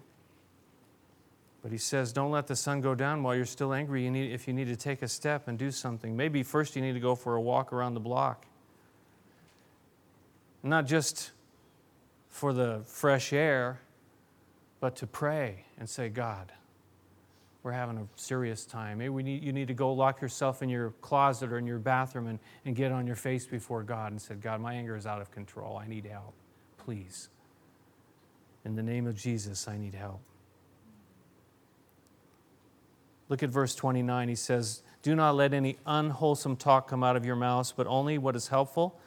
But 1.63 1.73
he 1.73 1.79
says, 1.79 2.13
don't 2.13 2.31
let 2.31 2.47
the 2.47 2.57
sun 2.57 2.81
go 2.81 2.95
down 2.95 3.23
while 3.23 3.35
you're 3.35 3.45
still 3.45 3.75
angry. 3.75 4.05
You 4.05 4.11
need, 4.11 4.33
if 4.33 4.49
you 4.49 4.55
need 4.55 4.69
to 4.69 4.77
take 4.77 5.03
a 5.03 5.09
step 5.09 5.47
and 5.47 5.59
do 5.59 5.71
something, 5.71 6.17
maybe 6.17 6.43
first 6.43 6.75
you 6.75 6.81
need 6.81 6.95
to 6.95 7.01
go 7.01 7.15
for 7.15 7.37
a 7.37 7.41
walk 7.41 7.73
around 7.73 7.95
the 7.95 8.01
block. 8.01 8.47
Not 10.63 10.87
just 10.87 11.33
for 12.29 12.53
the 12.53 12.83
fresh 12.87 13.33
air, 13.33 13.81
but 14.81 14.97
to 14.97 15.07
pray 15.07 15.65
and 15.79 15.89
say, 15.89 16.09
God, 16.09 16.53
we're 17.63 17.73
having 17.73 17.99
a 17.99 18.07
serious 18.17 18.65
time. 18.65 18.99
Maybe 18.99 19.11
we 19.11 19.23
need, 19.23 19.43
you 19.43 19.53
need 19.53 19.69
to 19.69 19.75
go 19.75 19.93
lock 19.93 20.23
yourself 20.23 20.63
in 20.63 20.71
your 20.71 20.91
closet 21.03 21.53
or 21.53 21.59
in 21.59 21.67
your 21.67 21.79
bathroom 21.79 22.27
and, 22.27 22.39
and 22.65 22.75
get 22.75 22.91
on 22.91 23.07
your 23.07 23.17
face 23.17 23.45
before 23.45 23.83
God 23.83 24.13
and 24.13 24.21
say, 24.21 24.35
God, 24.35 24.63
my 24.63 24.73
anger 24.73 24.97
is 24.97 25.07
out 25.07 25.21
of 25.21 25.31
control. 25.31 25.77
I 25.77 25.87
need 25.87 26.07
help. 26.07 26.33
Please. 26.79 27.29
In 28.65 28.77
the 28.77 28.83
name 28.83 29.07
of 29.07 29.15
Jesus, 29.15 29.69
I 29.69 29.77
need 29.77 29.95
help. 29.95 30.21
Look 33.31 33.43
at 33.45 33.49
verse 33.49 33.75
29. 33.75 34.29
He 34.29 34.35
says, 34.35 34.83
Do 35.03 35.15
not 35.15 35.37
let 35.37 35.55
any 35.55 35.79
unwholesome 35.87 36.57
talk 36.57 36.89
come 36.89 37.03
out 37.03 37.17
of 37.17 37.25
your 37.25 37.37
mouths, 37.37 37.73
but 37.75 37.87
only 37.87 38.19
what 38.19 38.37
is 38.37 38.49
helpful 38.49 39.01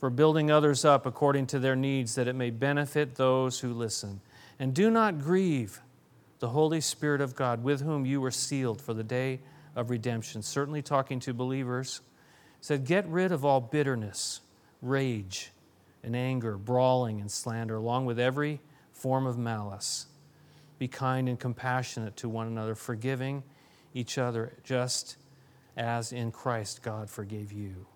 for 0.00 0.10
building 0.10 0.50
others 0.50 0.84
up 0.84 1.06
according 1.06 1.46
to 1.48 1.58
their 1.58 1.76
needs, 1.76 2.14
that 2.14 2.26
it 2.26 2.34
may 2.34 2.50
benefit 2.50 3.14
those 3.14 3.60
who 3.60 3.72
listen. 3.72 4.20
And 4.58 4.74
do 4.74 4.90
not 4.90 5.20
grieve 5.20 5.80
the 6.40 6.48
Holy 6.48 6.80
Spirit 6.80 7.20
of 7.20 7.36
God, 7.36 7.62
with 7.62 7.82
whom 7.82 8.04
you 8.04 8.20
were 8.20 8.30
sealed 8.30 8.80
for 8.80 8.94
the 8.94 9.04
day 9.04 9.40
of 9.76 9.90
redemption. 9.90 10.42
Certainly, 10.42 10.82
talking 10.82 11.20
to 11.20 11.34
believers, 11.34 12.00
said, 12.60 12.86
Get 12.86 13.06
rid 13.06 13.30
of 13.30 13.44
all 13.44 13.60
bitterness, 13.60 14.40
rage, 14.80 15.52
and 16.02 16.16
anger, 16.16 16.56
brawling, 16.56 17.20
and 17.20 17.30
slander, 17.30 17.76
along 17.76 18.06
with 18.06 18.18
every 18.18 18.60
form 18.92 19.26
of 19.26 19.38
malice. 19.38 20.06
Be 20.78 20.88
kind 20.88 21.28
and 21.28 21.38
compassionate 21.38 22.16
to 22.16 22.28
one 22.28 22.46
another, 22.46 22.74
forgiving 22.74 23.42
each 23.94 24.18
other, 24.18 24.52
just 24.64 25.16
as 25.76 26.12
in 26.12 26.32
Christ 26.32 26.82
God 26.82 27.08
forgave 27.08 27.52
you. 27.52 27.86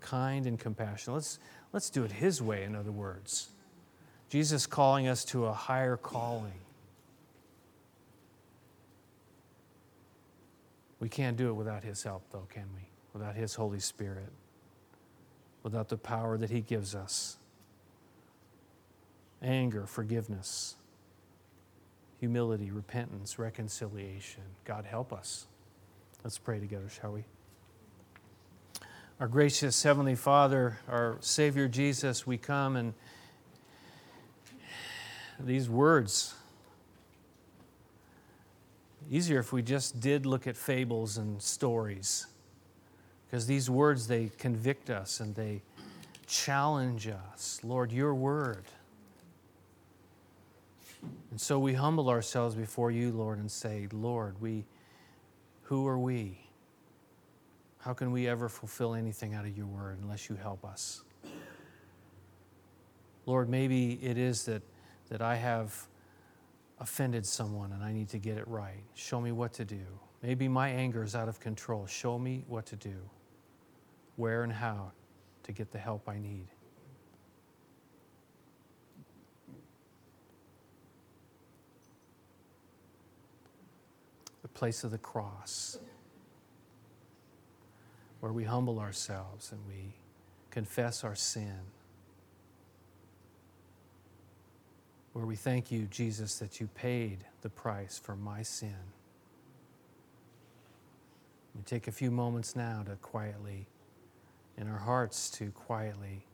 Kind 0.00 0.46
and 0.46 0.58
compassionate. 0.58 1.14
Let's, 1.14 1.38
let's 1.72 1.90
do 1.90 2.04
it 2.04 2.12
His 2.12 2.40
way, 2.40 2.64
in 2.64 2.74
other 2.74 2.92
words. 2.92 3.48
Jesus 4.28 4.66
calling 4.66 5.08
us 5.08 5.24
to 5.26 5.46
a 5.46 5.52
higher 5.52 5.96
calling. 5.96 6.60
We 11.00 11.08
can't 11.08 11.36
do 11.36 11.50
it 11.50 11.54
without 11.54 11.84
His 11.84 12.02
help, 12.02 12.22
though, 12.30 12.46
can 12.50 12.66
we? 12.74 12.82
Without 13.12 13.36
His 13.36 13.54
Holy 13.54 13.80
Spirit, 13.80 14.32
without 15.62 15.88
the 15.88 15.96
power 15.96 16.36
that 16.38 16.50
He 16.50 16.60
gives 16.60 16.94
us. 16.94 17.36
Anger, 19.40 19.86
forgiveness, 19.86 20.74
humility, 22.18 22.70
repentance, 22.70 23.38
reconciliation. 23.38 24.42
God 24.64 24.84
help 24.84 25.12
us. 25.12 25.46
Let's 26.24 26.38
pray 26.38 26.58
together, 26.58 26.88
shall 26.88 27.12
we? 27.12 27.24
Our 29.20 29.28
gracious 29.28 29.82
Heavenly 29.82 30.14
Father, 30.14 30.78
our 30.88 31.16
Savior 31.20 31.68
Jesus, 31.68 32.26
we 32.26 32.38
come 32.38 32.76
and 32.76 32.94
these 35.40 35.68
words. 35.68 36.34
Easier 39.10 39.38
if 39.38 39.52
we 39.52 39.62
just 39.62 40.00
did 40.00 40.26
look 40.26 40.46
at 40.46 40.56
fables 40.56 41.16
and 41.18 41.40
stories. 41.40 42.26
Because 43.26 43.46
these 43.46 43.70
words, 43.70 44.06
they 44.06 44.30
convict 44.38 44.90
us 44.90 45.20
and 45.20 45.34
they 45.34 45.62
challenge 46.26 47.08
us. 47.08 47.60
Lord, 47.62 47.92
your 47.92 48.14
word. 48.14 48.64
And 51.30 51.40
so 51.40 51.58
we 51.58 51.74
humble 51.74 52.08
ourselves 52.08 52.54
before 52.54 52.90
you, 52.90 53.12
Lord, 53.12 53.38
and 53.38 53.50
say, 53.50 53.88
Lord, 53.92 54.40
we, 54.40 54.64
who 55.62 55.86
are 55.86 55.98
we? 55.98 56.40
How 57.78 57.94
can 57.94 58.10
we 58.10 58.26
ever 58.26 58.48
fulfill 58.48 58.94
anything 58.94 59.34
out 59.34 59.44
of 59.44 59.56
your 59.56 59.66
word 59.66 59.98
unless 60.02 60.28
you 60.28 60.36
help 60.36 60.64
us? 60.64 61.02
Lord, 63.26 63.48
maybe 63.48 63.98
it 64.02 64.16
is 64.18 64.44
that 64.46 64.62
that 65.08 65.22
I 65.22 65.36
have 65.36 65.86
offended 66.80 67.26
someone 67.26 67.72
and 67.72 67.82
I 67.82 67.92
need 67.92 68.08
to 68.10 68.18
get 68.18 68.38
it 68.38 68.46
right. 68.46 68.82
Show 68.94 69.20
me 69.20 69.32
what 69.32 69.52
to 69.54 69.64
do. 69.64 69.84
Maybe 70.22 70.48
my 70.48 70.68
anger 70.68 71.02
is 71.02 71.14
out 71.14 71.28
of 71.28 71.40
control. 71.40 71.86
Show 71.86 72.18
me 72.18 72.44
what 72.48 72.66
to 72.66 72.76
do, 72.76 72.96
where 74.16 74.42
and 74.42 74.52
how 74.52 74.92
to 75.44 75.52
get 75.52 75.70
the 75.70 75.78
help 75.78 76.08
I 76.08 76.18
need. 76.18 76.46
The 84.42 84.47
place 84.58 84.84
of 84.84 84.90
the 84.90 84.98
cross, 84.98 85.78
where 88.20 88.32
we 88.32 88.44
humble 88.44 88.78
ourselves 88.80 89.52
and 89.52 89.60
we 89.68 89.94
confess 90.50 91.04
our 91.04 91.14
sin. 91.14 91.60
where 95.18 95.26
we 95.26 95.34
thank 95.34 95.72
you, 95.72 95.82
Jesus, 95.90 96.38
that 96.38 96.60
you 96.60 96.68
paid 96.76 97.24
the 97.42 97.48
price 97.48 97.98
for 97.98 98.14
my 98.14 98.40
sin. 98.40 98.76
We 101.56 101.62
take 101.62 101.88
a 101.88 101.90
few 101.90 102.12
moments 102.12 102.54
now 102.54 102.84
to 102.86 102.94
quietly, 102.96 103.66
in 104.56 104.68
our 104.68 104.78
hearts, 104.78 105.28
to 105.30 105.50
quietly 105.50 106.24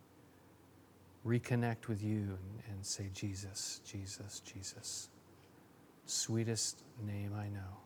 reconnect 1.27 1.89
with 1.89 2.03
you 2.03 2.19
and, 2.19 2.63
and 2.71 2.85
say, 2.85 3.09
Jesus, 3.15 3.81
Jesus, 3.87 4.41
Jesus. 4.41 5.09
Sweetest 6.05 6.83
name 7.07 7.33
I 7.35 7.49
know. 7.49 7.84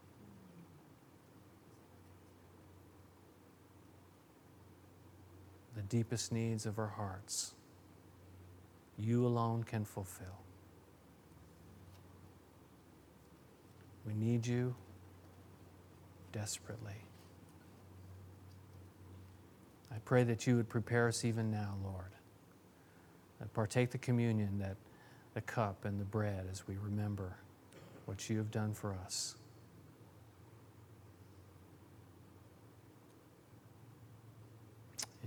The 5.79 5.85
deepest 5.85 6.33
needs 6.33 6.67
of 6.67 6.81
our 6.81 6.89
hearts, 6.89 7.55
you 8.99 9.25
alone 9.25 9.63
can 9.63 9.85
fulfill. 9.85 10.41
We 14.05 14.13
need 14.13 14.45
you 14.45 14.75
desperately. 16.33 16.97
I 19.93 19.99
pray 20.05 20.25
that 20.25 20.49
you 20.49 20.57
would 20.57 20.69
prepare 20.69 21.07
us 21.07 21.25
even 21.25 21.49
now, 21.49 21.77
Lord. 21.85 22.11
Partake 23.55 23.91
the 23.91 23.99
communion, 23.99 24.59
that 24.59 24.77
the 25.35 25.43
cup 25.43 25.85
and 25.85 26.01
the 26.01 26.05
bread 26.05 26.49
as 26.51 26.67
we 26.67 26.77
remember 26.77 27.37
what 28.07 28.29
you 28.29 28.37
have 28.39 28.51
done 28.51 28.75
for 28.75 28.95
us. 28.95 29.37